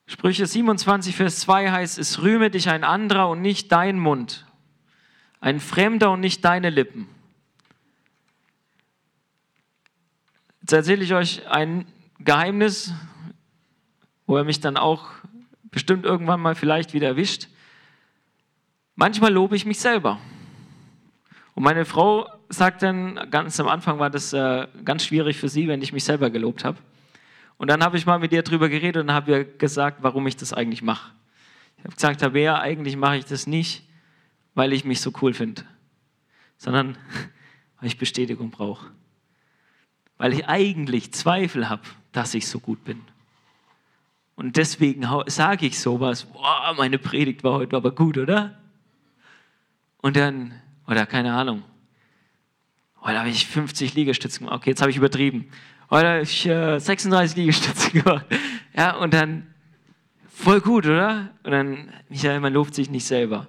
Sprüche 0.08 0.46
27, 0.46 1.14
Vers 1.14 1.38
2 1.38 1.70
heißt, 1.70 1.96
es 1.96 2.22
rühme 2.22 2.50
dich 2.50 2.68
ein 2.68 2.82
anderer 2.82 3.28
und 3.28 3.40
nicht 3.40 3.70
dein 3.70 3.96
Mund, 3.96 4.44
ein 5.40 5.60
Fremder 5.60 6.10
und 6.10 6.18
nicht 6.18 6.44
deine 6.44 6.70
Lippen. 6.70 7.08
Jetzt 10.62 10.72
erzähle 10.72 11.04
ich 11.04 11.14
euch 11.14 11.46
ein 11.46 11.86
Geheimnis, 12.18 12.92
wo 14.26 14.36
er 14.36 14.42
mich 14.42 14.58
dann 14.58 14.76
auch 14.76 15.17
bestimmt 15.70 16.04
irgendwann 16.04 16.40
mal 16.40 16.54
vielleicht 16.54 16.94
wieder 16.94 17.08
erwischt. 17.08 17.48
Manchmal 18.94 19.32
lobe 19.32 19.56
ich 19.56 19.64
mich 19.64 19.78
selber. 19.78 20.18
Und 21.54 21.64
meine 21.64 21.84
Frau 21.84 22.28
sagt 22.48 22.82
dann, 22.82 23.30
ganz 23.30 23.58
am 23.60 23.68
Anfang 23.68 23.98
war 23.98 24.10
das 24.10 24.32
äh, 24.32 24.66
ganz 24.84 25.04
schwierig 25.04 25.36
für 25.36 25.48
sie, 25.48 25.68
wenn 25.68 25.82
ich 25.82 25.92
mich 25.92 26.04
selber 26.04 26.30
gelobt 26.30 26.64
habe. 26.64 26.78
Und 27.56 27.68
dann 27.68 27.82
habe 27.82 27.96
ich 27.96 28.06
mal 28.06 28.18
mit 28.18 28.32
ihr 28.32 28.42
drüber 28.42 28.68
geredet 28.68 29.02
und 29.02 29.12
habe 29.12 29.30
ihr 29.30 29.44
gesagt, 29.44 29.98
warum 30.02 30.26
ich 30.26 30.36
das 30.36 30.52
eigentlich 30.52 30.82
mache. 30.82 31.12
Ich 31.76 31.84
habe 31.84 31.94
gesagt, 31.94 32.20
Tabea, 32.20 32.60
eigentlich 32.60 32.96
mache 32.96 33.18
ich 33.18 33.24
das 33.24 33.46
nicht, 33.46 33.82
weil 34.54 34.72
ich 34.72 34.84
mich 34.84 35.00
so 35.00 35.12
cool 35.22 35.34
finde, 35.34 35.64
sondern 36.56 36.96
weil 37.80 37.88
ich 37.88 37.98
Bestätigung 37.98 38.50
brauche. 38.50 38.90
Weil 40.16 40.32
ich 40.32 40.46
eigentlich 40.48 41.12
Zweifel 41.12 41.68
habe, 41.68 41.82
dass 42.12 42.34
ich 42.34 42.46
so 42.46 42.58
gut 42.58 42.84
bin. 42.84 43.00
Und 44.38 44.56
deswegen 44.56 45.04
sage 45.26 45.66
ich 45.66 45.80
sowas, 45.80 46.26
boah, 46.26 46.72
meine 46.76 46.96
Predigt 46.98 47.42
war 47.42 47.54
heute 47.54 47.76
aber 47.76 47.90
gut, 47.90 48.16
oder? 48.16 48.56
Und 49.96 50.14
dann, 50.14 50.54
oder 50.86 51.06
keine 51.06 51.34
Ahnung, 51.34 51.64
heute 53.00 53.18
habe 53.18 53.30
ich 53.30 53.48
50 53.48 53.94
Liegestützen 53.94 54.46
gemacht. 54.46 54.60
Okay, 54.60 54.70
jetzt 54.70 54.80
habe 54.80 54.92
ich 54.92 54.96
übertrieben. 54.96 55.50
Heute 55.90 56.20
ich 56.22 56.46
äh, 56.46 56.78
36 56.78 57.36
Liegestütze 57.36 57.90
gemacht. 58.00 58.26
Ja, 58.76 58.94
und 58.98 59.12
dann 59.12 59.48
voll 60.28 60.60
gut, 60.60 60.86
oder? 60.86 61.30
Und 61.42 61.50
dann, 61.50 61.92
Michael, 62.08 62.38
man 62.38 62.52
lobt 62.52 62.76
sich 62.76 62.90
nicht 62.90 63.06
selber. 63.06 63.48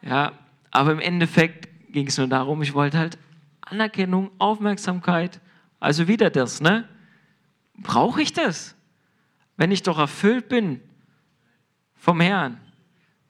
Ja, 0.00 0.32
aber 0.70 0.92
im 0.92 1.00
Endeffekt 1.00 1.92
ging 1.92 2.06
es 2.06 2.16
nur 2.16 2.28
darum, 2.28 2.62
ich 2.62 2.72
wollte 2.72 2.96
halt 2.96 3.18
Anerkennung, 3.60 4.30
Aufmerksamkeit, 4.38 5.42
also 5.78 6.08
wieder 6.08 6.30
das, 6.30 6.62
ne? 6.62 6.88
Brauche 7.76 8.22
ich 8.22 8.32
das? 8.32 8.74
Wenn 9.56 9.70
ich 9.70 9.82
doch 9.82 9.98
erfüllt 9.98 10.48
bin 10.48 10.80
vom 11.94 12.20
Herrn, 12.20 12.60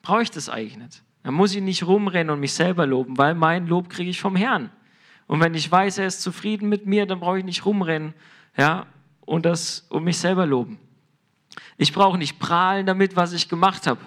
brauche 0.01 0.23
ich 0.23 0.31
das 0.31 0.49
eigentlich 0.49 0.77
nicht. 0.77 1.03
Dann 1.23 1.33
muss 1.33 1.55
ich 1.55 1.61
nicht 1.61 1.85
rumrennen 1.85 2.31
und 2.31 2.39
mich 2.39 2.53
selber 2.53 2.85
loben, 2.85 3.17
weil 3.17 3.35
mein 3.35 3.67
Lob 3.67 3.89
kriege 3.89 4.09
ich 4.09 4.19
vom 4.19 4.35
Herrn. 4.35 4.71
Und 5.27 5.39
wenn 5.39 5.55
ich 5.55 5.71
weiß, 5.71 5.97
er 5.97 6.07
ist 6.07 6.21
zufrieden 6.21 6.69
mit 6.69 6.85
mir, 6.85 7.05
dann 7.05 7.19
brauche 7.19 7.39
ich 7.39 7.45
nicht 7.45 7.65
rumrennen, 7.65 8.13
ja, 8.57 8.85
und 9.21 9.45
das 9.45 9.87
und 9.89 10.03
mich 10.03 10.19
selber 10.19 10.45
loben. 10.45 10.77
Ich 11.77 11.93
brauche 11.93 12.17
nicht 12.17 12.39
prahlen 12.39 12.85
damit, 12.85 13.15
was 13.15 13.33
ich 13.33 13.49
gemacht 13.49 13.87
habe. 13.87 14.01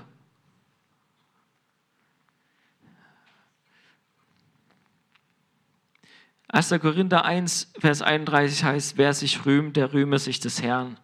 Erster 6.50 6.78
Korinther 6.78 7.24
1, 7.24 7.72
Vers 7.78 8.00
31 8.00 8.64
heißt, 8.64 8.96
wer 8.96 9.12
sich 9.12 9.44
rühmt, 9.44 9.76
der 9.76 9.92
rühme 9.92 10.18
sich 10.18 10.40
des 10.40 10.62
Herrn. 10.62 10.98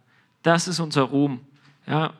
Das 0.45 0.69
ist 0.69 0.79
unser 0.79 1.03
Ruhm. 1.03 1.41
Ja, 1.87 2.13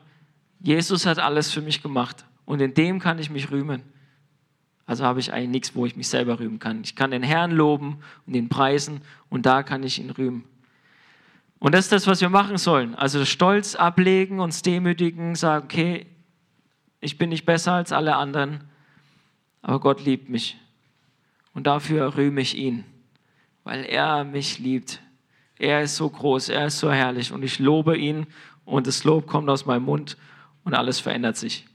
Jesus 0.59 1.05
hat 1.05 1.19
alles 1.19 1.51
für 1.51 1.61
mich 1.61 1.81
gemacht 1.81 2.25
und 2.45 2.59
in 2.59 2.73
dem 2.73 2.99
kann 2.99 3.19
ich 3.19 3.29
mich 3.29 3.51
rühmen. 3.51 3.83
Also 4.87 5.05
habe 5.05 5.19
ich 5.19 5.31
eigentlich 5.31 5.49
nichts, 5.49 5.75
wo 5.75 5.85
ich 5.85 5.95
mich 5.95 6.09
selber 6.09 6.39
rühmen 6.39 6.57
kann. 6.59 6.81
Ich 6.83 6.95
kann 6.95 7.11
den 7.11 7.23
Herrn 7.23 7.51
loben 7.51 7.99
und 8.25 8.35
ihn 8.35 8.49
preisen 8.49 9.01
und 9.29 9.45
da 9.45 9.61
kann 9.61 9.83
ich 9.83 9.99
ihn 9.99 10.09
rühmen. 10.09 10.43
Und 11.59 11.73
das 11.73 11.85
ist 11.85 11.91
das, 11.91 12.07
was 12.07 12.19
wir 12.19 12.29
machen 12.29 12.57
sollen. 12.57 12.95
Also 12.95 13.25
Stolz 13.25 13.75
ablegen, 13.75 14.39
uns 14.39 14.63
demütigen, 14.63 15.35
sagen, 15.35 15.65
okay, 15.65 16.07
ich 17.01 17.19
bin 17.19 17.29
nicht 17.29 17.45
besser 17.45 17.73
als 17.73 17.91
alle 17.91 18.15
anderen, 18.15 18.63
aber 19.61 19.79
Gott 19.79 20.03
liebt 20.03 20.29
mich. 20.29 20.57
Und 21.53 21.67
dafür 21.67 22.17
rühme 22.17 22.41
ich 22.41 22.57
ihn, 22.57 22.85
weil 23.63 23.85
er 23.85 24.23
mich 24.23 24.57
liebt. 24.57 24.99
Er 25.57 25.81
ist 25.81 25.95
so 25.95 26.09
groß, 26.09 26.49
er 26.49 26.67
ist 26.67 26.79
so 26.79 26.91
herrlich 26.91 27.31
und 27.31 27.43
ich 27.43 27.59
lobe 27.59 27.97
ihn 27.97 28.27
und 28.65 28.87
das 28.87 29.03
Lob 29.03 29.27
kommt 29.27 29.49
aus 29.49 29.65
meinem 29.65 29.83
Mund 29.83 30.17
und 30.63 30.73
alles 30.73 30.99
verändert 30.99 31.37
sich. 31.37 31.65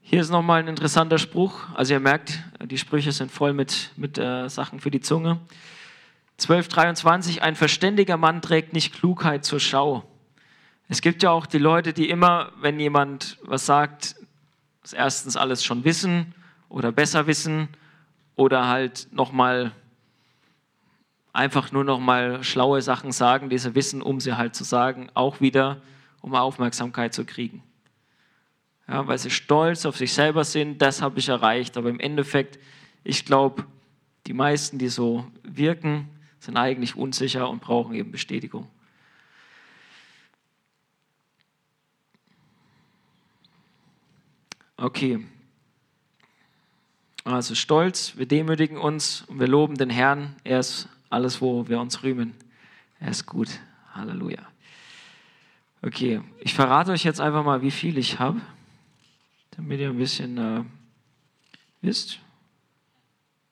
Hier 0.00 0.20
ist 0.20 0.30
nochmal 0.30 0.60
ein 0.60 0.68
interessanter 0.68 1.18
Spruch. 1.18 1.60
Also 1.74 1.94
ihr 1.94 2.00
merkt, 2.00 2.42
die 2.62 2.78
Sprüche 2.78 3.10
sind 3.10 3.32
voll 3.32 3.52
mit, 3.52 3.90
mit 3.96 4.18
äh, 4.18 4.48
Sachen 4.48 4.78
für 4.78 4.90
die 4.90 5.00
Zunge. 5.00 5.40
1223, 6.38 7.42
ein 7.42 7.56
verständiger 7.56 8.16
Mann 8.16 8.42
trägt 8.42 8.74
nicht 8.74 8.94
Klugheit 8.94 9.44
zur 9.44 9.60
Schau. 9.60 10.04
Es 10.88 11.00
gibt 11.00 11.22
ja 11.22 11.30
auch 11.30 11.46
die 11.46 11.58
Leute, 11.58 11.92
die 11.92 12.10
immer, 12.10 12.52
wenn 12.60 12.78
jemand 12.78 13.38
was 13.42 13.66
sagt, 13.66 14.16
erstens 14.92 15.36
alles 15.36 15.64
schon 15.64 15.84
wissen 15.84 16.34
oder 16.68 16.92
besser 16.92 17.26
wissen 17.26 17.68
oder 18.36 18.68
halt 18.68 19.08
nochmal 19.10 19.72
einfach 21.34 21.70
nur 21.70 21.84
nochmal 21.84 22.42
schlaue 22.42 22.80
Sachen 22.80 23.12
sagen, 23.12 23.50
die 23.50 23.58
sie 23.58 23.74
wissen, 23.74 24.00
um 24.00 24.20
sie 24.20 24.38
halt 24.38 24.54
zu 24.54 24.64
sagen, 24.64 25.10
auch 25.12 25.42
wieder, 25.42 25.82
um 26.22 26.34
Aufmerksamkeit 26.34 27.12
zu 27.12 27.26
kriegen 27.26 27.62
ja, 28.88 29.06
weil 29.06 29.18
sie 29.18 29.30
stolz 29.30 29.86
auf 29.86 29.96
sich 29.96 30.12
selber 30.12 30.44
sind, 30.44 30.82
das 30.82 31.00
habe 31.00 31.18
ich 31.18 31.28
erreicht. 31.28 31.76
Aber 31.76 31.88
im 31.88 32.00
Endeffekt, 32.00 32.58
ich 33.02 33.24
glaube, 33.24 33.64
die 34.26 34.34
meisten, 34.34 34.78
die 34.78 34.88
so 34.88 35.26
wirken, 35.42 36.08
sind 36.38 36.56
eigentlich 36.56 36.96
unsicher 36.96 37.48
und 37.48 37.60
brauchen 37.60 37.94
eben 37.94 38.12
Bestätigung. 38.12 38.68
Okay. 44.76 45.24
Also 47.24 47.54
stolz, 47.54 48.18
wir 48.18 48.26
demütigen 48.26 48.76
uns 48.76 49.22
und 49.22 49.40
wir 49.40 49.48
loben 49.48 49.76
den 49.76 49.88
Herrn. 49.88 50.36
Er 50.44 50.60
ist 50.60 50.90
alles, 51.14 51.40
wo 51.40 51.68
wir 51.68 51.80
uns 51.80 52.02
rühmen. 52.02 52.34
Er 53.00 53.10
ist 53.10 53.24
gut. 53.24 53.48
Halleluja. 53.94 54.42
Okay, 55.82 56.20
ich 56.40 56.54
verrate 56.54 56.90
euch 56.90 57.04
jetzt 57.04 57.20
einfach 57.20 57.44
mal, 57.44 57.62
wie 57.62 57.70
viel 57.70 57.98
ich 57.98 58.18
habe, 58.18 58.40
damit 59.56 59.80
ihr 59.80 59.90
ein 59.90 59.98
bisschen 59.98 60.38
äh, 60.38 60.64
wisst. 61.82 62.18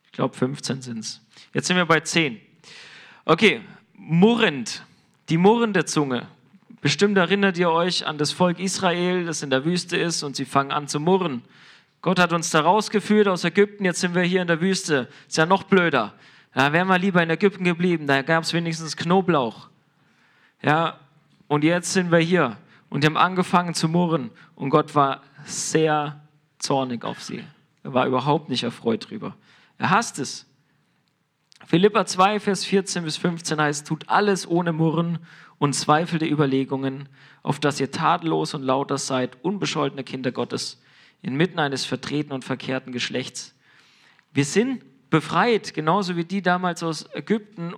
Ich 0.07 0.13
glaube, 0.13 0.37
15 0.37 0.83
sind 0.83 0.99
es. 0.99 1.21
Jetzt 1.55 1.69
sind 1.69 1.77
wir 1.77 1.87
bei 1.87 2.01
10. 2.01 2.41
Okay, 3.25 3.61
murrend, 3.95 4.85
die 5.29 5.37
murrende 5.39 5.85
Zunge. 5.85 6.27
Bestimmt 6.81 7.17
erinnert 7.17 7.59
ihr 7.59 7.71
euch 7.71 8.07
an 8.07 8.19
das 8.19 8.33
Volk 8.33 8.59
Israel, 8.59 9.25
das 9.25 9.43
in 9.43 9.51
der 9.51 9.65
Wüste 9.65 9.97
ist 9.97 10.25
und 10.25 10.35
sie 10.35 10.45
fangen 10.45 10.73
an 10.73 10.89
zu 10.89 10.99
murren. 10.99 11.43
Gott 12.01 12.19
hat 12.19 12.33
uns 12.33 12.51
da 12.51 12.61
rausgeführt 12.61 13.29
aus 13.29 13.45
Ägypten, 13.45 13.85
jetzt 13.85 14.01
sind 14.01 14.17
wir 14.17 14.23
hier 14.23 14.43
in 14.43 14.49
der 14.49 14.61
Wüste. 14.61 15.09
Ist 15.29 15.37
ja 15.37 15.47
noch 15.47 15.63
blöder. 15.63 16.15
Da 16.55 16.73
wären 16.73 16.89
wir 16.89 16.99
lieber 16.99 17.23
in 17.23 17.31
Ägypten 17.31 17.65
geblieben, 17.65 18.07
da 18.07 18.23
gab 18.23 18.45
es 18.45 18.53
wenigstens 18.53 18.97
Knoblauch. 18.97 19.69
Ja, 20.63 20.99
und 21.49 21.65
jetzt 21.65 21.93
sind 21.93 22.11
wir 22.11 22.19
hier 22.19 22.57
und 22.91 23.05
haben 23.05 23.17
angefangen 23.17 23.75
zu 23.75 23.89
murren 23.89 24.31
und 24.55 24.71
Gott 24.71 24.95
war 24.95 25.23
sehr 25.45 26.21
zornig 26.59 27.05
auf 27.05 27.23
sie. 27.23 27.43
Er 27.83 27.95
war 27.95 28.07
überhaupt 28.07 28.49
nicht 28.49 28.63
erfreut 28.63 29.11
drüber. 29.11 29.35
Er 29.79 29.91
hasst 29.91 30.19
es. 30.19 30.47
Philippa 31.67 32.07
2, 32.07 32.39
Vers 32.41 32.65
14 32.65 33.05
bis 33.05 33.17
15 33.17 33.61
heißt, 33.61 33.87
tut 33.87 34.09
alles 34.09 34.47
ohne 34.47 34.73
Murren 34.73 35.21
und 35.59 35.75
Zweifel 35.75 36.19
der 36.19 36.31
Überlegungen, 36.31 37.09
auf 37.43 37.61
dass 37.61 37.81
ihr 37.81 37.91
tadellos 37.91 38.53
und 38.55 38.63
lauter 38.63 38.99
seid, 38.99 39.39
unbescholtene 39.43 40.05
Kinder 40.05 40.33
Gottes, 40.33 40.83
inmitten 41.23 41.59
eines 41.59 41.85
vertretenen 41.85 42.35
und 42.35 42.45
verkehrten 42.45 42.93
Geschlechts. 42.93 43.55
Wir 44.33 44.45
sind 44.45 44.85
befreit, 45.13 45.75
genauso 45.75 46.17
wie 46.17 46.25
die 46.25 46.41
damals 46.41 46.83
aus 46.83 47.07
Ägypten, 47.15 47.75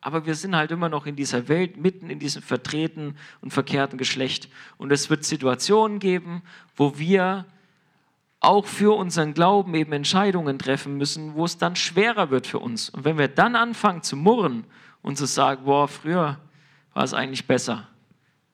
aber 0.00 0.26
wir 0.26 0.34
sind 0.34 0.56
halt 0.56 0.72
immer 0.72 0.88
noch 0.88 1.06
in 1.06 1.14
dieser 1.14 1.48
Welt, 1.48 1.76
mitten 1.76 2.10
in 2.10 2.18
diesem 2.18 2.42
vertreten 2.42 3.16
und 3.40 3.52
verkehrten 3.52 3.98
Geschlecht. 3.98 4.48
Und 4.76 4.90
es 4.90 5.08
wird 5.08 5.24
Situationen 5.24 6.00
geben, 6.00 6.42
wo 6.74 6.98
wir 6.98 7.46
auch 8.40 8.66
für 8.66 8.96
unseren 8.96 9.32
Glauben 9.32 9.74
eben 9.74 9.92
Entscheidungen 9.92 10.58
treffen 10.58 10.96
müssen, 10.96 11.34
wo 11.34 11.44
es 11.44 11.56
dann 11.56 11.76
schwerer 11.76 12.30
wird 12.30 12.48
für 12.48 12.58
uns. 12.58 12.90
Und 12.90 13.04
wenn 13.04 13.16
wir 13.16 13.28
dann 13.28 13.54
anfangen 13.54 14.02
zu 14.02 14.16
murren 14.16 14.64
und 15.02 15.16
zu 15.16 15.26
sagen, 15.26 15.64
boah, 15.64 15.86
früher 15.86 16.38
war 16.94 17.04
es 17.04 17.14
eigentlich 17.14 17.46
besser, 17.46 17.88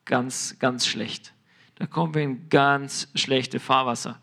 ganz, 0.04 0.56
ganz 0.58 0.86
schlecht, 0.86 1.32
da 1.76 1.86
kommen 1.86 2.14
wir 2.14 2.22
in 2.22 2.50
ganz 2.50 3.08
schlechte 3.14 3.58
Fahrwasser. 3.58 4.20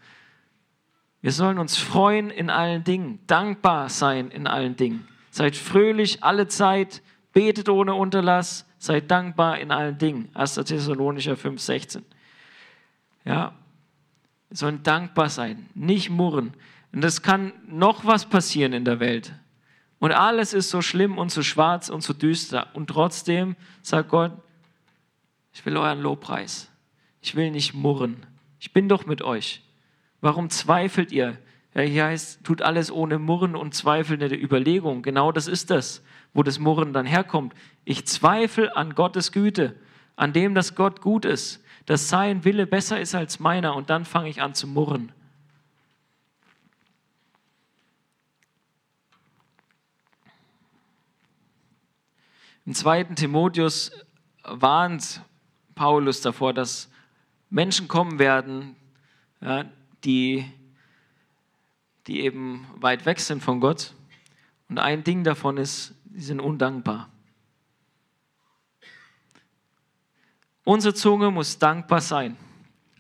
Wir 1.22 1.32
sollen 1.32 1.60
uns 1.60 1.78
freuen 1.78 2.30
in 2.30 2.50
allen 2.50 2.84
Dingen, 2.84 3.20
dankbar 3.28 3.90
sein 3.90 4.32
in 4.32 4.48
allen 4.48 4.76
Dingen. 4.76 5.08
Seid 5.32 5.56
fröhlich 5.56 6.24
alle 6.24 6.48
Zeit, 6.48 7.02
betet 7.34 7.70
ohne 7.70 7.94
Unterlass, 7.94 8.66
seid 8.78 9.12
dankbar 9.12 9.60
in 9.60 9.72
allen 9.72 9.98
Dingen. 9.98 10.30
1. 10.34 10.56
Thessalonicher 10.56 11.36
5, 11.36 11.60
16. 11.62 12.06
Ja, 13.26 13.54
wir 14.48 14.58
sollen 14.58 14.82
dankbar 14.84 15.30
sein, 15.30 15.70
nicht 15.76 16.10
murren. 16.10 16.54
Und 16.92 17.04
es 17.04 17.22
kann 17.22 17.54
noch 17.68 18.06
was 18.06 18.26
passieren 18.26 18.74
in 18.74 18.86
der 18.86 19.00
Welt. 19.00 19.34
Und 20.00 20.14
alles 20.14 20.54
ist 20.54 20.70
so 20.70 20.82
schlimm 20.82 21.18
und 21.18 21.30
so 21.30 21.44
schwarz 21.44 21.90
und 21.90 22.02
so 22.02 22.14
düster. 22.14 22.68
Und 22.74 22.88
trotzdem 22.88 23.58
sagt 23.82 24.10
Gott, 24.10 24.32
ich 25.54 25.66
will 25.66 25.76
euren 25.76 26.00
Lobpreis. 26.00 26.70
Ich 27.22 27.36
will 27.36 27.52
nicht 27.52 27.74
murren. 27.74 28.26
Ich 28.60 28.72
bin 28.72 28.88
doch 28.88 29.06
mit 29.06 29.22
euch. 29.22 29.62
Warum 30.22 30.50
zweifelt 30.50 31.12
ihr? 31.12 31.38
Ja, 31.74 31.82
hier 31.82 32.06
heißt, 32.06 32.44
tut 32.44 32.62
alles 32.62 32.92
ohne 32.92 33.20
Murren 33.20 33.56
und 33.56 33.74
zweifelnde 33.74 34.36
Überlegung. 34.36 35.02
Genau 35.02 35.32
das 35.32 35.48
ist 35.48 35.70
das, 35.70 36.04
wo 36.34 36.44
das 36.44 36.60
Murren 36.60 36.94
dann 36.94 37.06
herkommt. 37.06 37.54
Ich 37.86 38.06
zweifle 38.06 38.76
an 38.76 38.96
Gottes 38.96 39.32
Güte, 39.32 39.76
an 40.16 40.34
dem, 40.34 40.56
dass 40.56 40.76
Gott 40.76 41.02
gut 41.02 41.26
ist 41.26 41.64
dass 41.90 42.08
sein 42.08 42.46
Wille 42.46 42.68
besser 42.68 43.02
ist 43.02 43.16
als 43.16 43.40
meiner 43.40 43.76
und 43.76 43.90
dann 43.90 44.06
fange 44.06 44.30
ich 44.30 44.44
an 44.44 44.54
zu 44.54 44.68
murren. 44.68 45.12
Im 52.68 52.76
zweiten 52.76 53.16
Timotheus 53.16 53.90
warnt 54.44 55.24
Paulus 55.74 56.22
davor, 56.22 56.54
dass 56.54 56.92
Menschen 57.50 57.88
kommen 57.88 58.20
werden, 58.20 58.76
ja, 59.42 59.66
die, 60.04 60.46
die 62.08 62.22
eben 62.22 62.68
weit 62.76 63.06
weg 63.06 63.20
sind 63.20 63.44
von 63.44 63.60
Gott. 63.60 63.94
Und 64.70 64.78
ein 64.78 65.04
Ding 65.04 65.24
davon 65.24 65.58
ist, 65.58 65.94
sie 66.14 66.22
sind 66.22 66.40
undankbar. 66.40 67.10
Unsere 70.64 70.94
Zunge 70.94 71.32
muss 71.32 71.58
dankbar 71.58 72.02
sein, 72.02 72.38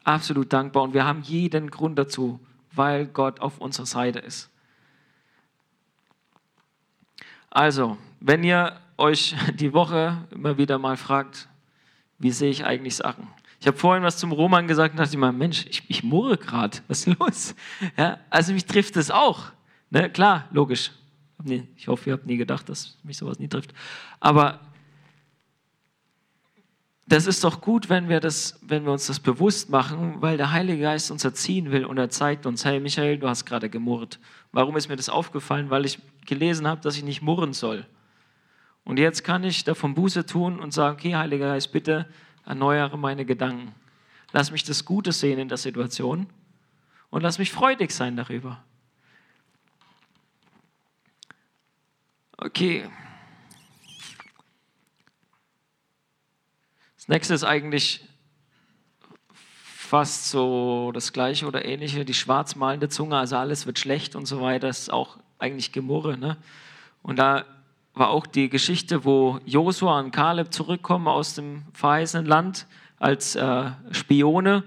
absolut 0.03 0.51
dankbar. 0.51 0.83
Und 0.83 0.93
wir 0.93 1.05
haben 1.05 1.21
jeden 1.21 1.69
Grund 1.69 1.99
dazu, 1.99 2.39
weil 2.71 3.05
Gott 3.05 3.41
auf 3.41 3.59
unserer 3.59 3.85
Seite 3.85 4.19
ist. 4.19 4.49
Also, 7.51 7.97
wenn 8.19 8.43
ihr 8.43 8.79
euch 8.97 9.35
die 9.55 9.73
Woche 9.73 10.27
immer 10.31 10.57
wieder 10.57 10.77
mal 10.77 10.97
fragt, 10.97 11.47
wie 12.17 12.31
sehe 12.31 12.49
ich 12.49 12.65
eigentlich 12.65 12.95
Sachen? 12.95 13.27
Ich 13.59 13.67
habe 13.67 13.77
vorhin 13.77 14.03
was 14.03 14.17
zum 14.17 14.31
Roman 14.31 14.67
gesagt 14.67 14.93
und 14.93 14.99
dachte 14.99 15.17
mir, 15.17 15.31
Mensch, 15.31 15.65
ich, 15.69 15.83
ich 15.87 16.03
murre 16.03 16.37
gerade, 16.37 16.77
was 16.87 17.05
ist 17.05 17.19
los? 17.19 17.55
Ja, 17.97 18.19
also 18.29 18.53
mich 18.53 18.65
trifft 18.65 18.95
es 18.95 19.11
auch. 19.11 19.51
Ne? 19.89 20.09
Klar, 20.09 20.47
logisch. 20.51 20.91
Ich 21.75 21.87
hoffe, 21.87 22.09
ihr 22.09 22.13
habt 22.13 22.25
nie 22.25 22.37
gedacht, 22.37 22.67
dass 22.69 22.97
mich 23.03 23.17
sowas 23.17 23.39
nie 23.39 23.47
trifft. 23.47 23.73
Aber 24.19 24.59
das 27.09 27.25
ist 27.25 27.43
doch 27.43 27.59
gut, 27.59 27.89
wenn 27.89 28.07
wir, 28.07 28.19
das, 28.19 28.59
wenn 28.61 28.85
wir 28.85 28.91
uns 28.91 29.07
das 29.07 29.19
bewusst 29.19 29.69
machen, 29.69 30.21
weil 30.21 30.37
der 30.37 30.51
Heilige 30.51 30.83
Geist 30.83 31.09
uns 31.11 31.23
erziehen 31.23 31.71
will 31.71 31.85
und 31.85 31.97
er 31.97 32.09
zeigt 32.09 32.45
uns, 32.45 32.65
hey 32.65 32.79
Michael, 32.79 33.17
du 33.17 33.27
hast 33.27 33.45
gerade 33.45 33.69
gemurrt. 33.69 34.19
Warum 34.51 34.77
ist 34.77 34.89
mir 34.89 34.95
das 34.95 35.09
aufgefallen? 35.09 35.69
Weil 35.69 35.85
ich 35.85 35.99
gelesen 36.25 36.67
habe, 36.67 36.81
dass 36.81 36.95
ich 36.97 37.03
nicht 37.03 37.21
murren 37.21 37.53
soll. 37.53 37.85
Und 38.83 38.99
jetzt 38.99 39.23
kann 39.23 39.43
ich 39.43 39.63
davon 39.63 39.95
Buße 39.95 40.25
tun 40.25 40.59
und 40.59 40.71
sagen, 40.71 40.97
okay, 40.97 41.15
Heiliger 41.15 41.47
Geist, 41.47 41.71
bitte 41.71 42.05
erneuere 42.45 42.97
meine 42.97 43.25
Gedanken. 43.25 43.73
Lass 44.31 44.51
mich 44.51 44.63
das 44.63 44.85
Gute 44.85 45.11
sehen 45.11 45.39
in 45.39 45.49
der 45.49 45.57
Situation 45.57 46.27
und 47.09 47.21
lass 47.21 47.39
mich 47.39 47.51
freudig 47.51 47.91
sein 47.91 48.15
darüber. 48.15 48.63
Okay. 52.37 52.89
nächste 57.09 57.33
ist 57.33 57.43
eigentlich 57.43 58.05
fast 59.63 60.29
so 60.29 60.91
das 60.93 61.11
gleiche 61.11 61.47
oder 61.47 61.65
ähnliche, 61.65 62.05
die 62.05 62.13
schwarzmalende 62.13 62.87
Zunge, 62.87 63.17
also 63.17 63.35
alles 63.35 63.65
wird 63.65 63.79
schlecht 63.79 64.15
und 64.15 64.27
so 64.27 64.39
weiter, 64.41 64.67
das 64.67 64.81
ist 64.81 64.93
auch 64.93 65.17
eigentlich 65.39 65.71
Gemurre. 65.71 66.17
Ne? 66.17 66.37
Und 67.01 67.17
da 67.17 67.45
war 67.99 68.09
auch 68.09 68.25
die 68.25 68.49
Geschichte, 68.49 69.03
wo 69.03 69.39
Josua 69.45 69.99
und 69.99 70.11
Kaleb 70.11 70.53
zurückkommen 70.53 71.07
aus 71.07 71.35
dem 71.35 71.63
verheißenen 71.73 72.25
Land 72.25 72.65
als 72.97 73.35
äh, 73.35 73.71
Spione. 73.91 74.63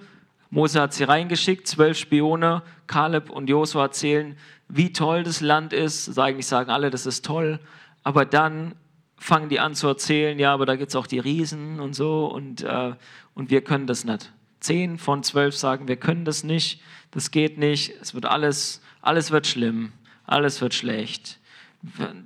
Mose 0.50 0.80
hat 0.80 0.92
sie 0.92 1.04
reingeschickt, 1.04 1.66
zwölf 1.66 1.96
Spione. 1.96 2.62
Kaleb 2.86 3.30
und 3.30 3.48
Josua 3.48 3.84
erzählen, 3.84 4.36
wie 4.68 4.92
toll 4.92 5.22
das 5.22 5.40
Land 5.40 5.72
ist. 5.72 6.18
Eigentlich 6.18 6.46
sagen 6.46 6.70
alle, 6.70 6.90
das 6.90 7.06
ist 7.06 7.24
toll. 7.24 7.58
Aber 8.02 8.26
dann 8.26 8.74
fangen 9.16 9.48
die 9.48 9.60
an 9.60 9.74
zu 9.74 9.88
erzählen, 9.88 10.38
ja, 10.38 10.52
aber 10.52 10.66
da 10.66 10.76
gibt 10.76 10.90
es 10.90 10.96
auch 10.96 11.06
die 11.06 11.18
Riesen 11.18 11.80
und 11.80 11.94
so 11.94 12.26
und, 12.26 12.62
äh, 12.62 12.92
und 13.34 13.50
wir 13.50 13.62
können 13.62 13.86
das 13.86 14.04
nicht. 14.04 14.30
Zehn 14.60 14.98
von 14.98 15.22
zwölf 15.22 15.56
sagen, 15.56 15.88
wir 15.88 15.96
können 15.96 16.24
das 16.24 16.44
nicht, 16.44 16.82
das 17.12 17.30
geht 17.30 17.56
nicht, 17.56 17.94
es 18.00 18.14
wird 18.14 18.26
alles, 18.26 18.82
alles 19.00 19.30
wird 19.30 19.46
schlimm, 19.46 19.92
alles 20.26 20.60
wird 20.60 20.74
schlecht. 20.74 21.38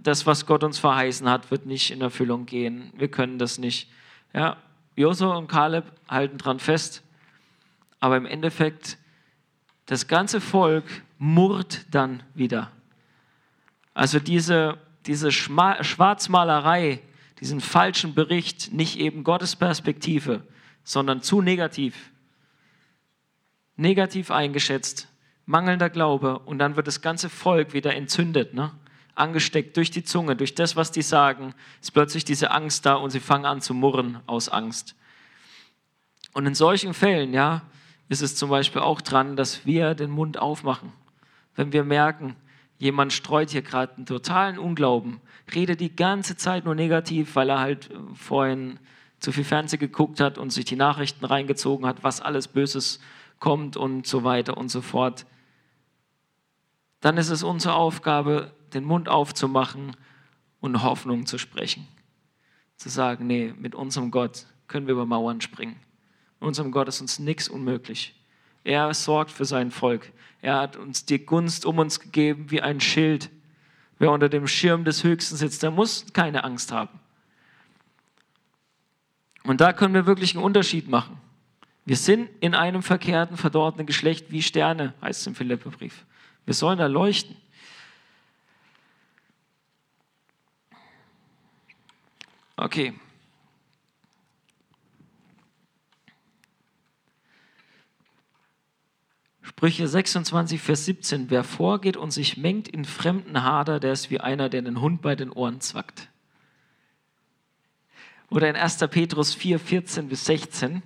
Das, 0.02 0.26
was 0.26 0.46
Gott 0.46 0.64
uns 0.64 0.78
verheißen 0.78 1.28
hat, 1.28 1.50
wird 1.50 1.66
nicht 1.66 1.90
in 1.90 2.00
Erfüllung 2.00 2.46
gehen. 2.46 2.92
Wir 2.96 3.08
können 3.08 3.38
das 3.38 3.58
nicht. 3.58 3.88
Ja, 4.34 4.58
Josua 4.96 5.36
und 5.36 5.48
Kaleb 5.48 5.84
halten 6.08 6.36
dran 6.36 6.58
fest, 6.58 7.02
aber 8.00 8.16
im 8.16 8.26
Endeffekt, 8.26 8.98
das 9.86 10.08
ganze 10.08 10.40
Volk 10.40 10.84
murrt 11.18 11.86
dann 11.90 12.22
wieder. 12.34 12.70
Also 13.94 14.18
diese 14.18 14.78
diese 15.06 15.32
Schwarzmalerei, 15.32 17.00
diesen 17.40 17.60
falschen 17.60 18.14
Bericht, 18.14 18.72
nicht 18.72 18.98
eben 18.98 19.24
Gottes 19.24 19.56
Perspektive, 19.56 20.42
sondern 20.84 21.22
zu 21.22 21.40
negativ. 21.42 22.10
Negativ 23.76 24.30
eingeschätzt, 24.30 25.08
mangelnder 25.44 25.90
Glaube 25.90 26.38
und 26.40 26.58
dann 26.58 26.76
wird 26.76 26.86
das 26.86 27.02
ganze 27.02 27.28
Volk 27.28 27.72
wieder 27.72 27.94
entzündet, 27.94 28.54
ne? 28.54 28.72
Angesteckt 29.16 29.76
durch 29.76 29.90
die 29.90 30.04
Zunge, 30.04 30.36
durch 30.36 30.54
das, 30.54 30.76
was 30.76 30.92
die 30.92 31.02
sagen, 31.02 31.54
ist 31.80 31.92
plötzlich 31.92 32.24
diese 32.24 32.50
Angst 32.50 32.86
da 32.86 32.94
und 32.94 33.10
sie 33.10 33.20
fangen 33.20 33.44
an 33.44 33.60
zu 33.60 33.74
murren 33.74 34.20
aus 34.26 34.48
Angst. 34.48 34.94
Und 36.32 36.46
in 36.46 36.54
solchen 36.54 36.94
Fällen, 36.94 37.32
ja, 37.32 37.62
ist 38.08 38.22
es 38.22 38.36
zum 38.36 38.50
Beispiel 38.50 38.82
auch 38.82 39.00
dran, 39.00 39.36
dass 39.36 39.66
wir 39.66 39.94
den 39.94 40.10
Mund 40.10 40.38
aufmachen. 40.38 40.92
Wenn 41.54 41.72
wir 41.72 41.82
merken, 41.82 42.36
Jemand 42.78 43.12
streut 43.12 43.50
hier 43.50 43.62
gerade 43.62 43.96
einen 43.96 44.06
totalen 44.06 44.58
Unglauben, 44.58 45.20
redet 45.54 45.80
die 45.80 45.94
ganze 45.94 46.36
Zeit 46.36 46.64
nur 46.64 46.74
negativ, 46.74 47.34
weil 47.34 47.48
er 47.48 47.60
halt 47.60 47.90
äh, 47.90 47.94
vorhin 48.14 48.78
zu 49.18 49.32
viel 49.32 49.44
Fernsehen 49.44 49.80
geguckt 49.80 50.20
hat 50.20 50.36
und 50.36 50.50
sich 50.50 50.66
die 50.66 50.76
Nachrichten 50.76 51.24
reingezogen 51.24 51.86
hat, 51.86 52.04
was 52.04 52.20
alles 52.20 52.48
Böses 52.48 53.00
kommt 53.38 53.76
und 53.76 54.06
so 54.06 54.24
weiter 54.24 54.58
und 54.58 54.70
so 54.70 54.82
fort, 54.82 55.24
dann 57.00 57.16
ist 57.16 57.30
es 57.30 57.42
unsere 57.42 57.74
Aufgabe, 57.74 58.52
den 58.76 58.84
Mund 58.84 59.08
aufzumachen 59.08 59.96
und 60.60 60.82
Hoffnung 60.82 61.26
zu 61.26 61.38
sprechen. 61.38 61.88
Zu 62.76 62.88
sagen, 62.88 63.26
nee, 63.26 63.54
mit 63.58 63.74
unserem 63.74 64.10
Gott 64.10 64.46
können 64.68 64.86
wir 64.86 64.92
über 64.92 65.06
Mauern 65.06 65.40
springen. 65.40 65.76
Mit 66.40 66.48
unserem 66.48 66.70
Gott 66.70 66.88
ist 66.88 67.00
uns 67.00 67.18
nichts 67.18 67.48
unmöglich. 67.48 68.14
Er 68.64 68.92
sorgt 68.94 69.30
für 69.30 69.44
sein 69.44 69.70
Volk. 69.70 70.12
Er 70.42 70.56
hat 70.56 70.76
uns 70.76 71.04
die 71.04 71.24
Gunst 71.24 71.64
um 71.64 71.78
uns 71.78 72.00
gegeben 72.00 72.50
wie 72.50 72.60
ein 72.60 72.80
Schild. 72.80 73.30
Wer 73.98 74.10
unter 74.10 74.28
dem 74.28 74.46
Schirm 74.46 74.84
des 74.84 75.02
Höchsten 75.04 75.36
sitzt, 75.36 75.62
der 75.62 75.70
muss 75.70 76.12
keine 76.12 76.44
Angst 76.44 76.72
haben. 76.72 77.00
Und 79.44 79.60
da 79.60 79.72
können 79.72 79.94
wir 79.94 80.06
wirklich 80.06 80.34
einen 80.34 80.44
Unterschied 80.44 80.88
machen. 80.88 81.18
Wir 81.84 81.96
sind 81.96 82.28
in 82.40 82.54
einem 82.54 82.82
verkehrten, 82.82 83.36
verdorrten 83.36 83.86
Geschlecht 83.86 84.30
wie 84.30 84.42
Sterne, 84.42 84.92
heißt 85.00 85.20
es 85.20 85.26
im 85.28 85.36
Philipperbrief. 85.36 86.04
Wir 86.44 86.54
sollen 86.54 86.78
da 86.78 86.86
leuchten. 86.86 87.36
Okay. 92.56 92.94
Sprüche 99.42 99.86
26, 99.86 100.60
Vers 100.60 100.84
17. 100.86 101.30
Wer 101.30 101.44
vorgeht 101.44 101.96
und 101.96 102.10
sich 102.10 102.36
mengt 102.36 102.68
in 102.68 102.84
fremden 102.84 103.42
Hader, 103.42 103.78
der 103.78 103.92
ist 103.92 104.10
wie 104.10 104.20
einer, 104.20 104.48
der 104.48 104.62
den 104.62 104.80
Hund 104.80 105.02
bei 105.02 105.14
den 105.14 105.30
Ohren 105.30 105.60
zwackt. 105.60 106.08
Oder 108.28 108.48
in 108.50 108.56
1. 108.56 108.78
Petrus 108.90 109.34
4, 109.34 109.58
14 109.58 110.08
bis 110.08 110.24
16. 110.24 110.82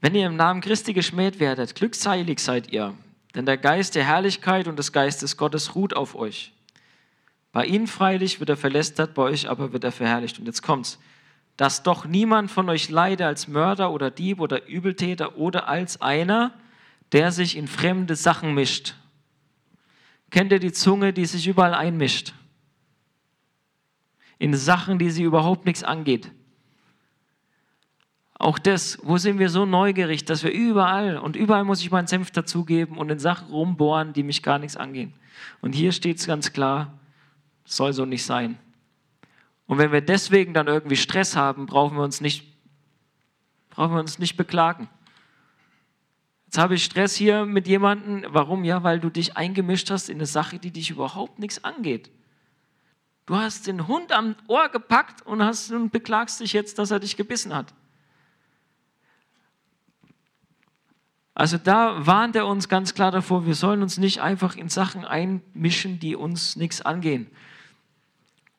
Wenn 0.00 0.14
ihr 0.14 0.26
im 0.26 0.36
Namen 0.36 0.60
Christi 0.60 0.92
geschmäht 0.92 1.40
werdet, 1.40 1.74
glückselig 1.74 2.40
seid 2.40 2.72
ihr, 2.72 2.94
denn 3.34 3.46
der 3.46 3.56
Geist 3.56 3.94
der 3.94 4.04
Herrlichkeit 4.04 4.66
und 4.66 4.78
des 4.78 4.92
Geistes 4.92 5.36
Gottes 5.36 5.74
ruht 5.74 5.94
auf 5.94 6.14
euch. 6.14 6.52
Bei 7.52 7.64
ihnen 7.64 7.86
freilich 7.86 8.38
wird 8.38 8.50
er 8.50 8.56
verlästert, 8.56 9.14
bei 9.14 9.22
euch 9.22 9.48
aber 9.48 9.72
wird 9.72 9.84
er 9.84 9.92
verherrlicht. 9.92 10.38
Und 10.38 10.46
jetzt 10.46 10.62
kommt's. 10.62 10.98
Dass 11.56 11.82
doch 11.82 12.06
niemand 12.06 12.50
von 12.50 12.68
euch 12.68 12.88
leide 12.88 13.26
als 13.26 13.48
Mörder 13.48 13.90
oder 13.90 14.10
Dieb 14.10 14.40
oder 14.40 14.66
Übeltäter 14.68 15.36
oder 15.36 15.68
als 15.68 16.00
einer, 16.00 16.54
der 17.12 17.32
sich 17.32 17.56
in 17.56 17.66
fremde 17.66 18.14
Sachen 18.14 18.54
mischt. 18.54 18.94
Kennt 20.30 20.52
ihr 20.52 20.60
die 20.60 20.72
Zunge, 20.72 21.12
die 21.12 21.26
sich 21.26 21.48
überall 21.48 21.74
einmischt? 21.74 22.34
In 24.38 24.54
Sachen, 24.54 24.98
die 24.98 25.10
sie 25.10 25.24
überhaupt 25.24 25.66
nichts 25.66 25.82
angeht. 25.82 26.30
Auch 28.34 28.58
das, 28.58 28.98
wo 29.02 29.18
sind 29.18 29.38
wir 29.38 29.50
so 29.50 29.66
neugierig, 29.66 30.24
dass 30.24 30.44
wir 30.44 30.52
überall 30.52 31.18
und 31.18 31.36
überall 31.36 31.64
muss 31.64 31.82
ich 31.82 31.90
meinen 31.90 32.06
Senf 32.06 32.30
dazugeben 32.30 32.96
und 32.96 33.10
in 33.10 33.18
Sachen 33.18 33.48
rumbohren, 33.48 34.14
die 34.14 34.22
mich 34.22 34.42
gar 34.42 34.58
nichts 34.58 34.78
angehen. 34.78 35.12
Und 35.60 35.74
hier 35.74 35.92
steht 35.92 36.18
es 36.18 36.26
ganz 36.26 36.54
klar, 36.54 36.99
soll 37.76 37.92
so 37.92 38.04
nicht 38.04 38.24
sein. 38.24 38.58
Und 39.66 39.78
wenn 39.78 39.92
wir 39.92 40.00
deswegen 40.00 40.52
dann 40.52 40.66
irgendwie 40.66 40.96
Stress 40.96 41.36
haben, 41.36 41.66
brauchen 41.66 41.96
wir 41.96 42.02
uns 42.02 42.20
nicht, 42.20 42.44
brauchen 43.70 43.94
wir 43.94 44.00
uns 44.00 44.18
nicht 44.18 44.36
beklagen. 44.36 44.88
Jetzt 46.46 46.58
habe 46.58 46.74
ich 46.74 46.84
Stress 46.84 47.14
hier 47.14 47.46
mit 47.46 47.68
jemandem. 47.68 48.24
Warum? 48.28 48.64
Ja, 48.64 48.82
weil 48.82 48.98
du 48.98 49.08
dich 49.08 49.36
eingemischt 49.36 49.88
hast 49.90 50.08
in 50.08 50.16
eine 50.16 50.26
Sache, 50.26 50.58
die 50.58 50.72
dich 50.72 50.90
überhaupt 50.90 51.38
nichts 51.38 51.62
angeht. 51.62 52.10
Du 53.26 53.36
hast 53.36 53.68
den 53.68 53.86
Hund 53.86 54.10
am 54.10 54.34
Ohr 54.48 54.68
gepackt 54.68 55.24
und, 55.24 55.40
hast, 55.40 55.70
und 55.70 55.90
beklagst 55.90 56.40
dich 56.40 56.52
jetzt, 56.52 56.80
dass 56.80 56.90
er 56.90 56.98
dich 56.98 57.16
gebissen 57.16 57.54
hat. 57.54 57.72
Also 61.34 61.56
da 61.56 62.04
warnt 62.04 62.34
er 62.34 62.48
uns 62.48 62.68
ganz 62.68 62.94
klar 62.94 63.12
davor, 63.12 63.46
wir 63.46 63.54
sollen 63.54 63.82
uns 63.82 63.98
nicht 63.98 64.20
einfach 64.20 64.56
in 64.56 64.68
Sachen 64.68 65.04
einmischen, 65.04 66.00
die 66.00 66.16
uns 66.16 66.56
nichts 66.56 66.82
angehen. 66.82 67.30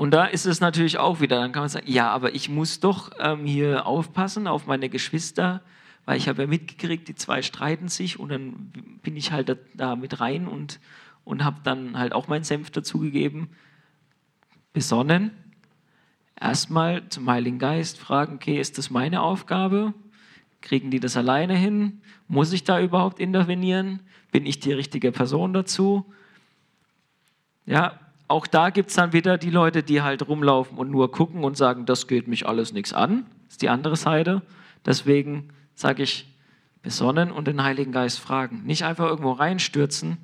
Und 0.01 0.09
da 0.15 0.25
ist 0.25 0.47
es 0.47 0.61
natürlich 0.61 0.97
auch 0.97 1.21
wieder, 1.21 1.39
dann 1.39 1.51
kann 1.51 1.61
man 1.61 1.69
sagen, 1.69 1.85
ja, 1.87 2.09
aber 2.09 2.33
ich 2.33 2.49
muss 2.49 2.79
doch 2.79 3.11
ähm, 3.19 3.45
hier 3.45 3.85
aufpassen 3.85 4.47
auf 4.47 4.65
meine 4.65 4.89
Geschwister, 4.89 5.61
weil 6.05 6.17
ich 6.17 6.27
habe 6.27 6.41
ja 6.41 6.47
mitgekriegt, 6.47 7.07
die 7.07 7.13
zwei 7.13 7.43
streiten 7.43 7.87
sich 7.87 8.19
und 8.19 8.29
dann 8.29 8.71
bin 9.03 9.15
ich 9.15 9.31
halt 9.31 9.49
da, 9.49 9.55
da 9.75 9.95
mit 9.95 10.19
rein 10.19 10.47
und, 10.47 10.79
und 11.23 11.43
habe 11.43 11.57
dann 11.61 11.99
halt 11.99 12.13
auch 12.13 12.27
meinen 12.27 12.43
Senf 12.43 12.71
dazugegeben. 12.71 13.49
Besonnen, 14.73 15.29
erstmal 16.35 17.07
zum 17.09 17.29
Heiligen 17.29 17.59
Geist 17.59 17.99
fragen, 17.99 18.37
okay, 18.37 18.59
ist 18.59 18.79
das 18.79 18.89
meine 18.89 19.21
Aufgabe? 19.21 19.93
Kriegen 20.61 20.89
die 20.89 20.99
das 20.99 21.15
alleine 21.15 21.55
hin? 21.55 22.01
Muss 22.27 22.53
ich 22.53 22.63
da 22.63 22.81
überhaupt 22.81 23.19
intervenieren? 23.19 23.99
Bin 24.31 24.47
ich 24.47 24.59
die 24.59 24.73
richtige 24.73 25.11
Person 25.11 25.53
dazu? 25.53 26.11
Ja, 27.67 27.99
auch 28.31 28.47
da 28.47 28.69
gibt 28.69 28.89
es 28.89 28.95
dann 28.95 29.11
wieder 29.11 29.37
die 29.37 29.49
Leute, 29.49 29.83
die 29.83 30.01
halt 30.01 30.27
rumlaufen 30.27 30.77
und 30.77 30.89
nur 30.89 31.11
gucken 31.11 31.43
und 31.43 31.57
sagen, 31.57 31.85
das 31.85 32.07
geht 32.07 32.27
mich 32.29 32.47
alles 32.47 32.71
nichts 32.71 32.93
an. 32.93 33.25
Das 33.43 33.55
ist 33.55 33.61
die 33.61 33.69
andere 33.69 33.97
Seite. 33.97 34.41
Deswegen 34.85 35.49
sage 35.75 36.03
ich, 36.03 36.33
besonnen 36.81 37.31
und 37.31 37.45
den 37.47 37.61
Heiligen 37.61 37.91
Geist 37.91 38.19
fragen. 38.19 38.63
Nicht 38.63 38.83
einfach 38.85 39.05
irgendwo 39.05 39.33
reinstürzen, 39.33 40.17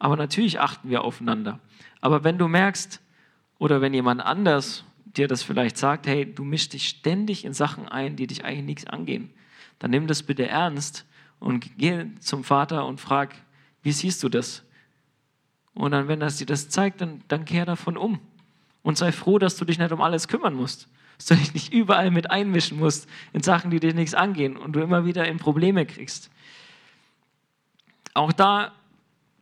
aber 0.00 0.16
natürlich 0.16 0.60
achten 0.60 0.90
wir 0.90 1.04
aufeinander. 1.04 1.60
Aber 2.00 2.24
wenn 2.24 2.38
du 2.38 2.48
merkst, 2.48 3.00
oder 3.58 3.80
wenn 3.80 3.94
jemand 3.94 4.20
anders 4.20 4.84
dir 5.04 5.28
das 5.28 5.44
vielleicht 5.44 5.78
sagt, 5.78 6.08
hey, 6.08 6.26
du 6.26 6.42
mischst 6.42 6.72
dich 6.72 6.88
ständig 6.88 7.44
in 7.44 7.54
Sachen 7.54 7.88
ein, 7.88 8.16
die 8.16 8.26
dich 8.26 8.44
eigentlich 8.44 8.64
nichts 8.64 8.86
angehen, 8.86 9.30
dann 9.78 9.92
nimm 9.92 10.08
das 10.08 10.24
bitte 10.24 10.48
ernst 10.48 11.06
und 11.38 11.78
geh 11.78 12.06
zum 12.18 12.42
Vater 12.42 12.84
und 12.84 13.00
frag, 13.00 13.34
wie 13.82 13.92
siehst 13.92 14.22
du 14.24 14.28
das? 14.28 14.64
Und 15.74 15.90
dann, 15.90 16.08
wenn 16.08 16.20
das 16.20 16.36
dir 16.36 16.46
das 16.46 16.68
zeigt, 16.68 17.00
dann, 17.00 17.22
dann 17.28 17.44
kehr 17.44 17.66
davon 17.66 17.96
um. 17.96 18.20
Und 18.82 18.98
sei 18.98 19.12
froh, 19.12 19.38
dass 19.38 19.56
du 19.56 19.64
dich 19.64 19.78
nicht 19.78 19.92
um 19.92 20.00
alles 20.00 20.28
kümmern 20.28 20.54
musst. 20.54 20.88
Dass 21.16 21.26
du 21.26 21.36
dich 21.36 21.54
nicht 21.54 21.72
überall 21.72 22.10
mit 22.10 22.30
einmischen 22.30 22.78
musst 22.78 23.08
in 23.32 23.42
Sachen, 23.42 23.70
die 23.70 23.80
dir 23.80 23.94
nichts 23.94 24.14
angehen 24.14 24.56
und 24.56 24.74
du 24.74 24.80
immer 24.80 25.04
wieder 25.04 25.26
in 25.26 25.38
Probleme 25.38 25.86
kriegst. 25.86 26.30
Auch 28.12 28.32
da, 28.32 28.72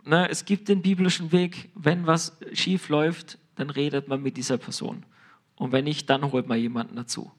ne, 0.04 0.28
es 0.30 0.44
gibt 0.44 0.68
den 0.68 0.80
biblischen 0.80 1.32
Weg, 1.32 1.70
wenn 1.74 2.06
was 2.06 2.38
schief 2.52 2.88
läuft, 2.88 3.38
dann 3.56 3.68
redet 3.68 4.08
man 4.08 4.22
mit 4.22 4.36
dieser 4.36 4.56
Person. 4.56 5.04
Und 5.56 5.72
wenn 5.72 5.84
nicht, 5.84 6.08
dann 6.08 6.32
holt 6.32 6.48
man 6.48 6.58
jemanden 6.58 6.96
dazu. 6.96 7.30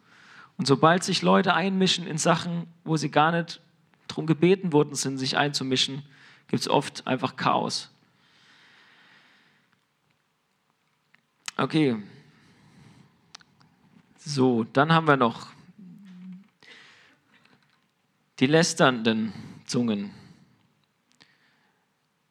Und 0.57 0.67
sobald 0.67 1.03
sich 1.03 1.21
Leute 1.21 1.55
einmischen 1.55 2.05
in 2.05 2.17
Sachen, 2.17 2.67
wo 2.83 2.95
sie 2.97 3.09
gar 3.09 3.31
nicht 3.31 3.59
darum 4.07 4.27
gebeten 4.27 4.71
worden 4.71 4.95
sind, 4.95 5.17
sich 5.17 5.37
einzumischen, 5.37 6.03
gibt 6.47 6.61
es 6.61 6.69
oft 6.69 7.07
einfach 7.07 7.35
Chaos. 7.35 7.92
Okay. 11.55 11.97
So, 14.17 14.63
dann 14.63 14.91
haben 14.91 15.07
wir 15.07 15.17
noch 15.17 15.47
die 18.39 18.47
lästernden 18.47 19.33
Zungen. 19.65 20.11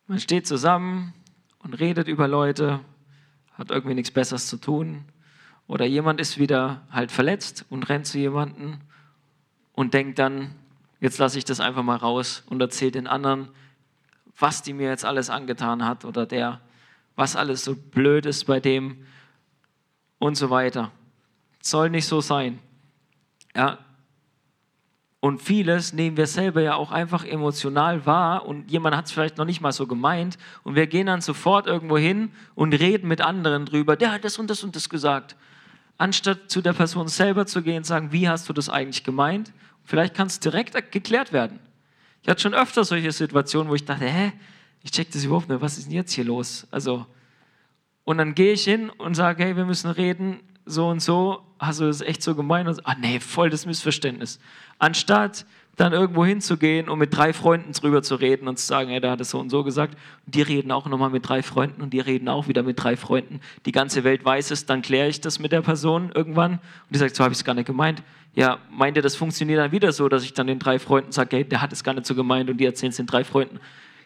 Man 0.07 0.19
steht 0.19 0.47
zusammen 0.47 1.15
und 1.61 1.75
redet 1.75 2.09
über 2.09 2.27
Leute, 2.27 2.81
hat 3.53 3.71
irgendwie 3.71 3.95
nichts 3.95 4.11
Besseres 4.11 4.49
zu 4.49 4.57
tun. 4.57 5.05
Oder 5.69 5.87
jemand 5.87 6.21
ist 6.21 6.39
wieder 6.39 6.83
halt 6.91 7.13
verletzt 7.13 7.65
und 7.71 7.89
rennt 7.89 8.07
zu 8.07 8.19
jemandem 8.19 8.81
und 9.73 9.95
denkt 9.95 10.19
dann, 10.19 10.55
jetzt 11.01 11.19
lasse 11.19 11.39
ich 11.39 11.45
das 11.45 11.61
einfach 11.61 11.83
mal 11.83 11.97
raus 11.97 12.43
und 12.47 12.61
erzähle 12.61 12.93
den 12.93 13.07
anderen, 13.07 13.49
was 14.39 14.63
die 14.63 14.73
mir 14.73 14.89
jetzt 14.89 15.05
alles 15.05 15.31
angetan 15.31 15.85
hat 15.85 16.05
oder 16.05 16.27
der, 16.27 16.61
was 17.17 17.37
alles 17.37 17.65
so 17.65 17.75
blöd 17.75 18.27
ist 18.27 18.45
bei 18.45 18.61
dem 18.61 19.07
und 20.19 20.37
so 20.37 20.51
weiter. 20.51 20.91
Soll 21.61 21.91
nicht 21.91 22.07
so 22.07 22.21
sein. 22.21 22.59
Ja. 23.55 23.79
Und 25.21 25.41
vieles 25.41 25.93
nehmen 25.93 26.17
wir 26.17 26.27
selber 26.27 26.63
ja 26.63 26.75
auch 26.75 26.91
einfach 26.91 27.25
emotional 27.25 28.07
wahr 28.07 28.45
und 28.45 28.71
jemand 28.73 28.97
hat 28.97 29.07
es 29.07 29.13
vielleicht 29.13 29.39
noch 29.39 29.45
nicht 29.45 29.61
mal 29.61 29.71
so 29.71 29.87
gemeint 29.87 30.37
und 30.65 30.75
wir 30.75 30.89
gehen 30.89 31.07
dann 31.07 31.21
sofort 31.21 31.69
irgendwo 31.69 31.97
hin 31.97 32.33
und 32.57 32.73
reden 32.73 33.07
mit 33.07 33.21
anderen 33.21 33.65
drüber, 33.65 33.95
der 33.95 34.11
hat 34.11 34.25
das 34.25 34.39
und 34.41 34.51
das 34.51 34.65
und 34.65 34.75
das 34.75 34.89
gesagt. 34.89 35.37
Anstatt 35.97 36.51
zu 36.51 36.61
der 36.61 36.73
Person 36.73 37.07
selber 37.07 37.47
zu 37.47 37.63
gehen 37.63 37.79
und 37.79 37.87
sagen, 37.87 38.11
wie 38.11 38.29
hast 38.29 38.49
du 38.49 38.53
das 38.53 38.69
eigentlich 38.69 39.05
gemeint? 39.05 39.53
Vielleicht 39.85 40.15
kann 40.15 40.27
es 40.27 40.41
direkt 40.41 40.91
geklärt 40.91 41.33
werden. 41.33 41.61
Ich 42.23 42.29
hatte 42.29 42.41
schon 42.41 42.55
öfter 42.55 42.85
solche 42.85 43.13
Situationen, 43.13 43.69
wo 43.69 43.77
ich 43.77 43.85
dachte, 43.85 44.07
hä, 44.07 44.33
ich 44.83 44.91
check 44.91 45.11
das 45.11 45.25
überhaupt 45.25 45.49
nicht, 45.49 45.61
was 45.61 45.79
ist 45.79 45.87
denn 45.87 45.95
jetzt 45.95 46.13
hier 46.13 46.25
los? 46.25 46.67
Also, 46.71 47.07
und 48.05 48.19
dann 48.19 48.35
gehe 48.35 48.53
ich 48.53 48.65
hin 48.65 48.91
und 48.91 49.15
sage, 49.15 49.45
hey, 49.45 49.57
wir 49.57 49.65
müssen 49.65 49.91
reden, 49.91 50.41
so 50.65 50.89
und 50.89 51.01
so, 51.01 51.43
hast 51.59 51.81
du 51.81 51.85
das 51.85 52.01
echt 52.01 52.23
so 52.23 52.35
gemeint? 52.35 52.69
Und 52.69 52.87
ah 52.87 52.97
nee, 52.99 53.21
voll 53.21 53.51
das 53.51 53.67
Missverständnis. 53.67 54.39
Anstatt 54.79 55.47
dann 55.77 55.93
irgendwo 55.93 56.25
hinzugehen 56.25 56.89
und 56.89 56.99
mit 56.99 57.17
drei 57.17 57.33
Freunden 57.33 57.73
drüber 57.73 58.03
zu 58.03 58.17
reden 58.17 58.47
und 58.47 58.59
zu 58.59 58.67
sagen, 58.67 58.91
hey, 58.91 59.01
der 59.01 59.11
hat 59.13 59.21
es 59.23 59.31
so 59.31 59.41
und 59.41 59.49
so 59.49 59.65
gesagt. 59.65 59.97
Und 60.27 60.35
die 60.35 60.43
reden 60.43 60.71
auch 60.71 60.87
nochmal 60.87 61.09
mit 61.09 61.27
drei 61.27 61.43
Freunden 61.43 61.81
und 61.81 61.95
die 61.95 62.01
reden 62.01 62.29
auch 62.29 62.47
wieder 62.47 62.63
mit 62.63 62.83
drei 62.83 62.97
Freunden. 62.97 63.41
Die 63.65 63.73
ganze 63.73 64.05
Welt 64.05 64.25
weiß 64.25 64.51
es, 64.51 64.67
dann 64.67 64.83
kläre 64.83 65.09
ich 65.09 65.21
das 65.23 65.39
mit 65.39 65.51
der 65.51 65.63
Person 65.63 66.13
irgendwann 66.15 66.53
und 66.53 66.61
die 66.91 66.99
sagt, 66.99 67.17
so 67.17 67.25
habe 67.25 67.33
ich 67.33 67.39
es 67.39 67.45
gar 67.45 67.55
nicht 67.55 67.67
gemeint. 67.67 68.03
Ja, 68.35 68.59
meint 68.71 68.97
ihr, 68.97 69.03
das 69.03 69.17
funktioniert 69.17 69.61
dann 69.61 69.73
wieder 69.73 69.93
so, 69.93 70.09
dass 70.09 70.25
ich 70.25 70.35
dann 70.35 70.47
den 70.47 70.59
drei 70.59 70.79
Freunden 70.79 71.13
sage, 71.13 71.37
hey, 71.37 71.45
der 71.45 71.63
hat 71.63 71.73
es 71.73 71.83
gar 71.83 71.95
nicht 71.95 72.07
so 72.07 72.15
gemeint 72.15 72.51
und 72.51 72.59
die 72.59 72.67
erzählen 72.67 72.91
es 72.91 72.97
den 72.97 73.07
drei 73.07 73.25
Freunden. 73.25 73.59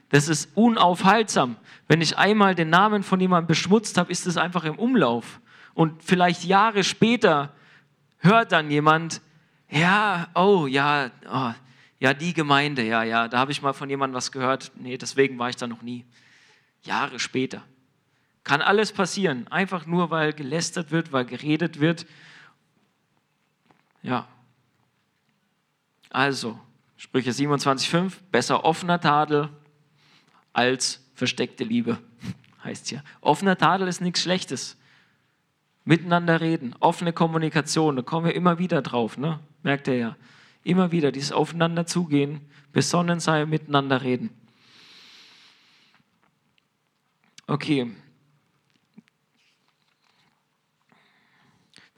Das 0.09 0.29
ist 0.29 0.51
unaufhaltsam. 0.55 1.57
Wenn 1.89 2.01
ich 2.01 2.17
einmal 2.17 2.55
den 2.55 2.71
Namen 2.71 3.03
von 3.03 3.21
jemandem 3.21 3.49
beschmutzt 3.49 3.99
habe, 3.99 4.11
ist 4.13 4.27
es 4.27 4.37
einfach 4.37 4.65
im 4.65 4.79
Umlauf. 4.79 5.41
Und 5.75 6.03
vielleicht 6.03 6.45
Jahre 6.45 6.85
später 6.85 7.53
hört 8.19 8.53
dann 8.53 8.71
jemand, 8.71 9.21
ja, 9.69 10.29
oh, 10.35 10.67
ja, 10.67 11.11
oh, 11.31 11.53
ja, 11.99 12.15
die 12.15 12.35
Gemeinde, 12.35 12.83
ja, 12.83 13.03
ja, 13.03 13.29
da 13.29 13.39
habe 13.39 13.53
ich 13.53 13.63
mal 13.63 13.73
von 13.73 13.91
jemandem 13.91 14.17
was 14.17 14.31
gehört. 14.31 14.71
Nee, 14.77 14.97
deswegen 14.97 15.39
war 15.39 15.49
ich 15.49 15.57
da 15.57 15.67
noch 15.67 15.83
nie. 15.83 16.05
Jahre 16.83 17.19
später. 17.19 17.63
Kann 18.45 18.63
alles 18.63 18.93
passieren, 18.93 19.49
einfach 19.49 19.87
nur 19.87 20.11
weil 20.11 20.33
gelästert 20.33 20.93
wird, 20.93 21.11
weil 21.11 21.25
geredet 21.25 21.81
wird. 21.81 22.07
Ja. 24.03 24.29
Also, 26.11 26.59
Sprüche 26.97 27.31
27,5, 27.31 28.13
besser 28.31 28.65
offener 28.65 29.01
Tadel 29.01 29.51
als 30.57 31.05
versteckte 31.15 31.65
Liebe, 31.65 31.99
heißt 32.65 32.89
hier. 32.89 33.05
Offener 33.21 33.59
Tadel 33.59 33.89
ist 33.89 34.01
nichts 34.01 34.23
Schlechtes. 34.23 34.77
Miteinander 35.85 36.41
reden, 36.41 36.75
offene 36.81 37.13
Kommunikation, 37.13 37.95
da 37.95 38.03
kommen 38.03 38.27
wir 38.27 38.35
immer 38.35 38.59
wieder 38.59 38.83
drauf, 38.83 39.19
ne? 39.19 39.39
merkt 39.63 39.87
ihr 39.87 39.97
ja. 39.97 40.17
Immer 40.65 40.91
wieder 40.91 41.13
dieses 41.13 41.31
Aufeinander 41.31 41.87
zugehen, 41.87 42.41
besonnen 42.73 43.21
sein, 43.21 43.49
miteinander 43.49 44.03
reden. 44.03 44.31
Okay. 47.47 47.95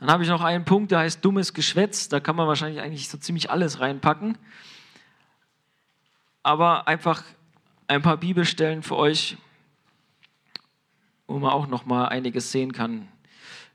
Dann 0.00 0.11
habe 0.11 0.22
ich 0.22 0.28
noch 0.28 0.42
einen 0.42 0.66
Punkt, 0.66 0.90
der 0.90 0.98
heißt 0.98 1.24
dummes 1.24 1.54
Geschwätz. 1.54 2.09
Da 2.09 2.20
kann 2.20 2.36
man 2.36 2.46
wahrscheinlich 2.46 2.82
eigentlich 2.82 3.09
so 3.09 3.16
ziemlich 3.16 3.50
alles 3.50 3.80
reinpacken. 3.80 4.36
Aber 6.42 6.86
einfach 6.86 7.24
ein 7.89 8.03
paar 8.03 8.18
Bibelstellen 8.18 8.82
für 8.82 8.97
euch, 8.97 9.36
wo 11.26 11.39
man 11.39 11.51
auch 11.51 11.66
noch 11.66 11.86
mal 11.86 12.07
einiges 12.07 12.53
sehen 12.53 12.72
kann. 12.72 13.09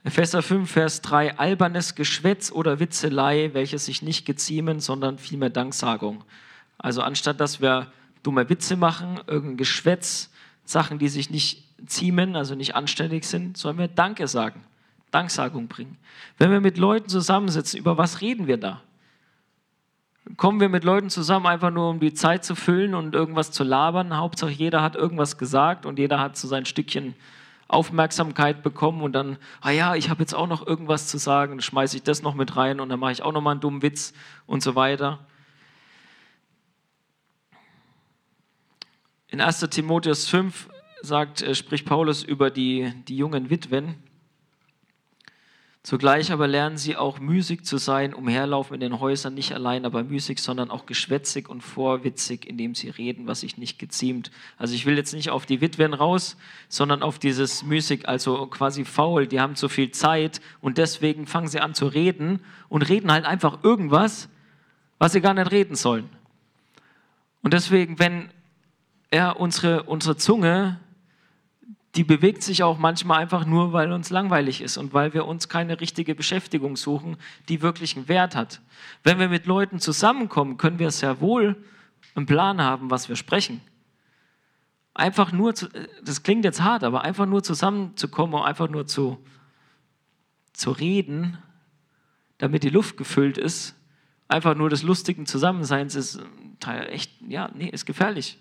Epheser 0.04 0.42
5, 0.42 0.70
Vers 0.70 1.02
3, 1.02 1.38
albernes 1.38 1.96
Geschwätz 1.96 2.52
oder 2.52 2.80
Witzelei, 2.80 3.52
welche 3.54 3.80
sich 3.80 4.02
nicht 4.02 4.26
geziemen, 4.26 4.80
sondern 4.80 5.18
vielmehr 5.18 5.50
Danksagung. 5.50 6.24
Also 6.78 7.02
anstatt 7.02 7.40
dass 7.40 7.62
wir 7.62 7.92
dumme 8.22 8.50
Witze 8.50 8.76
machen, 8.76 9.20
irgendein 9.28 9.58
Geschwätz, 9.58 10.30
Sachen, 10.66 11.00
die 11.00 11.10
sich 11.10 11.30
nicht 11.30 11.64
ziemen, 11.86 12.36
also 12.36 12.56
nicht 12.56 12.76
anständig 12.76 13.26
sind, 13.26 13.58
sollen 13.58 13.78
wir 13.78 13.88
Danke 13.88 14.28
sagen, 14.28 14.64
Danksagung 15.12 15.68
bringen. 15.68 15.98
Wenn 16.38 16.52
wir 16.52 16.62
mit 16.62 16.78
Leuten 16.78 17.10
zusammensitzen, 17.10 17.80
über 17.80 17.98
was 17.98 18.22
reden 18.22 18.48
wir 18.48 18.58
da? 18.58 18.82
Kommen 20.38 20.62
wir 20.62 20.70
mit 20.70 20.86
Leuten 20.86 21.10
zusammen, 21.10 21.48
einfach 21.48 21.70
nur 21.70 21.90
um 21.90 22.00
die 22.00 22.14
Zeit 22.14 22.46
zu 22.46 22.56
füllen 22.56 22.96
und 22.96 23.14
irgendwas 23.14 23.52
zu 23.52 23.64
labern? 23.64 24.16
Hauptsache 24.16 24.52
jeder 24.52 24.82
hat 24.82 24.96
irgendwas 24.96 25.38
gesagt 25.38 25.86
und 25.86 26.00
jeder 26.00 26.20
hat 26.20 26.38
so 26.38 26.48
sein 26.48 26.66
Stückchen 26.66 27.14
Aufmerksamkeit 27.68 28.64
bekommen 28.64 29.02
und 29.02 29.14
dann, 29.14 29.38
ah 29.60 29.72
ja, 29.72 29.96
ich 29.96 30.10
habe 30.10 30.22
jetzt 30.22 30.34
auch 30.34 30.48
noch 30.48 30.66
irgendwas 30.66 31.08
zu 31.08 31.18
sagen, 31.18 31.60
schmeiße 31.60 31.98
ich 31.98 32.04
das 32.04 32.22
noch 32.22 32.36
mit 32.36 32.56
rein 32.56 32.80
und 32.80 32.90
dann 32.90 33.00
mache 33.00 33.12
ich 33.12 33.22
auch 33.22 33.34
noch 33.34 33.42
mal 33.42 33.52
einen 33.52 33.60
dummen 33.60 33.82
Witz 33.82 34.14
und 34.46 34.64
so 34.64 34.76
weiter. 34.76 35.20
In 39.28 39.42
1. 39.42 39.60
Timotheus 39.72 40.30
5 40.30 40.70
sagt, 41.02 41.42
äh, 41.42 41.56
spricht 41.56 41.86
Paulus 41.86 42.24
über 42.24 42.50
die, 42.50 42.94
die 43.08 43.18
jungen 43.18 43.50
Witwen. 43.50 43.96
Zugleich 45.84 46.32
aber 46.32 46.48
lernen 46.48 46.78
sie 46.78 46.96
auch 46.96 47.20
müßig 47.20 47.66
zu 47.66 47.78
sein, 47.78 48.14
umherlaufen 48.14 48.76
in 48.76 48.80
den 48.80 49.02
Häusern, 49.02 49.34
nicht 49.34 49.52
allein 49.52 49.86
aber 49.86 50.06
müßig, 50.06 50.40
sondern 50.40 50.72
auch 50.72 50.86
geschwätzig 50.86 51.50
und 51.50 51.60
vorwitzig, 51.60 52.48
indem 52.48 52.74
sie 52.74 52.88
reden, 52.90 53.28
was 53.28 53.42
sich 53.42 53.58
nicht 53.58 53.80
geziemt. 53.80 54.32
Also 54.58 54.76
ich 54.76 54.86
will 54.86 54.96
jetzt 54.96 55.14
nicht 55.14 55.30
auf 55.30 55.46
die 55.46 55.60
Witwen 55.60 55.94
raus, 55.94 56.38
sondern 56.70 57.04
auf 57.04 57.20
dieses 57.20 57.64
müßig, 57.64 58.08
also 58.08 58.48
quasi 58.48 58.86
faul. 58.86 59.28
Die 59.28 59.42
haben 59.42 59.58
zu 59.58 59.68
viel 59.68 59.92
Zeit 59.92 60.40
und 60.62 60.78
deswegen 60.78 61.28
fangen 61.28 61.50
sie 61.50 61.60
an 61.60 61.74
zu 61.74 61.88
reden 61.88 62.40
und 62.70 62.84
reden 62.88 63.12
halt 63.12 63.26
einfach 63.26 63.62
irgendwas, 63.66 64.30
was 65.00 65.12
sie 65.12 65.20
gar 65.20 65.34
nicht 65.34 65.52
reden 65.52 65.76
sollen. 65.76 66.08
Und 67.42 67.54
deswegen, 67.54 68.00
wenn 68.00 68.30
er 69.12 69.38
unsere, 69.38 69.84
unsere 69.84 70.16
Zunge 70.16 70.80
die 71.96 72.04
bewegt 72.04 72.42
sich 72.42 72.64
auch 72.64 72.80
manchmal 72.80 73.20
einfach 73.20 73.46
nur, 73.46 73.72
weil 73.72 73.92
uns 73.92 74.10
langweilig 74.10 74.62
ist 74.62 74.78
und 74.78 74.94
weil 74.94 75.14
wir 75.14 75.26
uns 75.26 75.48
keine 75.48 75.80
richtige 75.80 76.16
Beschäftigung 76.16 76.76
suchen, 76.76 77.18
die 77.50 77.62
wirklich 77.62 77.96
einen 77.96 78.08
Wert 78.08 78.36
hat. 78.36 78.62
Wenn 79.04 79.20
wir 79.20 79.30
mit 79.30 79.46
Leuten 79.46 79.80
zusammenkommen, 79.80 80.58
können 80.58 80.80
wir 80.80 80.90
sehr 80.90 81.22
wohl 81.22 81.56
einen 82.16 82.26
Plan 82.26 82.62
haben, 82.62 82.90
was 82.90 83.10
wir 83.10 83.16
sprechen. 83.16 83.62
Einfach 84.96 85.32
nur, 85.32 85.54
zu, 85.54 85.68
das 86.04 86.24
klingt 86.24 86.46
jetzt 86.46 86.62
hart, 86.62 86.84
aber 86.84 87.04
einfach 87.04 87.26
nur 87.26 87.44
zusammenzukommen 87.44 88.36
und 88.36 88.46
einfach 88.46 88.70
nur 88.70 88.88
zu, 88.88 89.24
zu 90.54 90.72
reden, 90.72 91.38
damit 92.40 92.64
die 92.64 92.70
Luft 92.70 92.98
gefüllt 92.98 93.38
ist, 93.38 93.76
einfach 94.28 94.56
nur 94.56 94.70
des 94.70 94.84
lustigen 94.84 95.26
Zusammenseins 95.26 95.96
ist 95.96 96.20
echt, 96.66 97.12
ja, 97.28 97.50
nee, 97.54 97.70
ist 97.70 97.86
gefährlich. 97.86 98.40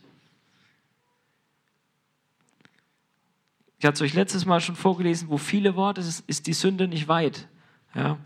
Ich 3.83 3.87
hatte 3.87 3.97
es 3.97 4.03
euch 4.03 4.15
letztes 4.15 4.47
Mal 4.47 4.61
schon 4.61 4.77
vorgelesen, 4.77 5.29
wo 5.29 5.39
viele 5.39 5.75
Worte 5.75 6.01
ist, 6.01 6.23
ist 6.29 6.47
die 6.47 6.53
Sünde 6.53 6.87
nicht 6.87 7.09
weit. 7.09 7.49
Ja? 7.97 8.17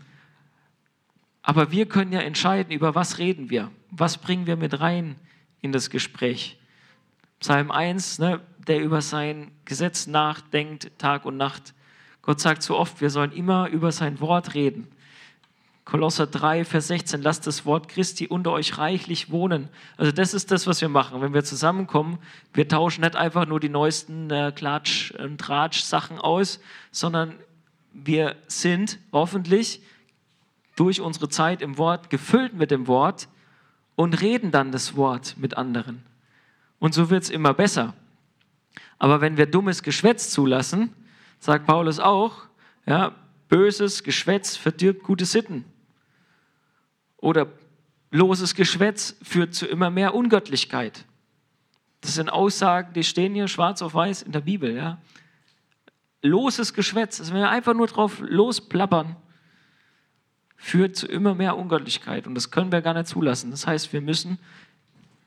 Aber 1.41 1.71
wir 1.71 1.87
können 1.87 2.11
ja 2.11 2.19
entscheiden, 2.19 2.71
über 2.71 2.93
was 2.93 3.17
reden 3.17 3.49
wir. 3.49 3.71
Was 3.89 4.19
bringen 4.19 4.45
wir 4.45 4.55
mit 4.55 4.79
rein 4.79 5.15
in 5.61 5.71
das 5.71 5.89
Gespräch. 5.89 6.59
Psalm 7.39 7.71
1, 7.71 8.19
ne, 8.19 8.39
der 8.67 8.83
über 8.83 9.01
sein 9.01 9.49
Gesetz 9.65 10.05
nachdenkt, 10.05 10.91
Tag 10.99 11.25
und 11.25 11.37
Nacht. 11.37 11.73
Gott 12.21 12.39
sagt 12.39 12.61
so 12.61 12.77
oft, 12.77 13.01
wir 13.01 13.09
sollen 13.09 13.31
immer 13.31 13.67
über 13.69 13.91
sein 13.91 14.19
Wort 14.19 14.53
reden. 14.53 14.87
Kolosser 15.87 16.27
3, 16.27 16.65
Vers 16.65 16.87
16, 16.87 17.21
lasst 17.21 17.47
das 17.47 17.65
Wort 17.65 17.87
Christi 17.87 18.27
unter 18.27 18.51
euch 18.51 18.77
reichlich 18.77 19.31
wohnen. 19.31 19.69
Also 19.95 20.11
das 20.11 20.33
ist 20.33 20.51
das, 20.51 20.67
was 20.67 20.81
wir 20.81 20.89
machen. 20.89 21.21
Wenn 21.21 21.33
wir 21.33 21.45
zusammenkommen, 21.45 22.19
wir 22.53 22.67
tauschen 22.67 23.05
nicht 23.05 23.15
einfach 23.15 23.47
nur 23.47 23.61
die 23.61 23.69
neuesten 23.69 24.29
äh, 24.29 24.51
Klatsch- 24.53 25.15
und 25.17 25.37
Tratsch-Sachen 25.37 26.19
aus, 26.19 26.59
sondern 26.91 27.35
wir 27.93 28.35
sind 28.47 28.99
hoffentlich 29.13 29.81
durch 30.75 30.99
unsere 30.99 31.29
Zeit 31.29 31.61
im 31.61 31.77
Wort 31.77 32.09
gefüllt 32.09 32.53
mit 32.53 32.69
dem 32.69 32.87
Wort 32.87 33.29
und 33.95 34.21
reden 34.21 34.51
dann 34.51 34.73
das 34.73 34.97
Wort 34.97 35.35
mit 35.37 35.55
anderen. 35.55 36.03
Und 36.79 36.95
so 36.95 37.09
wird 37.09 37.23
es 37.23 37.29
immer 37.29 37.53
besser. 37.53 37.93
Aber 38.99 39.21
wenn 39.21 39.37
wir 39.37 39.45
dummes 39.45 39.83
Geschwätz 39.83 40.31
zulassen, 40.31 40.91
sagt 41.39 41.65
Paulus 41.65 42.01
auch, 42.01 42.41
ja, 42.85 43.15
böses 43.47 44.03
Geschwätz 44.03 44.57
verdirbt 44.57 45.03
gute 45.03 45.23
Sitten. 45.23 45.63
Oder 47.17 47.47
loses 48.11 48.55
Geschwätz 48.55 49.15
führt 49.21 49.53
zu 49.53 49.65
immer 49.65 49.89
mehr 49.89 50.13
Ungöttlichkeit. 50.13 51.05
Das 52.01 52.15
sind 52.15 52.29
Aussagen, 52.29 52.93
die 52.93 53.03
stehen 53.03 53.33
hier 53.33 53.47
schwarz 53.47 53.81
auf 53.81 53.93
weiß 53.93 54.21
in 54.21 54.31
der 54.31 54.41
Bibel. 54.41 54.75
Ja? 54.75 54.99
Loses 56.21 56.73
Geschwätz, 56.73 57.19
also 57.19 57.33
wenn 57.33 57.41
wir 57.41 57.49
einfach 57.49 57.73
nur 57.73 57.87
drauf 57.87 58.19
losplappern, 58.19 59.15
führt 60.55 60.95
zu 60.95 61.07
immer 61.07 61.35
mehr 61.35 61.57
Ungöttlichkeit. 61.57 62.27
Und 62.27 62.35
das 62.35 62.51
können 62.51 62.71
wir 62.71 62.81
gar 62.81 62.93
nicht 62.93 63.07
zulassen. 63.07 63.51
Das 63.51 63.67
heißt, 63.67 63.93
wir 63.93 64.01
müssen, 64.01 64.39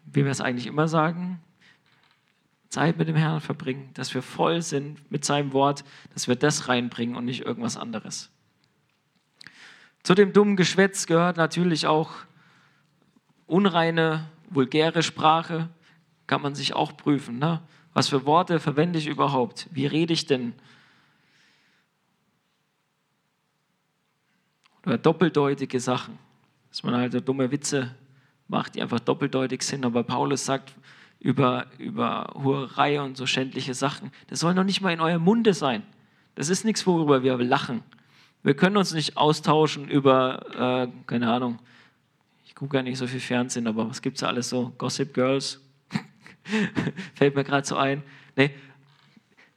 wie 0.07 0.25
wir 0.25 0.31
es 0.31 0.41
eigentlich 0.41 0.67
immer 0.67 0.89
sagen, 0.89 1.41
Zeit 2.69 2.99
mit 2.99 3.09
dem 3.09 3.17
Herrn 3.17 3.41
verbringen, 3.41 3.91
dass 3.95 4.15
wir 4.15 4.23
voll 4.23 4.63
sind 4.63 5.11
mit 5.11 5.25
seinem 5.25 5.53
Wort, 5.53 5.85
dass 6.15 6.29
wir 6.29 6.37
das 6.37 6.69
reinbringen 6.69 7.17
und 7.17 7.25
nicht 7.25 7.45
irgendwas 7.45 7.77
anderes. 7.77 8.31
Zu 10.03 10.15
dem 10.15 10.33
dummen 10.33 10.57
Geschwätz 10.57 11.07
gehört 11.07 11.37
natürlich 11.37 11.87
auch 11.87 12.11
unreine, 13.47 14.29
vulgäre 14.49 15.03
Sprache. 15.03 15.69
Kann 16.27 16.43
man 16.43 16.55
sich 16.55 16.75
auch 16.75 16.97
prüfen. 16.97 17.39
Ne? 17.39 17.61
Was 17.93 18.09
für 18.09 18.25
Worte 18.25 18.61
verwende 18.61 18.99
ich 18.99 19.07
überhaupt? 19.07 19.69
Wie 19.73 19.87
rede 19.87 20.13
ich 20.13 20.27
denn? 20.27 20.55
Oder 24.87 24.97
doppeldeutige 24.97 25.81
Sachen. 25.81 26.19
Dass 26.71 26.83
man 26.83 26.95
halt 26.95 27.29
dumme 27.29 27.51
Witze 27.51 27.95
macht, 28.49 28.75
die 28.75 28.83
einfach 28.83 29.01
doppeldeutig 29.01 29.63
sind. 29.63 29.85
Aber 29.85 30.03
Paulus 30.05 30.45
sagt 30.45 30.73
über, 31.19 31.67
über 31.79 32.33
Hurerei 32.35 33.01
und 33.01 33.17
so 33.17 33.27
schändliche 33.27 33.75
Sachen, 33.75 34.11
das 34.29 34.41
soll 34.41 34.55
noch 34.55 34.65
nicht 34.65 34.81
mal 34.81 34.93
in 34.93 35.01
eurem 35.01 35.23
Munde 35.23 35.53
sein. 35.53 35.83
Das 36.37 36.49
ist 36.49 36.65
nichts, 36.65 36.87
worüber 36.87 37.23
wir 37.23 37.37
lachen. 37.39 37.83
Wir 38.43 38.55
können 38.55 38.77
uns 38.77 38.93
nicht 38.93 39.17
austauschen 39.17 39.89
über, 39.89 40.89
äh, 40.89 41.07
keine 41.07 41.31
Ahnung, 41.33 41.59
Ich 42.45 42.55
gucke 42.55 42.77
ja 42.77 42.83
nicht 42.83 42.99
so 42.99 43.07
viel 43.07 43.21
Fernsehen, 43.21 43.67
aber 43.67 43.89
was 43.89 44.03
gibt 44.03 44.17
es 44.17 44.21
da 44.21 44.29
alles 44.29 44.51
so? 44.51 44.73
Gossip 44.77 45.15
Girls? 45.15 45.61
Fällt 47.15 47.35
mir 47.35 47.45
gerade 47.45 47.67
so 47.67 47.77
ein. 47.77 48.03
Nee, 48.37 48.51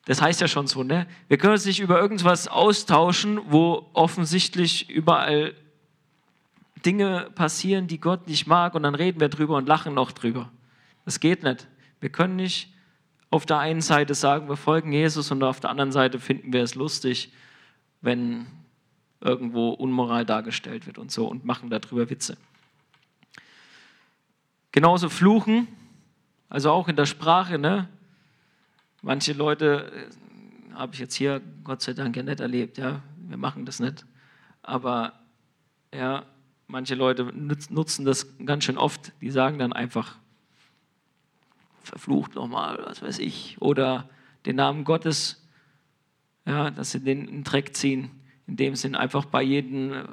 das 0.05 0.21
heißt 0.21 0.41
ja 0.41 0.47
schon 0.47 0.67
so, 0.67 0.83
ne? 0.83 1.07
Wir 1.27 1.37
können 1.37 1.53
uns 1.53 1.65
nicht 1.65 1.79
über 1.79 1.99
irgendwas 1.99 2.47
austauschen, 2.47 3.39
wo 3.47 3.89
offensichtlich 3.93 4.89
überall 4.89 5.53
Dinge 6.85 7.29
passieren, 7.35 7.87
die 7.87 7.99
Gott 7.99 8.27
nicht 8.27 8.47
mag, 8.47 8.75
und 8.75 8.83
dann 8.83 8.95
reden 8.95 9.19
wir 9.19 9.29
drüber 9.29 9.55
und 9.57 9.67
lachen 9.67 9.93
noch 9.93 10.11
drüber. 10.11 10.51
Das 11.05 11.19
geht 11.19 11.43
nicht. 11.43 11.67
Wir 12.01 12.09
können 12.09 12.35
nicht 12.35 12.73
auf 13.29 13.45
der 13.45 13.59
einen 13.59 13.81
Seite 13.81 14.13
sagen, 14.13 14.49
wir 14.49 14.57
folgen 14.57 14.91
Jesus, 14.91 15.31
und 15.31 15.41
auf 15.43 15.59
der 15.59 15.69
anderen 15.69 15.91
Seite 15.91 16.19
finden 16.19 16.51
wir 16.53 16.63
es 16.63 16.75
lustig, 16.75 17.31
wenn 18.01 18.45
irgendwo 19.23 19.69
Unmoral 19.69 20.25
dargestellt 20.25 20.85
wird 20.85 20.97
und 20.97 21.11
so 21.11 21.27
und 21.27 21.45
machen 21.45 21.69
darüber 21.69 22.09
Witze. 22.09 22.37
Genauso 24.71 25.09
Fluchen, 25.09 25.67
also 26.49 26.71
auch 26.71 26.87
in 26.87 26.95
der 26.95 27.05
Sprache, 27.05 27.57
ne? 27.57 27.87
Manche 29.01 29.33
Leute 29.33 30.09
äh, 30.71 30.73
habe 30.75 30.93
ich 30.93 30.99
jetzt 30.99 31.15
hier 31.15 31.41
Gott 31.63 31.81
sei 31.81 31.93
Dank 31.93 32.15
ja 32.15 32.23
nicht 32.23 32.39
erlebt, 32.39 32.77
ja, 32.77 33.01
wir 33.17 33.37
machen 33.37 33.65
das 33.65 33.79
nicht. 33.79 34.05
Aber 34.61 35.13
ja, 35.93 36.25
manche 36.67 36.95
Leute 36.95 37.25
nutzen 37.25 38.05
das 38.05 38.37
ganz 38.45 38.63
schön 38.63 38.77
oft. 38.77 39.11
Die 39.21 39.29
sagen 39.29 39.59
dann 39.59 39.73
einfach, 39.73 40.17
verflucht 41.83 42.35
nochmal, 42.35 42.79
was 42.85 43.01
weiß 43.01 43.19
ich, 43.19 43.61
oder 43.61 44.09
den 44.45 44.55
Namen 44.55 44.83
Gottes, 44.83 45.47
ja, 46.45 46.71
dass 46.71 46.91
sie 46.91 46.99
den 46.99 47.27
in 47.27 47.27
den 47.27 47.43
Dreck 47.43 47.75
ziehen, 47.75 48.09
in 48.47 48.57
dem 48.57 48.75
Sinn 48.75 48.95
einfach 48.95 49.25
bei 49.25 49.41
jedem 49.41 49.93
äh, 49.93 50.03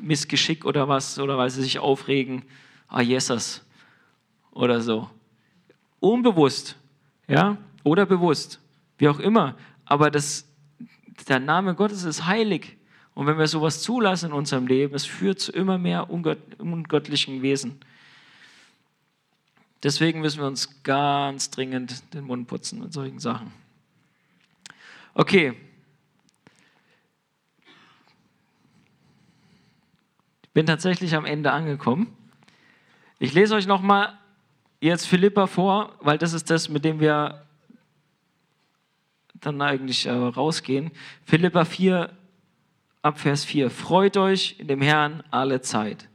Missgeschick 0.00 0.64
oder 0.64 0.88
was, 0.88 1.18
oder 1.18 1.36
weil 1.36 1.50
sie 1.50 1.62
sich 1.62 1.78
aufregen, 1.78 2.42
ah, 2.88 3.00
Jesus, 3.00 3.64
oder 4.52 4.80
so. 4.80 5.10
Unbewusst, 6.00 6.76
ja, 7.28 7.58
oder 7.84 8.06
bewusst, 8.06 8.60
wie 8.98 9.08
auch 9.08 9.18
immer. 9.18 9.56
Aber 9.84 10.10
das, 10.10 10.48
der 11.28 11.40
Name 11.40 11.74
Gottes 11.74 12.04
ist 12.04 12.26
heilig. 12.26 12.76
Und 13.14 13.26
wenn 13.26 13.38
wir 13.38 13.46
sowas 13.46 13.82
zulassen 13.82 14.30
in 14.30 14.32
unserem 14.32 14.66
Leben, 14.66 14.94
es 14.94 15.06
führt 15.06 15.40
zu 15.40 15.52
immer 15.52 15.78
mehr 15.78 16.10
ungöttlichen 16.10 17.40
Wesen. 17.42 17.80
Deswegen 19.82 20.20
müssen 20.20 20.40
wir 20.40 20.46
uns 20.46 20.82
ganz 20.82 21.50
dringend 21.50 22.12
den 22.14 22.24
Mund 22.24 22.46
putzen 22.48 22.80
mit 22.80 22.92
solchen 22.92 23.18
Sachen. 23.18 23.52
Okay. 25.14 25.54
Bin 30.56 30.64
tatsächlich 30.64 31.14
am 31.14 31.26
Ende 31.26 31.52
angekommen. 31.52 32.16
Ich 33.18 33.34
lese 33.34 33.54
euch 33.54 33.66
nochmal 33.66 34.14
jetzt 34.80 35.06
Philippa 35.06 35.46
vor, 35.46 35.92
weil 36.00 36.16
das 36.16 36.32
ist 36.32 36.48
das, 36.48 36.70
mit 36.70 36.82
dem 36.82 36.98
wir 36.98 37.42
dann 39.34 39.60
eigentlich 39.60 40.06
äh, 40.06 40.12
rausgehen. 40.12 40.92
Philippa 41.26 41.66
4, 41.66 42.08
ab 43.02 43.20
Vers 43.20 43.44
4. 43.44 43.68
Freut 43.68 44.16
euch 44.16 44.56
in 44.56 44.66
dem 44.68 44.80
Herrn 44.80 45.22
alle 45.30 45.60
Zeit. 45.60 46.08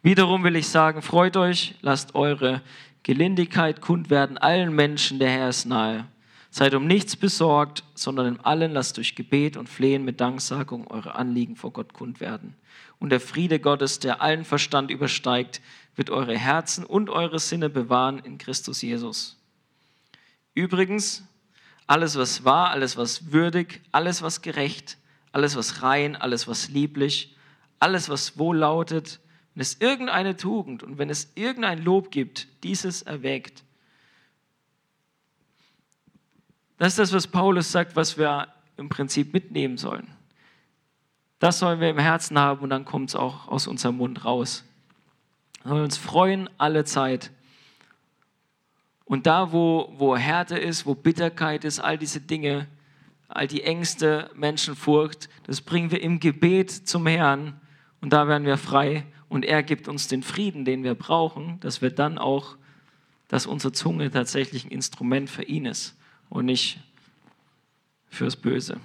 Wiederum 0.00 0.44
will 0.44 0.56
ich 0.56 0.68
sagen, 0.68 1.02
freut 1.02 1.36
euch, 1.36 1.74
lasst 1.82 2.14
eure 2.14 2.62
Gelindigkeit 3.02 3.82
kund 3.82 4.08
werden 4.08 4.38
allen 4.38 4.74
Menschen, 4.74 5.18
der 5.18 5.28
Herr 5.28 5.50
ist 5.50 5.66
nahe. 5.66 6.06
Seid 6.48 6.72
um 6.72 6.86
nichts 6.86 7.16
besorgt, 7.16 7.84
sondern 7.94 8.28
in 8.28 8.40
allen 8.40 8.72
lasst 8.72 8.96
durch 8.96 9.14
Gebet 9.14 9.58
und 9.58 9.68
Flehen 9.68 10.06
mit 10.06 10.22
Danksagung 10.22 10.86
eure 10.86 11.16
Anliegen 11.16 11.56
vor 11.56 11.74
Gott 11.74 11.92
kund 11.92 12.20
werden. 12.20 12.56
Und 12.98 13.10
der 13.10 13.20
Friede 13.20 13.60
Gottes, 13.60 13.98
der 13.98 14.22
allen 14.22 14.44
Verstand 14.44 14.90
übersteigt, 14.90 15.60
wird 15.96 16.10
eure 16.10 16.36
Herzen 16.36 16.84
und 16.84 17.10
eure 17.10 17.38
Sinne 17.38 17.68
bewahren 17.68 18.18
in 18.20 18.38
Christus 18.38 18.82
Jesus. 18.82 19.36
Übrigens, 20.54 21.24
alles, 21.86 22.16
was 22.16 22.44
wahr, 22.44 22.70
alles, 22.70 22.96
was 22.96 23.32
würdig, 23.32 23.82
alles, 23.92 24.22
was 24.22 24.40
gerecht, 24.40 24.96
alles, 25.32 25.56
was 25.56 25.82
rein, 25.82 26.16
alles, 26.16 26.48
was 26.48 26.68
lieblich, 26.68 27.36
alles, 27.78 28.08
was 28.08 28.38
wohl 28.38 28.56
lautet, 28.56 29.20
wenn 29.54 29.60
es 29.60 29.80
irgendeine 29.80 30.36
Tugend 30.36 30.82
und 30.82 30.98
wenn 30.98 31.10
es 31.10 31.32
irgendein 31.34 31.82
Lob 31.82 32.10
gibt, 32.10 32.48
dieses 32.64 33.02
erwägt. 33.02 33.64
Das 36.78 36.88
ist 36.88 36.98
das, 36.98 37.12
was 37.12 37.26
Paulus 37.26 37.70
sagt, 37.70 37.94
was 37.94 38.18
wir 38.18 38.48
im 38.76 38.88
Prinzip 38.88 39.32
mitnehmen 39.32 39.76
sollen. 39.76 40.13
Das 41.44 41.58
sollen 41.58 41.78
wir 41.78 41.90
im 41.90 41.98
Herzen 41.98 42.38
haben 42.38 42.62
und 42.62 42.70
dann 42.70 42.86
kommt 42.86 43.10
es 43.10 43.14
auch 43.14 43.48
aus 43.48 43.66
unserem 43.66 43.98
Mund 43.98 44.24
raus. 44.24 44.64
Wir 45.62 45.68
sollen 45.68 45.84
uns 45.84 45.98
freuen 45.98 46.48
alle 46.56 46.86
Zeit. 46.86 47.32
Und 49.04 49.26
da, 49.26 49.52
wo, 49.52 49.92
wo 49.98 50.16
Härte 50.16 50.56
ist, 50.56 50.86
wo 50.86 50.94
Bitterkeit 50.94 51.66
ist, 51.66 51.80
all 51.80 51.98
diese 51.98 52.22
Dinge, 52.22 52.66
all 53.28 53.46
die 53.46 53.62
Ängste, 53.62 54.30
Menschenfurcht, 54.34 55.28
das 55.42 55.60
bringen 55.60 55.90
wir 55.90 56.00
im 56.00 56.18
Gebet 56.18 56.70
zum 56.70 57.06
Herrn 57.06 57.60
und 58.00 58.14
da 58.14 58.26
werden 58.26 58.46
wir 58.46 58.56
frei 58.56 59.04
und 59.28 59.44
er 59.44 59.62
gibt 59.62 59.86
uns 59.86 60.08
den 60.08 60.22
Frieden, 60.22 60.64
den 60.64 60.82
wir 60.82 60.94
brauchen, 60.94 61.60
dass 61.60 61.82
wir 61.82 61.90
dann 61.90 62.16
auch, 62.16 62.56
dass 63.28 63.44
unsere 63.44 63.74
Zunge 63.74 64.10
tatsächlich 64.10 64.64
ein 64.64 64.70
Instrument 64.70 65.28
für 65.28 65.42
ihn 65.42 65.66
ist 65.66 65.94
und 66.30 66.46
nicht 66.46 66.80
fürs 68.08 68.34
Böse. 68.34 68.80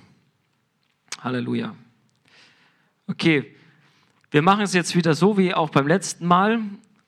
Halleluja. 1.22 1.74
Okay, 3.10 3.56
wir 4.30 4.44
machen 4.44 4.62
es 4.62 4.74
jetzt 4.74 4.96
wieder 4.96 5.16
so 5.16 5.36
wie 5.36 5.56
auch 5.56 5.72
beim 5.72 5.88
letzten 5.88 6.28
Mal. 6.28 6.60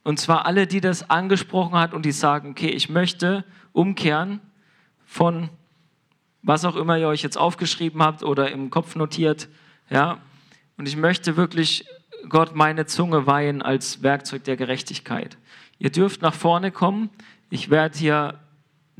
Und 0.03 0.19
zwar 0.19 0.47
alle, 0.47 0.65
die 0.65 0.81
das 0.81 1.11
angesprochen 1.11 1.77
hat 1.77 1.93
und 1.93 2.05
die 2.05 2.11
sagen, 2.11 2.49
okay, 2.49 2.69
ich 2.69 2.89
möchte 2.89 3.45
umkehren 3.71 4.39
von 5.05 5.49
was 6.41 6.65
auch 6.65 6.75
immer 6.75 6.97
ihr 6.97 7.07
euch 7.07 7.21
jetzt 7.21 7.37
aufgeschrieben 7.37 8.01
habt 8.01 8.23
oder 8.23 8.49
im 8.49 8.71
Kopf 8.71 8.95
notiert, 8.95 9.47
ja. 9.91 10.17
Und 10.75 10.87
ich 10.87 10.97
möchte 10.97 11.37
wirklich 11.37 11.85
Gott 12.29 12.55
meine 12.55 12.87
Zunge 12.87 13.27
weihen 13.27 13.61
als 13.61 14.01
Werkzeug 14.01 14.43
der 14.45 14.57
Gerechtigkeit. 14.57 15.37
Ihr 15.77 15.91
dürft 15.91 16.23
nach 16.23 16.33
vorne 16.33 16.71
kommen. 16.71 17.11
Ich 17.51 17.69
werde 17.69 17.99
hier 17.99 18.39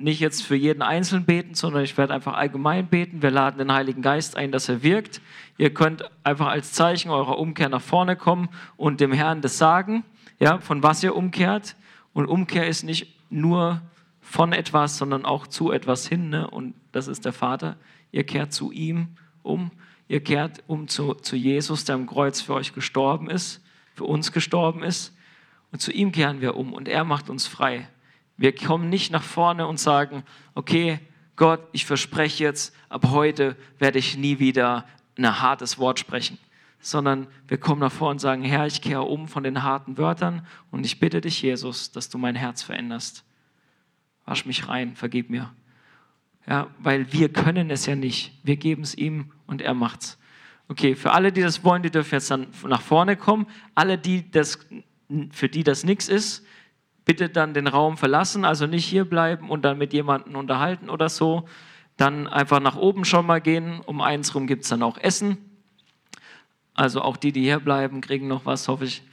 nicht 0.03 0.19
jetzt 0.19 0.43
für 0.43 0.55
jeden 0.55 0.81
Einzelnen 0.81 1.25
beten, 1.25 1.55
sondern 1.55 1.83
ich 1.83 1.97
werde 1.97 2.13
einfach 2.13 2.33
allgemein 2.33 2.87
beten. 2.87 3.21
Wir 3.21 3.31
laden 3.31 3.57
den 3.57 3.71
Heiligen 3.71 4.01
Geist 4.01 4.35
ein, 4.35 4.51
dass 4.51 4.69
er 4.69 4.83
wirkt. 4.83 5.21
Ihr 5.57 5.73
könnt 5.73 6.09
einfach 6.23 6.47
als 6.47 6.73
Zeichen 6.73 7.09
eurer 7.09 7.37
Umkehr 7.37 7.69
nach 7.69 7.81
vorne 7.81 8.15
kommen 8.15 8.49
und 8.77 8.99
dem 8.99 9.11
Herrn 9.11 9.41
das 9.41 9.57
sagen 9.57 10.03
ja, 10.41 10.57
von 10.57 10.81
was 10.81 11.03
ihr 11.03 11.15
umkehrt. 11.15 11.75
Und 12.13 12.25
Umkehr 12.25 12.67
ist 12.67 12.83
nicht 12.83 13.15
nur 13.29 13.81
von 14.21 14.53
etwas, 14.53 14.97
sondern 14.97 15.23
auch 15.23 15.45
zu 15.45 15.71
etwas 15.71 16.07
hin. 16.07 16.29
Ne? 16.29 16.49
Und 16.49 16.73
das 16.91 17.07
ist 17.07 17.25
der 17.25 17.31
Vater. 17.31 17.77
Ihr 18.11 18.25
kehrt 18.25 18.51
zu 18.51 18.71
ihm 18.71 19.09
um. 19.43 19.69
Ihr 20.07 20.21
kehrt 20.21 20.63
um 20.65 20.87
zu, 20.87 21.13
zu 21.13 21.35
Jesus, 21.35 21.85
der 21.85 21.95
am 21.95 22.07
Kreuz 22.07 22.41
für 22.41 22.55
euch 22.55 22.73
gestorben 22.73 23.29
ist, 23.29 23.63
für 23.93 24.05
uns 24.05 24.31
gestorben 24.31 24.81
ist. 24.81 25.15
Und 25.71 25.79
zu 25.79 25.91
ihm 25.91 26.11
kehren 26.11 26.41
wir 26.41 26.57
um 26.57 26.73
und 26.73 26.87
er 26.87 27.03
macht 27.03 27.29
uns 27.29 27.45
frei. 27.45 27.87
Wir 28.41 28.55
kommen 28.55 28.89
nicht 28.89 29.11
nach 29.11 29.23
vorne 29.23 29.67
und 29.67 29.79
sagen, 29.79 30.23
okay, 30.55 30.99
Gott, 31.35 31.61
ich 31.71 31.85
verspreche 31.85 32.43
jetzt, 32.43 32.75
ab 32.89 33.07
heute 33.09 33.55
werde 33.79 33.99
ich 33.99 34.17
nie 34.17 34.39
wieder 34.39 34.85
ein 35.17 35.41
hartes 35.41 35.77
Wort 35.77 35.99
sprechen 35.99 36.37
sondern 36.81 37.27
wir 37.47 37.59
kommen 37.59 37.81
davor 37.81 38.09
und 38.09 38.19
sagen, 38.19 38.43
Herr, 38.43 38.65
ich 38.65 38.81
kehre 38.81 39.03
um 39.03 39.27
von 39.27 39.43
den 39.43 39.63
harten 39.63 39.97
Wörtern 39.97 40.45
und 40.71 40.85
ich 40.85 40.99
bitte 40.99 41.21
dich, 41.21 41.41
Jesus, 41.41 41.91
dass 41.91 42.09
du 42.09 42.17
mein 42.17 42.35
Herz 42.35 42.63
veränderst. 42.63 43.23
Wasch 44.25 44.45
mich 44.45 44.67
rein, 44.67 44.95
vergib 44.95 45.29
mir. 45.29 45.53
Ja, 46.47 46.67
weil 46.79 47.13
wir 47.13 47.31
können 47.31 47.69
es 47.69 47.85
ja 47.85 47.95
nicht. 47.95 48.33
Wir 48.43 48.57
geben 48.57 48.81
es 48.81 48.95
ihm 48.95 49.31
und 49.45 49.61
er 49.61 49.75
macht's. 49.75 50.17
Okay, 50.67 50.95
für 50.95 51.11
alle, 51.11 51.31
die 51.31 51.41
das 51.41 51.63
wollen, 51.63 51.83
die 51.83 51.91
dürfen 51.91 52.15
jetzt 52.15 52.31
dann 52.31 52.47
nach 52.65 52.81
vorne 52.81 53.15
kommen. 53.15 53.45
Alle, 53.75 53.97
die 53.97 54.29
das, 54.31 54.57
für 55.31 55.49
die 55.49 55.63
das 55.63 55.83
nichts 55.83 56.09
ist, 56.09 56.43
bitte 57.05 57.29
dann 57.29 57.53
den 57.53 57.67
Raum 57.67 57.97
verlassen, 57.97 58.45
also 58.45 58.67
nicht 58.67 58.85
hier 58.85 59.05
bleiben 59.05 59.49
und 59.49 59.63
dann 59.63 59.77
mit 59.77 59.93
jemandem 59.93 60.35
unterhalten 60.35 60.89
oder 60.89 61.09
so. 61.09 61.47
Dann 61.97 62.27
einfach 62.27 62.59
nach 62.59 62.75
oben 62.75 63.05
schon 63.05 63.25
mal 63.25 63.41
gehen. 63.41 63.81
Um 63.81 64.01
eins 64.01 64.33
rum 64.33 64.47
gibt 64.47 64.63
es 64.63 64.69
dann 64.69 64.83
auch 64.83 64.97
Essen. 64.97 65.37
Also 66.73 67.01
auch 67.01 67.17
die, 67.17 67.31
die 67.31 67.41
hier 67.41 67.59
bleiben, 67.59 68.01
kriegen 68.01 68.27
noch 68.27 68.45
was, 68.45 68.67
hoffe 68.67 68.85
ich. 68.85 69.03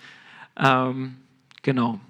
Ähm, 0.57 1.17
genau. 1.63 2.01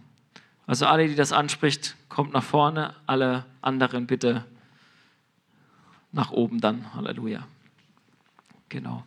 Also 0.66 0.86
alle, 0.86 1.08
die 1.08 1.14
das 1.14 1.32
anspricht, 1.32 1.96
kommt 2.08 2.32
nach 2.32 2.42
vorne. 2.42 2.94
Alle 3.06 3.46
anderen 3.62 4.06
bitte 4.06 4.44
nach 6.12 6.30
oben 6.30 6.60
dann. 6.60 6.94
Halleluja. 6.94 7.46
Genau. 8.68 9.04